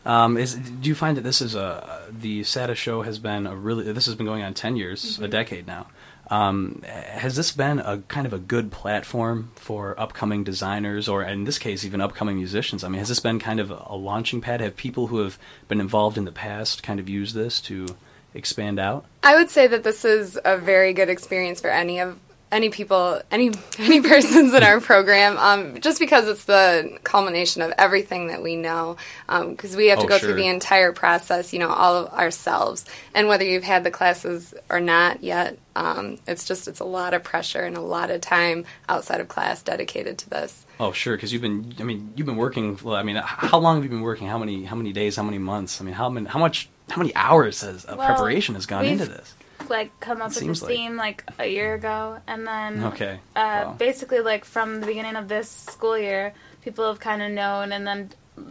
Um, 0.05 0.37
is 0.37 0.55
do 0.55 0.89
you 0.89 0.95
find 0.95 1.17
that 1.17 1.23
this 1.25 1.41
is 1.41 1.57
a 1.57 2.05
the 2.11 2.45
SADA 2.45 2.77
show 2.77 3.03
has 3.03 3.19
been 3.19 3.45
a 3.47 3.57
really 3.57 3.91
this 3.93 4.07
has 4.07 4.15
been 4.15 4.27
going 4.27 4.43
on 4.43 4.55
ten 4.55 4.77
years, 4.77 5.19
a 5.19 5.23
Mhm. 5.23 5.31
decade 5.31 5.67
now. 5.67 5.87
Um, 6.29 6.83
has 6.85 7.37
this 7.37 7.53
been 7.53 7.79
a 7.79 7.99
kind 8.09 8.27
of 8.27 8.33
a 8.33 8.39
good 8.39 8.73
platform 8.73 9.53
for 9.55 9.99
upcoming 9.99 10.43
designers, 10.45 11.09
or 11.09 11.23
in 11.23 11.45
this 11.45 11.59
case, 11.59 11.85
even 11.85 12.01
upcoming 12.01 12.37
musicians? 12.37 12.83
I 12.83 12.89
mean, 12.89 12.99
has 12.99 13.09
this 13.09 13.21
been 13.21 13.39
kind 13.39 13.61
of 13.61 13.71
a 13.71 13.95
launching 13.95 14.41
pad? 14.41 14.61
Have 14.61 14.77
people 14.77 15.07
who 15.09 15.19
have 15.19 15.39
been 15.69 15.81
involved 15.81 16.19
in 16.19 16.25
the 16.25 16.33
past 16.33 16.83
kind 16.83 16.99
of 16.99 17.09
used 17.09 17.35
this 17.35 17.61
to 17.63 17.87
expand 18.35 18.79
out? 18.79 19.05
I 19.23 19.37
would 19.37 19.51
say 19.51 19.67
that 19.69 19.85
this 19.85 20.05
is 20.05 20.39
a 20.45 20.59
very 20.59 20.93
good 20.93 21.09
experience 21.09 21.61
for 21.61 21.71
any 21.71 22.01
of 22.01 22.19
any 22.57 22.71
people, 22.71 23.21
any 23.31 23.53
any 23.79 24.01
persons 24.01 24.53
in 24.55 24.63
our 24.63 24.81
program, 24.81 25.39
um, 25.39 25.81
just 25.81 26.01
because 26.01 26.27
it's 26.29 26.45
the 26.47 26.99
culmination 27.05 27.63
of 27.63 27.73
everything 27.79 28.29
that 28.29 28.43
we 28.43 28.57
know. 28.57 28.97
Because 29.29 29.77
we 29.77 29.87
have 29.89 29.99
to 30.01 30.07
Oh, 30.07 30.09
go 30.09 30.19
sure. 30.19 30.31
through 30.31 30.39
the 30.43 30.49
entire 30.49 30.93
process, 30.93 31.53
you 31.53 31.59
know, 31.61 31.69
all 31.69 31.95
of 31.95 32.13
ourselves, 32.15 32.85
and 33.15 33.29
whether 33.29 33.45
you've 33.45 33.63
had 33.63 33.85
the 33.85 33.91
classes 33.91 34.55
or 34.71 34.81
not 34.81 35.23
yet, 35.23 35.59
um, 35.77 36.19
it's 36.27 36.45
just 36.45 36.67
it's 36.67 36.81
a 36.81 36.85
lot 36.85 37.15
of 37.15 37.23
pressure 37.23 37.61
and 37.61 37.77
a 37.77 37.81
lot 37.81 38.11
of 38.11 38.21
time 38.21 38.65
outside 38.89 39.21
of 39.21 39.29
class 39.29 39.63
dedicated 39.63 40.19
to 40.19 40.31
this. 40.31 40.65
Oh, 40.81 40.93
sure, 40.93 41.17
because 41.17 41.33
you've 41.33 41.43
been. 41.43 41.75
I 41.79 41.85
mean, 41.85 42.13
you've 42.17 42.27
been 42.27 42.37
working. 42.37 42.79
Well, 42.83 42.97
I 42.97 43.03
mean, 43.03 43.17
how 43.17 43.59
long 43.59 43.77
have 43.77 43.85
you 43.85 43.91
been 43.91 44.01
working? 44.03 44.27
How 44.27 44.39
many? 44.39 44.65
How 44.65 44.77
many 44.77 44.93
days? 44.93 45.17
How 45.17 45.23
many 45.23 45.39
months? 45.39 45.81
I 45.81 45.85
mean, 45.85 45.95
how 45.95 46.09
many? 46.09 46.27
How 46.27 46.39
much? 46.39 46.69
How 46.91 46.99
many 46.99 47.15
hours 47.17 47.63
has 47.63 47.85
uh, 47.85 47.95
Well, 47.99 48.07
preparation 48.07 48.55
has 48.55 48.67
gone 48.67 48.85
into 48.85 49.07
this? 49.07 49.35
Like 49.71 49.99
come 50.01 50.19
up 50.23 50.27
It 50.33 50.35
with 50.35 50.37
seems 50.39 50.61
this 50.61 50.69
like- 50.69 50.77
theme 50.77 50.97
like 50.97 51.25
a 51.39 51.47
year 51.47 51.75
ago 51.75 52.19
and 52.27 52.47
then 52.47 52.85
Okay. 52.85 53.21
uh, 53.35 53.63
Wow. 53.67 53.75
basically 53.79 54.21
like 54.21 54.45
from 54.45 54.81
the 54.81 54.87
beginning 54.87 55.17
of 55.17 55.29
this 55.29 55.51
school 55.51 55.99
year 55.99 56.33
people 56.63 56.87
have 56.89 57.01
kind 57.01 57.23
of 57.23 57.31
known 57.33 57.73
and 57.73 57.87
then 57.87 58.11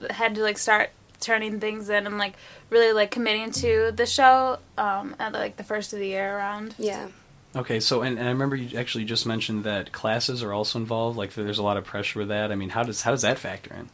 had 0.10 0.36
to 0.36 0.42
like 0.42 0.58
start 0.58 0.90
turning 1.20 1.60
things 1.60 1.90
in 1.90 2.06
and 2.06 2.18
like 2.18 2.34
really 2.70 2.92
like 2.94 3.12
committing 3.12 3.52
to 3.52 3.92
the 3.96 4.06
show 4.06 4.58
um, 4.78 5.16
at 5.20 5.34
like 5.34 5.58
the 5.58 5.64
first 5.64 5.94
of 5.94 6.00
the 6.00 6.08
year 6.08 6.38
around 6.38 6.76
yeah 6.78 7.08
Okay, 7.58 7.80
so 7.80 8.02
and, 8.02 8.20
and 8.20 8.28
I 8.28 8.32
remember 8.32 8.58
you 8.58 8.78
actually 8.78 9.06
just 9.06 9.26
mentioned 9.26 9.64
that 9.64 9.94
classes 9.94 10.44
are 10.44 10.52
also 10.52 10.78
involved. 10.78 11.16
Like 11.18 11.36
there's 11.36 11.58
a 11.58 11.64
lot 11.64 11.78
of 11.78 11.86
pressure 11.86 12.20
with 12.20 12.28
that. 12.28 12.52
I 12.52 12.56
mean, 12.56 12.68
how 12.68 12.84
does 12.84 13.02
how 13.04 13.12
does 13.12 13.22
that 13.22 13.40
factor 13.40 13.74
in? 13.74 13.88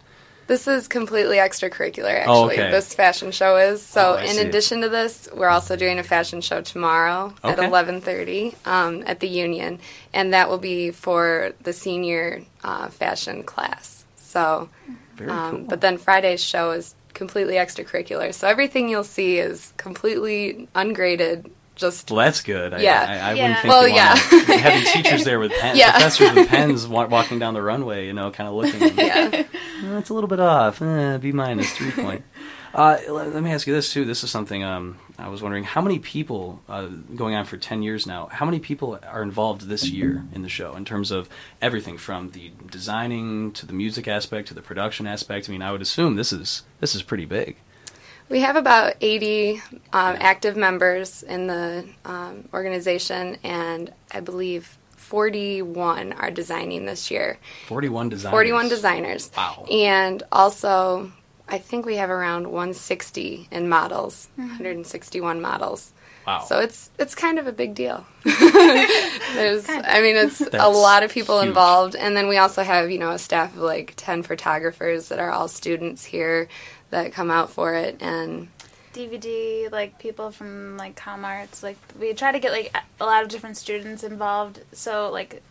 This 0.51 0.67
is 0.67 0.89
completely 0.89 1.37
extracurricular, 1.37 2.13
actually. 2.19 2.33
Oh, 2.33 2.45
okay. 2.51 2.71
This 2.71 2.93
fashion 2.93 3.31
show 3.31 3.55
is. 3.55 3.81
So, 3.81 4.17
Oh, 4.19 4.21
in 4.21 4.35
see. 4.35 4.41
addition 4.41 4.81
to 4.81 4.89
this, 4.89 5.29
we're 5.33 5.47
also 5.47 5.77
doing 5.77 5.97
a 5.97 6.03
fashion 6.03 6.41
show 6.41 6.59
tomorrow 6.59 7.33
at 7.41 7.57
eleven 7.57 8.01
thirty 8.01 8.53
um, 8.65 9.01
at 9.07 9.21
the 9.21 9.29
Union, 9.29 9.79
and 10.13 10.33
that 10.33 10.49
will 10.49 10.57
be 10.57 10.91
for 10.91 11.53
the 11.63 11.71
senior 11.71 12.41
uh, 12.65 12.89
fashion 12.89 13.43
class. 13.43 14.03
So, 14.17 14.67
Very 15.15 15.29
um, 15.31 15.51
cool. 15.51 15.65
but 15.69 15.79
then 15.79 15.97
Friday's 15.97 16.43
show 16.43 16.71
is 16.71 16.95
completely 17.13 17.53
extracurricular. 17.55 18.33
So 18.33 18.49
everything 18.49 18.89
you'll 18.89 19.05
see 19.05 19.37
is 19.37 19.71
completely 19.77 20.67
ungraded. 20.75 21.49
Just 21.81 22.09
Well, 22.11 22.23
that's 22.25 22.41
good. 22.41 22.73
I, 22.73 22.79
Yeah. 22.81 23.05
I, 23.07 23.31
I 23.31 23.33
Yeah. 23.33 23.41
wouldn't 23.43 23.59
think 23.61 23.71
Well, 23.73 23.87
you 23.87 23.95
yeah. 23.95 24.15
having 24.59 24.83
teachers 24.93 25.23
there 25.25 25.39
with 25.39 25.51
pens, 25.51 25.77
Yeah. 25.79 25.91
professors 25.91 26.31
with 26.33 26.47
pens 26.49 26.87
wa- 26.87 27.07
walking 27.07 27.39
down 27.39 27.53
the 27.55 27.61
runway, 27.61 28.05
you 28.07 28.13
know, 28.13 28.31
kind 28.31 28.47
of 28.47 28.53
looking. 28.55 28.97
Yeah. 28.97 29.43
"Oh, 29.85 29.97
it's 29.97 30.09
a 30.09 30.13
little 30.13 30.27
bit 30.29 30.39
off. 30.39 30.81
Eh, 30.81 31.17
B 31.17 31.31
minus, 31.31 31.71
three 31.73 31.91
point. 31.91 32.23
Uh, 32.73 32.97
let, 33.09 33.33
let 33.33 33.43
me 33.43 33.51
ask 33.51 33.67
you 33.67 33.73
this 33.73 33.91
too. 33.91 34.05
This 34.05 34.23
is 34.23 34.31
something 34.31 34.63
um, 34.63 34.97
I 35.17 35.27
was 35.27 35.41
wondering. 35.41 35.65
How 35.65 35.81
many 35.81 35.99
people, 35.99 36.61
uh, 36.69 36.85
going 37.15 37.35
on 37.35 37.43
for 37.45 37.57
ten 37.57 37.81
years 37.83 38.05
now, 38.07 38.27
how 38.31 38.45
many 38.45 38.59
people 38.59 38.97
are 39.05 39.21
involved 39.23 39.67
this 39.67 39.89
year 39.89 40.23
in 40.33 40.41
the 40.41 40.47
show 40.49 40.75
in 40.75 40.85
terms 40.85 41.11
of 41.11 41.27
everything 41.61 41.97
from 41.97 42.29
the 42.31 42.51
designing 42.69 43.51
to 43.53 43.65
the 43.65 43.73
music 43.73 44.07
aspect 44.07 44.47
to 44.49 44.53
the 44.53 44.61
production 44.61 45.05
aspect? 45.07 45.49
I 45.49 45.51
mean, 45.51 45.61
I 45.61 45.71
would 45.73 45.81
assume 45.81 46.15
this 46.15 46.31
is 46.31 46.63
this 46.79 46.95
is 46.95 47.01
pretty 47.03 47.25
big. 47.25 47.57
We 48.31 48.39
have 48.39 48.55
about 48.55 48.93
80 49.01 49.55
um, 49.57 49.61
active 49.91 50.55
members 50.55 51.21
in 51.21 51.47
the 51.47 51.85
um, 52.05 52.47
organization, 52.53 53.37
and 53.43 53.91
I 54.09 54.21
believe 54.21 54.77
41 54.95 56.13
are 56.13 56.31
designing 56.31 56.85
this 56.85 57.11
year. 57.11 57.37
Forty-one 57.67 58.07
designers. 58.07 58.31
41 58.31 58.69
designers. 58.69 59.31
Wow. 59.35 59.65
And 59.69 60.23
also, 60.31 61.11
I 61.49 61.57
think 61.57 61.85
we 61.85 61.97
have 61.97 62.09
around 62.09 62.47
160 62.47 63.49
in 63.51 63.67
models, 63.67 64.29
Mhm. 64.39 64.47
161 64.59 65.41
models. 65.41 65.91
Wow. 66.25 66.39
So 66.41 66.59
it's 66.59 66.89
it's 66.99 67.15
kind 67.15 67.39
of 67.39 67.47
a 67.47 67.51
big 67.51 67.73
deal. 67.73 68.05
There's, 68.23 69.67
I 69.69 70.01
mean, 70.01 70.15
it's 70.15 70.41
a 70.41 70.69
lot 70.69 71.03
of 71.03 71.11
people 71.11 71.39
huge. 71.39 71.49
involved, 71.49 71.95
and 71.95 72.15
then 72.15 72.27
we 72.27 72.37
also 72.37 72.63
have 72.63 72.91
you 72.91 72.99
know 72.99 73.11
a 73.11 73.19
staff 73.19 73.55
of 73.55 73.61
like 73.61 73.93
10 73.97 74.23
photographers 74.23 75.09
that 75.09 75.19
are 75.19 75.31
all 75.31 75.47
students 75.47 76.05
here 76.05 76.47
that 76.91 77.11
come 77.11 77.31
out 77.31 77.49
for 77.49 77.73
it, 77.73 77.97
and 78.01 78.49
dvd 78.93 79.71
like 79.71 79.97
people 79.99 80.31
from 80.31 80.75
like 80.75 80.97
com 80.97 81.23
arts 81.23 81.63
like 81.63 81.77
we 81.97 82.11
try 82.13 82.29
to 82.29 82.39
get 82.39 82.51
like 82.51 82.75
a 82.99 83.05
lot 83.05 83.23
of 83.23 83.29
different 83.29 83.55
students 83.55 84.03
involved 84.03 84.59
so 84.73 85.09
like 85.09 85.41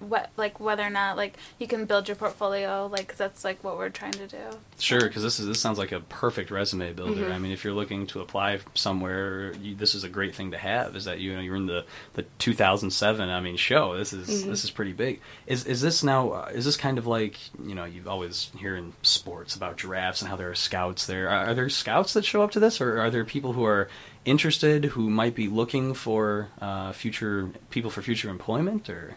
what 0.00 0.30
like 0.36 0.58
whether 0.58 0.82
or 0.82 0.90
not 0.90 1.16
like 1.16 1.36
you 1.58 1.66
can 1.66 1.84
build 1.84 2.08
your 2.08 2.16
portfolio 2.16 2.86
like 2.90 3.16
that's 3.16 3.44
like 3.44 3.62
what 3.62 3.76
we're 3.76 3.90
trying 3.90 4.12
to 4.12 4.26
do 4.26 4.38
Sure, 4.78 5.00
because 5.00 5.22
this 5.22 5.38
is 5.38 5.46
this 5.46 5.60
sounds 5.60 5.76
like 5.76 5.92
a 5.92 6.00
perfect 6.00 6.50
resume 6.50 6.94
builder. 6.94 7.26
Mhm. 7.26 7.32
I 7.34 7.38
mean, 7.38 7.52
if 7.52 7.64
you're 7.64 7.74
looking 7.74 8.06
to 8.08 8.20
apply 8.22 8.60
somewhere, 8.74 9.52
you, 9.56 9.74
this 9.74 9.94
is 9.94 10.04
a 10.04 10.08
great 10.08 10.34
thing 10.34 10.52
to 10.52 10.56
have. 10.56 10.96
Is 10.96 11.04
that 11.04 11.20
you 11.20 11.34
know 11.34 11.40
you're 11.42 11.56
in 11.56 11.66
the, 11.66 11.84
the 12.14 12.24
2007 12.38 13.28
I 13.28 13.40
mean 13.40 13.56
show. 13.58 13.96
This 13.98 14.14
is 14.14 14.44
Mhm. 14.44 14.48
this 14.48 14.64
is 14.64 14.70
pretty 14.70 14.94
big. 14.94 15.20
Is 15.46 15.66
is 15.66 15.82
this 15.82 16.02
now? 16.02 16.30
Uh, 16.30 16.50
is 16.54 16.64
this 16.64 16.78
kind 16.78 16.96
of 16.96 17.06
like 17.06 17.36
you 17.62 17.74
know 17.74 17.84
you 17.84 18.02
always 18.06 18.50
hear 18.58 18.74
in 18.74 18.94
sports 19.02 19.54
about 19.54 19.76
drafts 19.76 20.22
and 20.22 20.30
how 20.30 20.36
there 20.36 20.48
are 20.50 20.54
scouts 20.54 21.04
there. 21.06 21.28
Are, 21.28 21.48
are 21.48 21.54
there 21.54 21.68
scouts 21.68 22.14
that 22.14 22.24
show 22.24 22.42
up 22.42 22.50
to 22.52 22.60
this, 22.60 22.80
or 22.80 22.98
are 22.98 23.10
there 23.10 23.24
people 23.26 23.52
who 23.52 23.64
are 23.64 23.88
interested 24.24 24.84
who 24.86 25.10
might 25.10 25.34
be 25.34 25.48
looking 25.48 25.92
for 25.94 26.48
uh, 26.60 26.92
future 26.92 27.50
people 27.70 27.90
for 27.90 28.00
future 28.00 28.30
employment 28.30 28.88
or? 28.88 29.16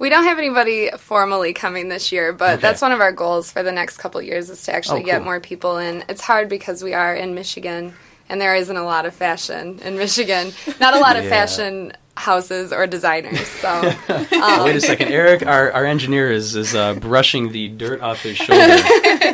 We 0.00 0.08
don't 0.08 0.24
have 0.24 0.38
anybody 0.38 0.90
formally 0.98 1.52
coming 1.52 1.88
this 1.88 2.10
year, 2.10 2.32
but 2.32 2.54
Okay. 2.54 2.62
that's 2.62 2.80
one 2.82 2.90
of 2.90 3.00
our 3.00 3.12
goals 3.12 3.52
for 3.52 3.62
the 3.62 3.70
next 3.70 3.98
couple 3.98 4.18
of 4.18 4.26
years 4.26 4.48
is 4.50 4.62
to 4.64 4.74
actually 4.74 5.02
Oh, 5.02 5.04
get 5.04 5.16
cool. 5.18 5.24
more 5.26 5.40
people 5.40 5.76
in. 5.76 6.02
It's 6.08 6.22
hard 6.22 6.48
because 6.48 6.82
we 6.82 6.94
are 6.94 7.14
in 7.14 7.34
Michigan 7.34 7.92
and 8.28 8.40
there 8.40 8.54
isn't 8.54 8.76
a 8.76 8.82
lot 8.84 9.04
of 9.06 9.14
fashion 9.14 9.78
in 9.84 9.96
Michigan. 9.98 10.52
Not 10.80 10.94
a 10.94 10.98
lot 11.00 11.16
of 11.16 11.24
Yeah. 11.30 11.30
fashion 11.30 11.92
houses 12.16 12.72
or 12.72 12.86
designers. 12.86 13.46
So 13.46 13.68
um, 13.68 13.84
Wait 14.64 14.76
a 14.76 14.80
second, 14.80 15.08
Eric. 15.08 15.46
Our, 15.46 15.72
our 15.72 15.84
engineer 15.86 16.30
is 16.30 16.54
is 16.54 16.74
uh, 16.74 16.94
brushing 16.94 17.52
the 17.52 17.68
dirt 17.68 18.00
off 18.02 18.22
his 18.22 18.36
shoulder, 18.36 18.62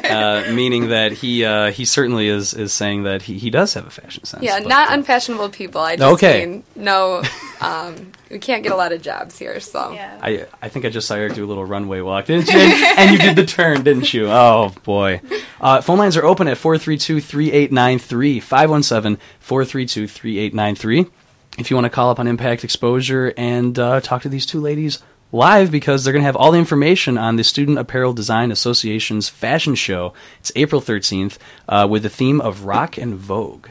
uh, 0.09 0.45
meaning 0.53 0.89
that 0.91 1.13
he 1.13 1.45
uh, 1.45 1.73
he 1.73 1.85
certainly 1.85 2.29
is 2.29 2.55
is 2.55 2.73
saying 2.73 3.03
that 3.05 3.23
he, 3.23 3.39
he 3.39 3.51
does 3.51 3.75
have 3.75 3.87
a 3.87 3.91
fashion 3.91 4.25
sense. 4.25 4.43
Yeah, 4.43 4.61
but, 4.61 4.69
not 4.69 4.91
uh, 4.91 4.95
unfashionable 4.95 5.49
people. 5.51 5.81
I 5.81 5.97
just 5.97 6.23
Okay. 6.23 6.47
mean 6.47 6.65
no 6.77 7.23
um, 7.61 8.13
we 8.31 8.39
can't 8.39 8.63
get 8.63 8.73
a 8.73 8.77
lot 8.77 8.93
of 8.93 9.03
jobs 9.03 9.39
here, 9.39 9.59
so 9.61 9.97
I 9.99 10.47
I 10.63 10.69
think 10.69 10.85
I 10.85 10.91
just 10.91 11.09
saw 11.09 11.15
Eric 11.15 11.35
do 11.35 11.45
a 11.45 11.49
little 11.49 11.65
runway 11.65 12.01
walk, 12.01 12.27
didn't 12.27 12.49
you? 12.53 12.59
And, 12.59 12.73
and 12.99 13.11
you 13.13 13.19
did 13.19 13.37
the 13.37 13.47
turn, 13.47 13.83
didn't 13.83 14.13
you? 14.15 14.29
Oh 14.31 14.73
boy. 14.85 15.21
Uh, 15.61 15.81
phone 15.81 15.99
lines 15.99 16.17
are 16.17 16.25
open 16.25 16.47
at 16.49 16.57
432-3893, 16.59 19.19
517-432-3893. 19.43 21.11
If 21.59 21.71
you 21.71 21.77
want 21.77 21.87
to 21.87 21.91
call 21.91 22.11
up 22.11 22.19
on 22.19 22.27
Impact 22.27 22.65
Exposure 22.65 23.33
and 23.37 23.79
uh, 23.79 24.01
talk 24.01 24.23
to 24.23 24.29
these 24.29 24.45
two 24.45 24.61
ladies 24.61 25.03
live 25.33 25.71
because 25.71 26.05
they're 26.05 26.13
going 26.13 26.23
to 26.23 26.27
have 26.27 26.37
all 26.37 26.53
the 26.53 26.59
information 26.59 27.17
on 27.17 27.37
the 27.37 27.45
Student 27.45 27.79
Apparel 27.79 28.13
Design 28.13 28.51
Association's 28.51 29.29
fashion 29.29 29.75
show. 29.75 30.13
It's 30.41 30.53
April 30.55 30.83
13th 30.83 31.39
uh, 31.69 31.87
with 31.89 32.03
the 32.03 32.11
theme 32.11 32.41
of 32.41 32.65
rock 32.65 32.99
and 32.99 33.15
Vogue. 33.15 33.69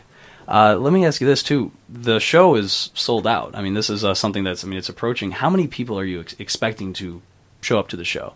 Uh, 0.47 0.75
let 0.79 0.93
me 0.93 1.05
ask 1.05 1.21
you 1.21 1.27
this 1.27 1.41
too: 1.41 1.71
the 1.89 2.19
show 2.19 2.55
is 2.55 2.91
sold 2.93 3.25
out. 3.25 3.55
I 3.55 3.63
mean, 3.63 3.73
this 3.73 3.89
is 3.89 4.03
uh, 4.03 4.13
something 4.13 4.43
that's 4.43 4.63
I 4.63 4.67
mean, 4.67 4.77
it's 4.77 4.89
approaching. 4.89 5.31
How 5.31 5.49
many 5.49 5.67
people 5.67 5.99
are 5.99 6.05
you 6.05 6.19
ex- 6.19 6.35
expecting 6.37 6.93
to 6.93 7.23
show 7.61 7.79
up 7.79 7.87
to 7.89 7.97
the 7.97 8.05
show? 8.05 8.33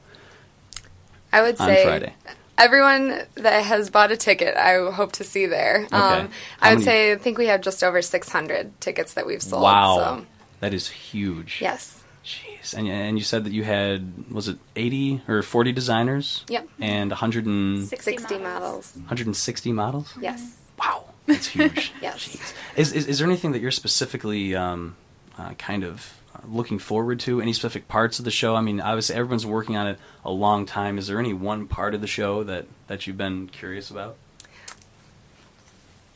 I 1.32 1.43
would 1.43 1.60
on 1.62 1.68
say 1.68 1.84
Friday. 1.84 2.16
Everyone 2.60 3.22
that 3.36 3.64
has 3.64 3.89
bought 3.89 4.12
a 4.12 4.18
ticket, 4.18 4.55
I 4.55 4.91
hope 4.91 5.14
to 5.14 5.24
see 5.24 5.45
there. 5.47 5.88
Um, 5.91 6.30
I 6.62 6.70
would 6.70 6.80
many- 6.80 6.84
say 6.84 7.12
I 7.14 7.16
think 7.18 7.38
we 7.38 7.47
have 7.47 7.62
just 7.62 7.84
over 7.84 8.01
600 8.01 8.80
tickets 8.82 9.14
that 9.14 9.26
we've 9.26 9.41
sold. 9.41 9.64
wow, 9.64 9.95
So, 9.97 10.26
that 10.60 10.74
is 10.74 10.88
huge. 10.89 11.60
yes. 11.62 11.95
Jeez. 12.24 12.74
And 12.78 12.88
and 12.88 13.18
you 13.18 13.24
said 13.24 13.45
that 13.45 13.53
you 13.53 13.64
had 13.64 14.30
was 14.30 14.47
it 14.49 14.60
80 14.76 15.22
or 15.28 15.41
40 15.41 15.72
designers? 15.72 16.43
Yep. 16.49 16.68
And 16.80 17.10
100 17.10 17.45
and, 17.45 17.88
60, 17.88 18.38
models. 18.38 18.91
160 18.95 19.72
models? 19.72 20.14
Yes. 20.22 20.57
Wow, 20.78 21.05
that's 21.26 21.47
huge. 21.47 21.91
yes. 22.01 22.53
Is, 22.76 22.91
is 22.93 23.07
is 23.07 23.18
there 23.20 23.28
anything 23.28 23.53
that 23.53 23.62
you're 23.62 23.72
specifically 23.72 24.53
um, 24.55 24.95
uh, 25.39 25.53
kind 25.53 25.84
of 25.84 26.14
looking 26.48 26.80
forward 26.80 27.20
to? 27.22 27.42
Any 27.42 27.54
specific 27.54 27.88
parts 27.88 28.20
of 28.20 28.26
the 28.26 28.32
show? 28.32 28.56
I 28.56 28.62
mean, 28.62 28.80
obviously 28.82 29.16
everyone's 29.16 29.46
working 29.46 29.76
on 29.78 29.88
it 29.88 30.00
a 30.26 30.32
long 30.32 30.66
time. 30.66 30.98
Is 30.98 31.08
there 31.08 31.20
any 31.20 31.34
one 31.34 31.68
part 31.68 31.94
of 31.94 32.02
the 32.02 32.08
show 32.08 32.44
that 32.44 32.66
that 32.88 33.08
you've 33.08 33.18
been 33.18 33.48
curious 33.48 33.90
about? 33.92 34.16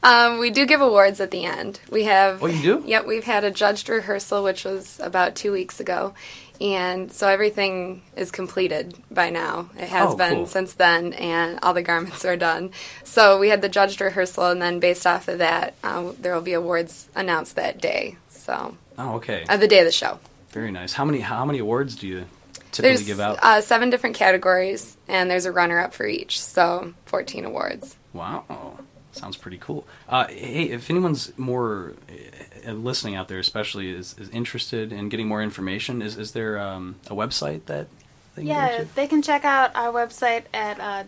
Um, 0.01 0.39
we 0.39 0.49
do 0.49 0.65
give 0.65 0.81
awards 0.81 1.21
at 1.21 1.31
the 1.31 1.45
end. 1.45 1.79
We 1.89 2.03
have. 2.03 2.43
Oh, 2.43 2.47
you 2.47 2.61
do? 2.61 2.83
Yep, 2.85 3.05
we've 3.05 3.23
had 3.23 3.45
a 3.45 3.51
judged 3.51 3.87
rehearsal, 3.87 4.43
which 4.43 4.65
was 4.65 4.99
about 5.01 5.35
two 5.35 5.53
weeks 5.53 5.79
ago, 5.79 6.13
and 6.59 7.09
so 7.09 7.29
everything 7.29 8.01
is 8.17 8.29
completed 8.29 8.95
by 9.09 9.29
now. 9.29 9.69
It 9.77 9.87
has 9.87 10.11
Oh, 10.11 10.17
been 10.17 10.33
cool. 10.35 10.45
since 10.47 10.73
then, 10.73 11.13
and 11.13 11.57
all 11.63 11.73
the 11.73 11.81
garments 11.83 12.25
are 12.25 12.35
done. 12.35 12.71
So 13.05 13.39
we 13.39 13.47
had 13.47 13.61
the 13.61 13.69
judged 13.69 14.01
rehearsal, 14.01 14.47
and 14.47 14.61
then 14.61 14.79
based 14.81 15.07
off 15.07 15.29
of 15.29 15.37
that, 15.37 15.75
uh, 15.85 16.11
there 16.19 16.33
will 16.35 16.41
be 16.41 16.53
awards 16.53 17.07
announced 17.15 17.55
that 17.55 17.79
day. 17.79 18.17
So 18.29 18.75
Oh, 18.97 19.15
okay. 19.15 19.45
uh, 19.49 19.57
the 19.57 19.67
day 19.67 19.79
of 19.79 19.85
the 19.85 19.91
show. 19.91 20.19
Very 20.51 20.71
nice. 20.71 20.93
How 20.93 21.05
many 21.05 21.19
how 21.19 21.45
many 21.45 21.59
awards 21.59 21.95
do 21.95 22.07
you 22.07 22.25
typically 22.71 22.89
There's 22.95 23.05
give 23.05 23.19
out? 23.19 23.39
uh, 23.41 23.61
seven 23.61 23.89
different 23.89 24.15
categories, 24.15 24.95
and 25.07 25.29
there's 25.29 25.45
a 25.45 25.51
runner-up 25.51 25.93
for 25.93 26.05
each. 26.05 26.39
So 26.41 26.93
14 27.05 27.45
awards. 27.45 27.95
Wow, 28.13 28.77
sounds 29.11 29.35
pretty 29.37 29.57
cool. 29.57 29.87
Uh, 30.07 30.27
hey, 30.27 30.65
if 30.69 30.89
anyone's 30.91 31.35
more 31.37 31.93
uh, 32.67 32.71
listening 32.73 33.15
out 33.15 33.27
there, 33.29 33.39
especially 33.39 33.89
is, 33.89 34.15
is 34.19 34.29
interested 34.29 34.93
in 34.93 35.09
getting 35.09 35.27
more 35.27 35.41
information, 35.41 36.01
is 36.03 36.17
is 36.17 36.33
there 36.33 36.59
um, 36.59 36.95
a 37.07 37.15
website 37.15 37.65
that? 37.65 37.87
they 38.35 38.41
can 38.43 38.47
Yeah, 38.47 38.77
to? 38.77 38.95
they 38.95 39.07
can 39.07 39.21
check 39.23 39.43
out 39.45 39.71
our 39.75 39.91
website 39.91 40.43
at 40.53 40.79
uh, 40.79 41.03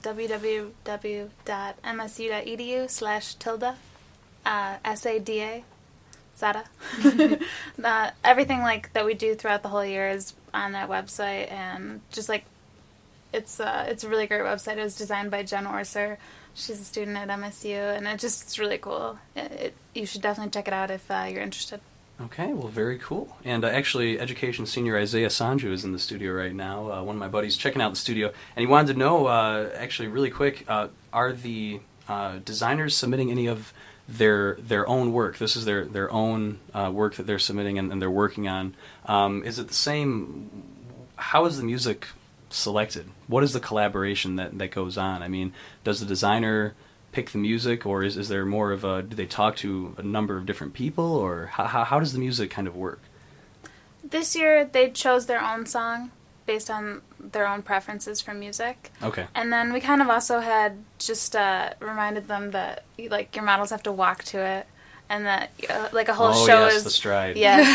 www.msu.edu 1.75 2.89
slash 2.89 3.35
tilde, 3.35 3.73
uh, 4.45 4.75
S-A-D-A, 4.85 5.63
SADA. 6.35 6.63
uh, 7.83 8.11
everything 8.23 8.61
like 8.61 8.93
that 8.93 9.05
we 9.05 9.13
do 9.13 9.35
throughout 9.35 9.63
the 9.63 9.69
whole 9.69 9.85
year 9.85 10.09
is 10.09 10.33
on 10.53 10.73
that 10.73 10.89
website, 10.89 11.51
and 11.51 12.01
just 12.11 12.29
like 12.29 12.45
it's 13.33 13.59
uh, 13.59 13.85
it's 13.87 14.03
a 14.03 14.09
really 14.09 14.27
great 14.27 14.41
website. 14.41 14.77
It 14.77 14.83
was 14.83 14.95
designed 14.95 15.31
by 15.31 15.43
Jen 15.43 15.65
Orser. 15.65 16.17
She's 16.53 16.79
a 16.79 16.83
student 16.83 17.17
at 17.17 17.27
MSU, 17.27 17.97
and 17.97 18.07
it 18.07 18.19
just 18.19 18.43
it's 18.43 18.59
really 18.59 18.77
cool. 18.77 19.17
It, 19.35 19.51
it, 19.51 19.73
you 19.93 20.05
should 20.05 20.21
definitely 20.21 20.51
check 20.51 20.67
it 20.67 20.73
out 20.73 20.91
if 20.91 21.09
uh, 21.09 21.27
you're 21.29 21.41
interested. 21.41 21.81
Okay, 22.21 22.53
well, 22.53 22.69
very 22.69 22.97
cool. 22.97 23.35
And 23.43 23.65
uh, 23.65 23.67
actually, 23.67 24.19
education 24.21 24.65
senior 24.65 24.97
Isaiah 24.97 25.27
Sanju 25.27 25.71
is 25.71 25.83
in 25.83 25.91
the 25.91 25.99
studio 25.99 26.31
right 26.31 26.53
now. 26.53 26.89
Uh, 26.89 27.03
one 27.03 27.17
of 27.17 27.19
my 27.19 27.27
buddies 27.27 27.57
checking 27.57 27.81
out 27.81 27.89
the 27.89 27.97
studio, 27.97 28.27
and 28.27 28.61
he 28.61 28.67
wanted 28.67 28.93
to 28.93 28.99
know, 28.99 29.25
uh, 29.25 29.69
actually, 29.75 30.07
really 30.07 30.29
quick, 30.29 30.63
uh, 30.69 30.87
are 31.11 31.33
the 31.33 31.81
uh, 32.07 32.39
designers 32.45 32.95
submitting 32.95 33.31
any 33.31 33.47
of 33.47 33.73
their 34.07 34.55
their 34.55 34.87
own 34.87 35.13
work? 35.13 35.37
This 35.37 35.55
is 35.55 35.65
their 35.65 35.85
their 35.85 36.11
own 36.11 36.59
uh, 36.73 36.91
work 36.93 37.15
that 37.15 37.25
they're 37.27 37.39
submitting 37.39 37.79
and, 37.79 37.91
and 37.91 38.01
they're 38.01 38.11
working 38.11 38.47
on. 38.47 38.75
Um, 39.05 39.43
is 39.43 39.59
it 39.59 39.67
the 39.67 39.73
same? 39.73 40.63
How 41.15 41.45
is 41.45 41.57
the 41.57 41.63
music 41.63 42.07
selected? 42.49 43.09
What 43.27 43.43
is 43.43 43.53
the 43.53 43.59
collaboration 43.59 44.35
that 44.35 44.57
that 44.57 44.71
goes 44.71 44.97
on? 44.97 45.23
I 45.23 45.27
mean, 45.27 45.53
does 45.83 45.99
the 45.99 46.05
designer 46.05 46.75
pick 47.11 47.31
the 47.31 47.37
music, 47.37 47.85
or 47.85 48.03
is, 48.03 48.17
is 48.17 48.27
there 48.27 48.45
more 48.45 48.71
of 48.71 48.83
a? 48.83 49.01
Do 49.01 49.15
they 49.15 49.25
talk 49.25 49.55
to 49.57 49.95
a 49.97 50.03
number 50.03 50.37
of 50.37 50.45
different 50.45 50.73
people, 50.73 51.15
or 51.15 51.47
how, 51.47 51.65
how, 51.65 51.83
how 51.83 51.99
does 51.99 52.13
the 52.13 52.19
music 52.19 52.51
kind 52.51 52.67
of 52.67 52.75
work? 52.75 53.01
This 54.03 54.35
year, 54.35 54.65
they 54.65 54.91
chose 54.91 55.25
their 55.25 55.41
own 55.41 55.65
song 55.65 56.11
based 56.45 56.69
on 56.69 57.01
their 57.19 57.47
own 57.47 57.61
preferences 57.61 58.21
for 58.21 58.33
music. 58.33 58.91
Okay. 59.01 59.27
And 59.33 59.51
then 59.51 59.73
we 59.73 59.79
kind 59.79 60.01
of 60.01 60.09
also 60.09 60.39
had 60.39 60.77
just 60.99 61.35
uh, 61.35 61.71
reminded 61.79 62.27
them 62.27 62.51
that 62.51 62.83
like 63.09 63.35
your 63.35 63.45
models 63.45 63.71
have 63.71 63.83
to 63.83 63.91
walk 63.91 64.23
to 64.25 64.37
it, 64.39 64.67
and 65.09 65.25
that 65.25 65.49
uh, 65.69 65.89
like 65.91 66.07
a 66.09 66.13
whole 66.13 66.31
oh 66.33 66.45
show 66.45 66.65
yes, 66.65 66.75
is 66.75 66.83
the 66.83 66.89
stride. 66.89 67.35
Yes. 67.35 67.65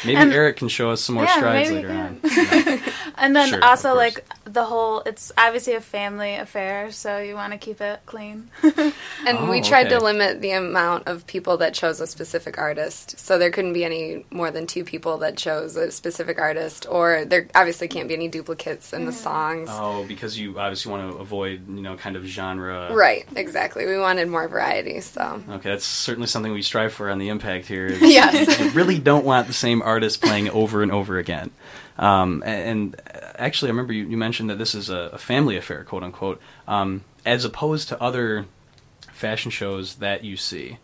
maybe 0.04 0.16
And- 0.16 0.32
Eric 0.32 0.56
can 0.58 0.68
show 0.68 0.90
us 0.90 1.00
some 1.00 1.14
more 1.16 1.24
Yeah, 1.24 1.36
strides 1.36 1.70
maybe 1.70 1.86
later 1.88 1.98
on. 1.98 2.20
and 3.20 3.36
then 3.36 3.50
Sure, 3.50 3.64
also 3.64 3.94
like 3.94 4.24
the 4.44 4.64
whole 4.64 5.00
it's 5.00 5.30
obviously 5.38 5.74
a 5.74 5.80
family 5.80 6.34
affair, 6.34 6.90
so 6.90 7.18
you 7.18 7.34
want 7.34 7.52
to 7.52 7.58
keep 7.58 7.80
it 7.80 8.00
clean. 8.06 8.50
And 9.26 9.38
Oh, 9.38 9.50
we 9.50 9.60
tried 9.60 9.90
to 9.90 9.98
limit 9.98 10.40
the 10.40 10.52
amount 10.52 11.06
of 11.06 11.26
people 11.26 11.58
that 11.58 11.74
chose 11.74 12.00
a 12.00 12.06
specific 12.06 12.56
artist. 12.56 13.18
So 13.18 13.38
there 13.38 13.50
couldn't 13.50 13.74
be 13.74 13.84
any 13.84 14.24
more 14.30 14.50
than 14.50 14.66
two 14.66 14.82
people 14.82 15.18
that 15.18 15.36
chose 15.36 15.76
a 15.76 15.90
specific 15.90 16.38
artist, 16.38 16.86
or 16.88 17.26
there 17.26 17.46
obviously 17.54 17.86
can't 17.86 18.08
be 18.08 18.14
any 18.14 18.28
duplicates 18.28 18.94
in 18.94 19.04
the 19.04 19.12
mm-hmm. 19.12 19.20
songs. 19.20 19.68
Oh, 19.70 20.04
because 20.08 20.38
you 20.38 20.58
obviously 20.58 20.90
want 20.90 21.12
to 21.12 21.18
avoid, 21.18 21.68
you 21.68 21.82
know, 21.82 21.96
kind 21.96 22.16
of 22.16 22.24
genre. 22.24 22.94
Right, 22.94 23.26
exactly. 23.36 23.84
We 23.84 23.98
wanted 23.98 24.28
more 24.28 24.48
variety, 24.48 25.00
so. 25.00 25.42
Okay, 25.50 25.68
that's 25.68 25.84
certainly 25.84 26.26
something 26.26 26.52
we 26.52 26.62
strive 26.62 26.94
for 26.94 27.10
on 27.10 27.18
the 27.18 27.28
Impact 27.28 27.66
here. 27.66 27.86
is 27.86 28.00
Yes. 28.00 28.58
you 28.58 28.70
really 28.70 28.98
don't 28.98 29.24
want 29.24 29.46
the 29.46 29.52
same 29.52 29.82
artist 29.82 30.22
playing 30.22 30.48
over 30.48 30.82
and 30.82 30.90
over 30.90 31.18
again. 31.18 31.50
Um, 31.98 32.42
and, 32.46 32.94
and 32.96 33.02
actually, 33.36 33.68
I 33.68 33.72
remember 33.72 33.92
you, 33.92 34.06
you 34.06 34.16
mentioned 34.16 34.50
that 34.50 34.58
this 34.58 34.74
is 34.74 34.90
a, 34.90 35.10
a 35.12 35.18
family 35.18 35.56
affair, 35.56 35.84
quote 35.84 36.02
unquote, 36.02 36.40
um, 36.66 37.04
as 37.24 37.44
opposed 37.44 37.88
to 37.88 38.02
other 38.02 38.46
fashion 39.12 39.50
shows 39.50 39.96
that 39.96 40.24
you 40.24 40.36
see. 40.36 40.78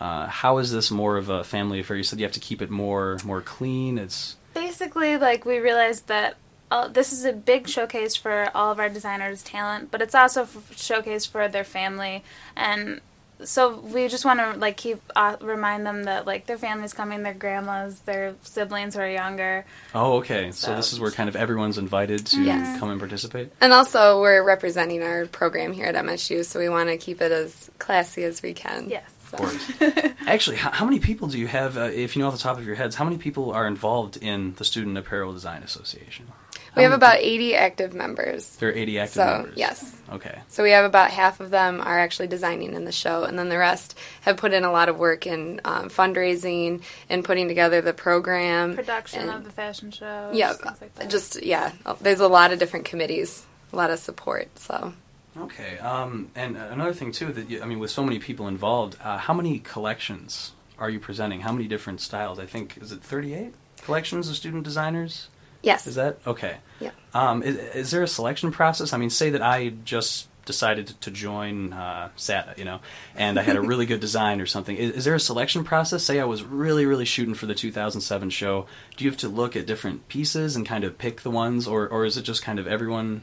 Uh, 0.00 0.26
how 0.26 0.58
is 0.58 0.72
this 0.72 0.90
more 0.90 1.16
of 1.16 1.28
a 1.28 1.44
family 1.44 1.80
affair? 1.80 1.96
You 1.96 2.02
said 2.02 2.18
you 2.18 2.24
have 2.24 2.32
to 2.32 2.40
keep 2.40 2.62
it 2.62 2.70
more 2.70 3.18
more 3.24 3.40
clean. 3.40 3.98
It's 3.98 4.36
Basically, 4.54 5.16
like 5.16 5.44
we 5.44 5.58
realized 5.58 6.08
that 6.08 6.36
uh, 6.70 6.88
this 6.88 7.12
is 7.12 7.24
a 7.24 7.32
big 7.32 7.68
showcase 7.68 8.16
for 8.16 8.50
all 8.54 8.72
of 8.72 8.80
our 8.80 8.88
designers' 8.88 9.42
talent, 9.42 9.90
but 9.90 10.00
it's 10.00 10.14
also 10.14 10.44
a 10.44 10.74
showcase 10.74 11.26
for 11.26 11.46
their 11.46 11.64
family 11.64 12.24
and 12.56 13.00
so 13.44 13.78
we 13.80 14.08
just 14.08 14.24
want 14.24 14.40
to 14.40 14.58
like 14.58 14.76
keep 14.76 15.00
uh, 15.16 15.36
remind 15.40 15.84
them 15.86 16.04
that 16.04 16.26
like 16.26 16.46
their 16.46 16.58
family's 16.58 16.92
coming, 16.92 17.22
their 17.22 17.34
grandmas, 17.34 18.00
their 18.00 18.34
siblings 18.42 18.94
who 18.94 19.00
are 19.00 19.08
younger. 19.10 19.64
oh 19.94 20.18
okay. 20.18 20.52
So, 20.52 20.68
So- 20.68 20.76
this 20.76 20.92
is 20.92 21.00
where 21.00 21.10
kind 21.10 21.28
of 21.28 21.36
everyone's 21.36 21.78
invited 21.78 22.26
to 22.28 22.42
Yes. 22.42 22.78
come 22.78 22.90
and 22.90 23.00
participate. 23.00 23.52
And 23.60 23.72
also, 23.72 24.20
we're 24.20 24.42
representing 24.44 25.02
our 25.02 25.26
program 25.26 25.72
here 25.72 25.86
at 25.86 25.94
MSU, 25.94 26.44
so 26.44 26.58
we 26.58 26.68
want 26.68 26.88
to 26.88 26.96
keep 26.96 27.20
it 27.20 27.32
as 27.32 27.70
classy 27.78 28.24
as 28.24 28.42
we 28.42 28.52
can. 28.54 28.88
Yes. 28.90 29.04
Of. 29.34 30.14
Actually, 30.26 30.56
how, 30.58 30.70
how 30.70 30.84
many 30.84 30.98
people 31.00 31.26
do 31.28 31.38
you 31.38 31.46
have, 31.46 31.78
uh, 31.78 31.84
if 31.84 32.14
you 32.14 32.20
know 32.20 32.28
off 32.28 32.34
the 32.34 32.40
top 32.40 32.58
of 32.58 32.66
your 32.66 32.74
heads, 32.74 32.94
how 32.96 33.04
many 33.04 33.16
people 33.16 33.50
are 33.52 33.66
involved 33.66 34.18
in 34.18 34.52
the 34.56 34.64
Student 34.64 34.98
Apparel 34.98 35.32
Design 35.32 35.62
Association? 35.62 36.26
We 36.74 36.82
How 36.82 36.90
have 36.90 36.96
about 36.96 37.18
80 37.18 37.54
active 37.54 37.92
members. 37.92 38.48
There 38.56 38.70
are 38.70 38.72
80 38.72 38.98
active 38.98 39.14
so, 39.14 39.26
members. 39.26 39.54
yes. 39.56 39.96
Okay. 40.10 40.38
So 40.48 40.62
we 40.62 40.70
have 40.70 40.84
about 40.86 41.10
half 41.10 41.40
of 41.40 41.50
them 41.50 41.80
are 41.80 41.98
actually 41.98 42.28
designing 42.28 42.72
in 42.72 42.86
the 42.86 42.92
show, 42.92 43.24
and 43.24 43.38
then 43.38 43.50
the 43.50 43.58
rest 43.58 43.98
have 44.22 44.38
put 44.38 44.54
in 44.54 44.64
a 44.64 44.72
lot 44.72 44.88
of 44.88 44.98
work 44.98 45.26
in 45.26 45.60
um, 45.66 45.90
fundraising 45.90 46.82
and 47.10 47.24
putting 47.24 47.48
together 47.48 47.82
the 47.82 47.92
program. 47.92 48.74
Production 48.74 49.20
and- 49.22 49.30
of 49.30 49.44
the 49.44 49.50
fashion 49.50 49.90
show. 49.90 50.30
Yeah, 50.32 50.54
like 50.64 51.10
just 51.10 51.42
yeah. 51.42 51.72
There's 52.00 52.20
a 52.20 52.28
lot 52.28 52.52
of 52.52 52.58
different 52.58 52.86
committees, 52.86 53.44
a 53.72 53.76
lot 53.76 53.90
of 53.90 53.98
support. 53.98 54.58
So 54.58 54.94
Okay. 55.36 55.78
Um, 55.78 56.30
and 56.34 56.56
another 56.56 56.92
thing 56.92 57.12
too 57.12 57.32
that 57.32 57.48
you, 57.48 57.62
I 57.62 57.66
mean, 57.66 57.78
with 57.78 57.90
so 57.90 58.02
many 58.04 58.18
people 58.18 58.48
involved, 58.48 58.96
uh, 59.02 59.18
how 59.18 59.34
many 59.34 59.58
collections 59.60 60.52
are 60.78 60.90
you 60.90 61.00
presenting? 61.00 61.40
How 61.40 61.52
many 61.52 61.66
different 61.66 62.00
styles? 62.00 62.38
I 62.38 62.46
think 62.46 62.78
is 62.80 62.92
it 62.92 63.02
38 63.02 63.54
collections 63.82 64.28
of 64.28 64.36
student 64.36 64.64
designers. 64.64 65.28
Yes. 65.62 65.86
Is 65.86 65.94
that 65.94 66.18
okay? 66.26 66.56
Yeah. 66.80 66.90
Um, 67.14 67.42
is, 67.42 67.56
is 67.56 67.90
there 67.90 68.02
a 68.02 68.08
selection 68.08 68.50
process? 68.50 68.92
I 68.92 68.98
mean, 68.98 69.10
say 69.10 69.30
that 69.30 69.42
I 69.42 69.70
just 69.84 70.28
decided 70.44 70.88
to, 71.00 71.10
join 71.10 71.72
uh, 71.72 72.08
SADA, 72.16 72.54
you 72.56 72.64
know, 72.64 72.80
and 73.14 73.38
I 73.38 73.42
had 73.42 73.56
a 73.56 73.60
really 73.70 73.86
good 73.86 74.00
design 74.00 74.40
or 74.40 74.46
something. 74.46 74.76
Is, 74.76 74.90
is 74.90 75.04
there 75.04 75.14
a 75.14 75.20
selection 75.20 75.62
process? 75.62 76.02
Say 76.02 76.18
I 76.18 76.24
was 76.24 76.42
really, 76.42 76.86
really 76.86 77.04
shooting 77.04 77.34
for 77.34 77.46
the 77.46 77.54
2007 77.54 78.30
show. 78.30 78.66
Do 78.96 79.04
you 79.04 79.10
have 79.10 79.20
to 79.20 79.28
look 79.28 79.54
at 79.56 79.66
different 79.66 80.08
pieces 80.08 80.56
and 80.56 80.66
kind 80.66 80.84
of 80.84 80.98
pick 80.98 81.22
the 81.22 81.30
ones, 81.30 81.66
or, 81.68 81.88
or 81.88 82.04
is 82.04 82.16
it 82.16 82.22
just 82.22 82.42
kind 82.42 82.58
of 82.58 82.66
everyone 82.66 83.22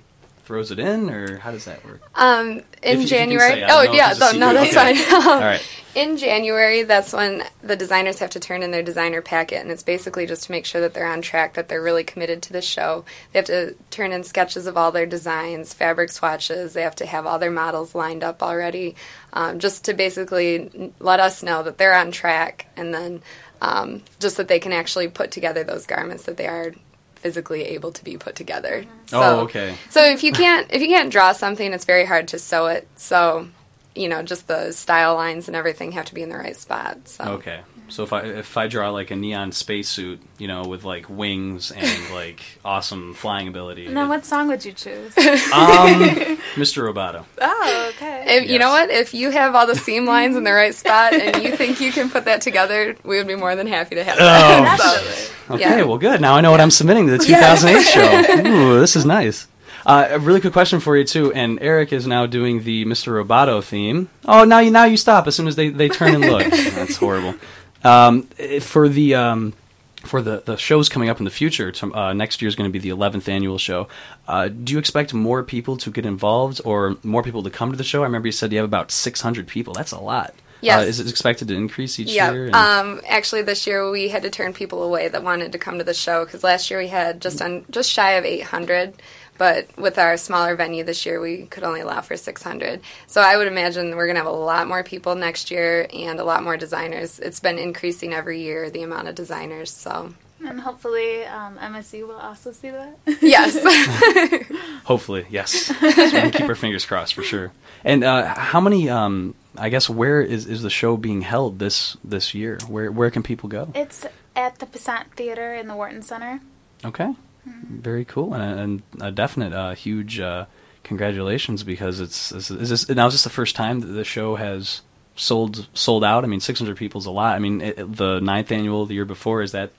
throws 0.49 0.71
it 0.71 0.79
in, 0.79 1.11
or 1.11 1.37
how 1.37 1.51
does 1.51 1.65
that 1.65 1.85
work? 1.85 2.01
Um, 2.15 2.63
in 2.81 3.01
you 3.01 3.05
January. 3.05 3.63
oh 3.69 3.83
yeah, 3.93 4.15
no, 4.19 4.31
no, 4.31 4.51
that's 4.51 4.75
Okay. 4.75 4.95
fine. 4.97 5.23
All 5.27 5.39
right. 5.39 5.61
In 5.93 6.17
January, 6.17 6.81
that's 6.81 7.13
when 7.13 7.43
the 7.61 7.75
designers 7.75 8.17
have 8.17 8.31
to 8.31 8.39
turn 8.39 8.63
in 8.63 8.71
their 8.71 8.81
designer 8.81 9.21
packet, 9.21 9.61
and 9.61 9.69
it's 9.69 9.83
basically 9.83 10.25
just 10.25 10.45
to 10.45 10.51
make 10.51 10.65
sure 10.65 10.81
that 10.81 10.95
they're 10.95 11.05
on 11.05 11.21
track, 11.21 11.53
that 11.53 11.69
they're 11.69 11.83
really 11.83 12.03
committed 12.03 12.41
to 12.43 12.51
the 12.53 12.63
show. 12.63 13.05
They 13.31 13.37
have 13.37 13.45
to 13.45 13.75
turn 13.91 14.11
in 14.11 14.23
sketches 14.23 14.65
of 14.65 14.75
all 14.75 14.91
their 14.91 15.05
designs, 15.05 15.71
fabric 15.75 16.09
swatches. 16.11 16.73
They 16.73 16.81
have 16.81 16.95
to 16.95 17.05
have 17.05 17.27
all 17.27 17.37
their 17.37 17.51
models 17.51 17.93
lined 17.93 18.23
up 18.23 18.41
already, 18.41 18.95
um, 19.33 19.59
just 19.59 19.85
to 19.85 19.93
basically 19.93 20.91
let 20.99 21.19
us 21.19 21.43
know 21.43 21.61
that 21.61 21.77
they're 21.77 21.93
on 21.93 22.09
track, 22.09 22.65
and 22.75 22.91
then 22.91 23.21
um, 23.61 24.01
just 24.19 24.37
that 24.37 24.47
they 24.47 24.57
can 24.59 24.73
actually 24.73 25.09
put 25.09 25.29
together 25.29 25.63
those 25.63 25.85
garments 25.85 26.23
that 26.23 26.37
they 26.37 26.47
are 26.47 26.73
physically 27.19 27.63
able 27.63 27.91
to 27.91 28.03
be 28.03 28.17
put 28.17 28.35
together. 28.35 28.85
Oh, 29.13 29.41
okay. 29.41 29.75
So 29.89 30.03
if 30.03 30.23
you 30.23 30.31
can't 30.31 30.67
if 30.71 30.81
you 30.81 30.87
can't 30.87 31.11
draw 31.11 31.31
something, 31.33 31.71
it's 31.73 31.85
very 31.85 32.05
hard 32.05 32.27
to 32.29 32.39
sew 32.39 32.67
it. 32.67 32.87
So, 32.95 33.47
you 33.95 34.07
know, 34.09 34.23
just 34.23 34.47
the 34.47 34.71
style 34.71 35.15
lines 35.15 35.47
and 35.47 35.55
everything 35.55 35.91
have 35.93 36.05
to 36.05 36.13
be 36.13 36.21
in 36.21 36.29
the 36.29 36.37
right 36.37 36.55
spot. 36.55 37.07
So 37.07 37.23
Okay. 37.25 37.59
So 37.91 38.03
if 38.03 38.13
I 38.13 38.21
if 38.21 38.55
I 38.55 38.67
draw 38.67 38.91
like 38.91 39.09
a 39.09 39.15
neon 39.15 39.51
spacesuit, 39.51 40.21
you 40.37 40.47
know, 40.47 40.61
with 40.61 40.83
like 40.83 41.09
wings 41.09 41.71
and 41.71 42.09
like 42.13 42.39
awesome 42.63 43.15
flying 43.15 43.47
ability, 43.47 43.87
And 43.87 43.97
then 43.97 44.07
what 44.07 44.25
song 44.25 44.47
would 44.49 44.63
you 44.63 44.73
choose? 44.73 45.17
um, 45.17 45.23
Mr. 46.55 46.83
Roboto. 46.85 47.25
oh, 47.41 47.91
okay. 47.95 48.37
If, 48.37 48.49
You 48.49 48.59
know 48.59 48.69
what? 48.69 48.91
If 48.91 49.15
you 49.15 49.31
have 49.31 49.55
all 49.55 49.65
the 49.65 49.75
seam 49.75 50.05
lines 50.05 50.35
in 50.37 50.43
the 50.43 50.53
right 50.53 50.75
spot 50.75 51.13
and 51.13 51.43
you 51.43 51.55
think 51.57 51.81
you 51.81 51.91
can 51.91 52.11
put 52.11 52.25
that 52.25 52.41
together, 52.41 52.95
we 53.03 53.17
would 53.17 53.27
be 53.27 53.35
more 53.35 53.55
than 53.55 53.65
happy 53.65 53.95
to 53.95 54.03
have 54.03 54.17
that. 54.19 54.79
So, 54.79 55.28
Okay, 55.49 55.61
yeah. 55.61 55.83
well, 55.83 55.97
good. 55.97 56.21
Now 56.21 56.35
I 56.35 56.41
know 56.41 56.51
what 56.51 56.61
I'm 56.61 56.71
submitting 56.71 57.07
to 57.07 57.17
the 57.17 57.23
2008 57.23 57.83
show. 57.85 58.47
Ooh, 58.47 58.79
this 58.79 58.95
is 58.95 59.05
nice. 59.05 59.47
Uh, 59.85 60.07
a 60.11 60.19
really 60.19 60.41
quick 60.41 60.53
question 60.53 60.79
for 60.79 60.97
you 60.97 61.03
too, 61.03 61.33
and 61.33 61.57
Eric 61.61 61.93
is 61.93 62.05
now 62.05 62.25
doing 62.25 62.63
the 62.63 62.85
Mr. 62.85 63.23
Roboto 63.23 63.63
theme. 63.63 64.09
Oh, 64.25 64.43
now 64.43 64.59
you 64.59 64.71
now 64.71 64.83
you 64.83 64.97
stop 64.97 65.25
as 65.25 65.35
soon 65.35 65.47
as 65.47 65.55
they, 65.55 65.69
they 65.69 65.89
turn 65.89 66.15
and 66.15 66.25
look. 66.25 66.45
That's 66.51 66.97
horrible. 66.97 67.35
Um, 67.83 68.27
eh, 68.37 68.59
for 68.59 68.89
the 68.89 69.15
um, 69.15 69.53
for 70.01 70.21
the, 70.21 70.43
the 70.45 70.57
shows 70.57 70.89
coming 70.89 71.09
up 71.09 71.19
in 71.19 71.25
the 71.25 71.31
future, 71.31 71.73
uh, 71.93 72.13
next 72.13 72.41
year 72.41 72.47
is 72.47 72.55
going 72.55 72.69
to 72.69 72.71
be 72.71 72.79
the 72.79 72.95
11th 72.95 73.27
annual 73.27 73.57
show. 73.57 73.87
Uh, 74.27 74.47
do 74.47 74.73
you 74.73 74.79
expect 74.79 75.13
more 75.13 75.43
people 75.43 75.75
to 75.77 75.91
get 75.91 76.05
involved 76.05 76.61
or 76.63 76.97
more 77.03 77.23
people 77.23 77.43
to 77.43 77.49
come 77.49 77.71
to 77.71 77.77
the 77.77 77.83
show? 77.83 78.01
I 78.01 78.05
remember 78.05 78.27
you 78.27 78.31
said 78.31 78.51
you 78.51 78.59
have 78.59 78.65
about 78.65 78.91
600 78.91 79.47
people. 79.47 79.73
That's 79.73 79.91
a 79.91 79.99
lot. 79.99 80.33
Yes. 80.61 80.83
Uh, 80.83 80.87
is 80.87 80.99
it 80.99 81.09
expected 81.09 81.47
to 81.49 81.55
increase 81.55 81.99
each 81.99 82.09
Yeah. 82.11 82.31
year? 82.31 82.45
And- 82.47 82.55
Um, 82.55 83.01
actually, 83.07 83.41
this 83.43 83.65
year 83.67 83.89
we 83.89 84.09
had 84.09 84.23
to 84.23 84.29
turn 84.29 84.53
people 84.53 84.83
away 84.83 85.07
that 85.07 85.23
wanted 85.23 85.51
to 85.53 85.57
come 85.57 85.77
to 85.77 85.83
the 85.83 85.93
show 85.93 86.25
because 86.25 86.43
last 86.43 86.69
year 86.69 86.79
we 86.79 86.87
had 86.87 87.21
just 87.21 87.41
on 87.41 87.65
just 87.69 87.89
shy 87.91 88.11
of 88.11 88.25
800. 88.25 88.93
But 89.37 89.67
with 89.77 89.97
our 89.97 90.17
smaller 90.17 90.53
venue 90.57 90.83
this 90.83 91.05
year, 91.05 91.21
we 91.21 91.45
could 91.45 91.63
only 91.63 91.79
allow 91.79 92.01
for 92.01 92.17
600. 92.17 92.81
So 93.07 93.21
I 93.21 93.37
would 93.37 93.47
imagine 93.47 93.95
we're 93.95 94.05
going 94.05 94.17
to 94.17 94.21
have 94.23 94.27
a 94.27 94.31
lot 94.35 94.67
more 94.67 94.83
people 94.83 95.15
next 95.15 95.49
year 95.49 95.87
and 95.93 96.19
a 96.19 96.25
lot 96.25 96.43
more 96.43 96.57
designers. 96.57 97.19
It's 97.19 97.39
been 97.39 97.57
increasing 97.57 98.13
every 98.13 98.41
year, 98.41 98.69
the 98.69 98.81
amount 98.83 99.07
of 99.07 99.15
designers. 99.15 99.71
So, 99.71 100.13
And 100.45 100.59
hopefully 100.59 101.23
um, 101.23 101.57
MSU 101.57 102.05
will 102.05 102.17
also 102.17 102.51
see 102.51 102.69
that. 102.69 102.97
yes. 103.21 103.55
Hopefully, 104.83 105.25
yes. 105.29 105.51
So 105.51 105.73
we 105.81 105.93
can 105.93 106.31
keep 106.31 106.49
our 106.49 106.55
fingers 106.55 106.85
crossed 106.85 107.13
for 107.13 107.23
sure. 107.23 107.51
And 107.85 108.03
uh, 108.03 108.25
how 108.35 108.59
many? 108.59 108.89
Um, 108.89 109.35
I 109.59 109.69
guess 109.69 109.89
where 109.89 110.21
is, 110.21 110.45
is 110.45 110.61
the 110.61 110.69
show 110.69 110.97
being 110.97 111.21
held 111.21 111.59
this 111.59 111.97
this 112.03 112.33
year? 112.33 112.57
Where 112.67 112.91
where 112.91 113.11
can 113.11 113.23
people 113.23 113.49
go? 113.49 113.69
It's 113.75 114.05
at 114.35 114.59
the 114.59 114.65
Pasant 114.65 115.11
Theater 115.15 115.53
in 115.55 115.67
the 115.67 115.75
Wharton 115.75 116.01
Center. 116.01 116.39
Okay, 116.85 117.13
very 117.45 118.05
cool 118.05 118.33
and 118.33 118.43
a, 118.43 118.63
and 118.63 118.81
a 119.01 119.11
definite 119.11 119.53
uh, 119.53 119.75
huge 119.75 120.19
uh, 120.19 120.45
congratulations 120.83 121.63
because 121.63 121.99
it's 121.99 122.31
is, 122.31 122.49
is 122.51 122.69
this 122.69 122.89
now 122.89 123.07
is 123.07 123.13
this 123.13 123.23
the 123.23 123.29
first 123.29 123.55
time 123.55 123.79
that 123.81 123.87
the 123.87 124.03
show 124.03 124.35
has 124.35 124.81
sold 125.15 125.67
sold 125.73 126.03
out? 126.03 126.23
I 126.23 126.27
mean, 126.27 126.39
600 126.39 126.77
people 126.77 126.99
is 126.99 127.05
a 127.05 127.11
lot. 127.11 127.35
I 127.35 127.39
mean, 127.39 127.61
it- 127.61 127.95
the 127.95 128.19
ninth 128.19 128.51
annual 128.51 128.85
the 128.85 128.93
year 128.95 129.05
before 129.05 129.41
is 129.41 129.51
that 129.51 129.71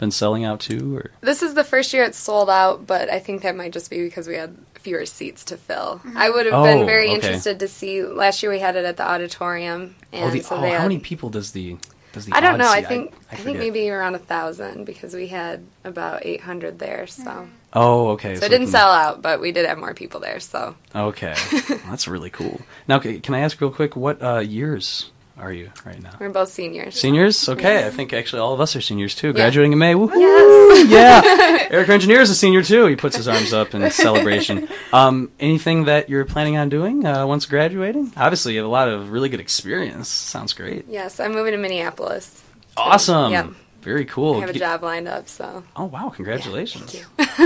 been 0.00 0.10
selling 0.10 0.44
out 0.44 0.58
too? 0.60 0.96
Or 0.96 1.10
This 1.20 1.42
is 1.42 1.54
the 1.54 1.62
first 1.64 1.92
year 1.92 2.02
it's 2.04 2.18
sold 2.18 2.50
out, 2.50 2.86
but 2.86 3.08
I 3.10 3.18
think 3.20 3.42
that 3.42 3.54
might 3.54 3.72
just 3.72 3.90
be 3.90 4.02
because 4.02 4.26
we 4.26 4.34
had 4.34 4.56
fewer 4.74 5.04
seats 5.06 5.44
to 5.44 5.56
fill. 5.56 6.00
I 6.16 6.30
would 6.30 6.46
have 6.46 6.54
Oh, 6.54 6.64
been 6.64 6.86
very 6.86 7.06
okay. 7.06 7.14
interested 7.14 7.60
to 7.60 7.68
see. 7.68 8.02
Last 8.02 8.42
year 8.42 8.50
we 8.50 8.58
had 8.58 8.76
it 8.76 8.84
at 8.84 8.96
the 8.96 9.06
auditorium, 9.06 9.94
and 10.12 10.24
oh, 10.24 10.30
the, 10.30 10.40
so 10.40 10.56
oh 10.56 10.60
they 10.60 10.70
how 10.72 10.82
many 10.82 10.98
people 10.98 11.28
does 11.30 11.52
the 11.52 11.76
does 12.12 12.24
the 12.26 12.34
I 12.34 12.40
don't 12.40 12.54
odd 12.54 12.58
know. 12.60 12.70
I 12.72 12.82
think 12.82 13.12
I, 13.30 13.34
I, 13.34 13.38
think 13.38 13.58
maybe 13.58 13.88
around 13.90 14.14
a 14.16 14.18
thousand 14.18 14.84
because 14.84 15.14
we 15.14 15.28
had 15.28 15.64
about 15.84 16.24
eight 16.24 16.40
hundred 16.40 16.78
there. 16.78 17.06
So 17.06 17.46
Oh, 17.72 18.08
okay. 18.12 18.34
so, 18.34 18.40
so 18.40 18.46
it 18.46 18.48
didn't 18.48 18.66
can- 18.66 18.72
sell 18.72 18.90
out, 18.90 19.22
but 19.22 19.40
we 19.40 19.52
did 19.52 19.64
have 19.66 19.78
more 19.78 19.94
people 19.94 20.18
there. 20.18 20.40
So 20.40 20.74
Okay, 20.94 21.34
that's 21.88 22.08
really 22.08 22.30
cool. 22.30 22.60
Now, 22.88 22.98
can 22.98 23.34
I 23.34 23.40
ask 23.40 23.60
real 23.60 23.70
quick, 23.70 23.94
what 23.94 24.20
uh, 24.22 24.38
years 24.38 25.10
are 25.40 25.52
you 25.52 25.70
right 25.84 26.00
now? 26.02 26.10
we're 26.20 26.30
both 26.30 26.50
seniors. 26.50 26.98
Seniors? 27.00 27.48
Okay, 27.48 27.74
Yes. 27.74 27.92
I 27.92 27.96
think 27.96 28.12
actually 28.12 28.40
all 28.40 28.52
of 28.52 28.60
us 28.60 28.76
are 28.76 28.80
seniors 28.80 29.14
too. 29.14 29.28
Yeah. 29.28 29.32
Graduating 29.32 29.72
in 29.72 29.78
May. 29.78 29.94
Woohoo! 29.94 30.14
Yes. 30.14 30.88
yeah. 30.88 31.68
Eric 31.70 31.88
Engineer 31.88 32.20
is 32.20 32.30
a 32.30 32.34
senior 32.34 32.62
too. 32.62 32.86
He 32.86 32.96
puts 32.96 33.16
his 33.16 33.26
arms 33.26 33.52
up 33.52 33.74
in 33.74 33.90
celebration. 33.90 34.68
Um, 34.92 35.30
anything 35.40 35.84
that 35.84 36.08
you're 36.08 36.24
planning 36.24 36.56
on 36.56 36.68
doing 36.68 37.04
uh, 37.06 37.26
once 37.26 37.46
graduating? 37.46 38.12
Obviously, 38.16 38.52
you 38.54 38.58
have 38.60 38.66
a 38.66 38.70
lot 38.70 38.88
of 38.88 39.10
really 39.10 39.28
good 39.28 39.40
experience. 39.40 40.08
Sounds 40.08 40.52
great. 40.52 40.86
Yes, 40.88 41.18
I'm 41.20 41.32
moving 41.32 41.52
to 41.52 41.58
Minneapolis. 41.58 42.42
Awesome. 42.76 43.32
Yep. 43.32 43.46
Very 43.82 44.04
cool. 44.04 44.36
I 44.36 44.40
have 44.40 44.50
a 44.50 44.58
job 44.58 44.82
lined 44.82 45.08
up. 45.08 45.26
So 45.28 45.62
Oh 45.76 45.86
wow! 45.86 46.10
Congratulations. 46.10 46.94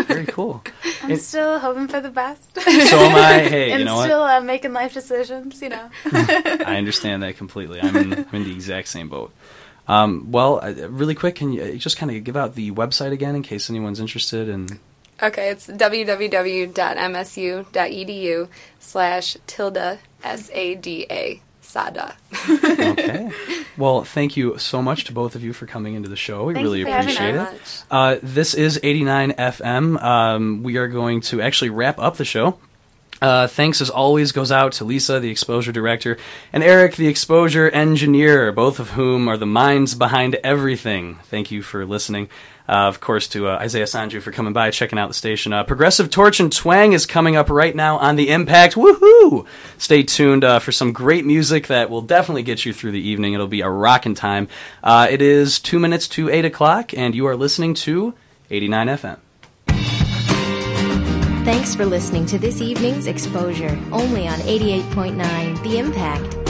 Very 0.06 0.26
cool. 0.26 0.62
I'm 1.02 1.12
And- 1.12 1.20
still 1.20 1.58
hoping 1.60 1.86
for 1.88 2.00
the 2.00 2.10
best. 2.10 2.42
So 2.90 2.96
am 2.98 3.14
I. 3.14 3.38
Hey, 3.48 3.68
you 3.68 3.74
and 3.74 3.84
know 3.84 3.96
what? 3.96 4.04
still 4.06 4.22
uh, 4.22 4.40
making 4.40 4.72
life 4.72 4.92
decisions. 4.94 5.60
You 5.62 5.68
know. 5.70 5.88
I 6.12 6.76
understand 6.76 7.22
that 7.22 7.36
completely. 7.36 7.80
I'm 7.80 7.94
in, 7.96 8.12
I'm 8.14 8.34
in 8.34 8.44
the 8.44 8.52
exact 8.52 8.88
same 8.88 9.08
boat. 9.08 9.32
Um, 9.86 10.32
well, 10.32 10.60
uh, 10.64 10.72
really 10.88 11.14
quick, 11.14 11.36
can 11.36 11.52
you 11.52 11.62
uh, 11.62 11.72
just 11.76 11.96
kind 11.98 12.10
of 12.10 12.24
give 12.24 12.36
out 12.36 12.54
the 12.56 12.72
website 12.72 13.12
again 13.12 13.36
in 13.36 13.42
case 13.42 13.68
anyone's 13.70 14.00
interested? 14.00 14.48
And 14.48 14.80
okay, 15.22 15.50
it's 15.50 15.68
www.msu.edu 15.68 18.48
slash 18.80 19.36
tilde 19.46 19.98
s 20.22 20.50
a 20.52 20.74
d 20.74 21.06
a 21.10 21.40
sada. 21.74 22.14
okay. 22.48 23.30
Well, 23.76 24.04
thank 24.04 24.36
you 24.36 24.56
so 24.56 24.80
much 24.80 25.02
to 25.06 25.12
both 25.12 25.34
of 25.34 25.42
you 25.42 25.52
for 25.52 25.66
coming 25.66 25.94
into 25.94 26.08
the 26.08 26.14
show. 26.14 26.44
We 26.44 26.54
Thank 26.54 26.62
really 26.62 26.82
appreciate 26.82 27.34
it. 27.34 27.84
Uh, 27.90 28.18
this 28.22 28.54
is 28.54 28.78
89 28.80 29.32
FM. 29.32 30.00
Um, 30.00 30.62
we 30.62 30.76
are 30.76 30.86
going 30.86 31.22
to 31.22 31.42
actually 31.42 31.70
wrap 31.70 31.98
up 31.98 32.16
the 32.16 32.24
show. 32.24 32.56
Uh, 33.24 33.46
thanks 33.46 33.80
as 33.80 33.88
always 33.88 34.32
goes 34.32 34.52
out 34.52 34.72
to 34.72 34.84
Lisa, 34.84 35.18
the 35.18 35.30
exposure 35.30 35.72
director, 35.72 36.18
and 36.52 36.62
Eric, 36.62 36.96
the 36.96 37.08
exposure 37.08 37.70
engineer, 37.70 38.52
both 38.52 38.78
of 38.78 38.90
whom 38.90 39.28
are 39.28 39.38
the 39.38 39.46
minds 39.46 39.94
behind 39.94 40.34
everything. 40.44 41.18
Thank 41.24 41.50
you 41.50 41.62
for 41.62 41.86
listening. 41.86 42.28
Uh, 42.68 42.86
of 42.86 43.00
course, 43.00 43.26
to 43.28 43.48
uh, 43.48 43.56
Isaiah 43.56 43.86
Sanju 43.86 44.20
for 44.20 44.30
coming 44.30 44.52
by, 44.52 44.70
checking 44.70 44.98
out 44.98 45.08
the 45.08 45.14
station. 45.14 45.54
Uh, 45.54 45.64
Progressive 45.64 46.10
Torch 46.10 46.38
and 46.38 46.52
Twang 46.52 46.92
is 46.92 47.06
coming 47.06 47.34
up 47.34 47.48
right 47.48 47.74
now 47.74 47.96
on 47.96 48.16
the 48.16 48.28
Impact. 48.28 48.74
Woohoo! 48.74 49.46
Stay 49.78 50.02
tuned 50.02 50.44
uh, 50.44 50.58
for 50.58 50.70
some 50.70 50.92
great 50.92 51.24
music 51.24 51.68
that 51.68 51.88
will 51.88 52.02
definitely 52.02 52.42
get 52.42 52.66
you 52.66 52.74
through 52.74 52.92
the 52.92 53.08
evening. 53.08 53.32
It'll 53.32 53.46
be 53.46 53.62
a 53.62 53.70
rockin' 53.70 54.14
time. 54.14 54.48
Uh, 54.82 55.08
it 55.10 55.22
is 55.22 55.58
two 55.58 55.78
minutes 55.78 56.08
to 56.08 56.28
eight 56.28 56.44
o'clock, 56.44 56.92
and 56.92 57.14
you 57.14 57.26
are 57.26 57.36
listening 57.36 57.72
to 57.72 58.12
89 58.50 58.88
FM. 58.88 59.23
Thanks 61.44 61.74
for 61.74 61.84
listening 61.84 62.24
to 62.26 62.38
this 62.38 62.62
evening's 62.62 63.06
exposure, 63.06 63.78
only 63.92 64.26
on 64.26 64.38
88.9 64.38 65.62
The 65.62 65.78
Impact. 65.78 66.43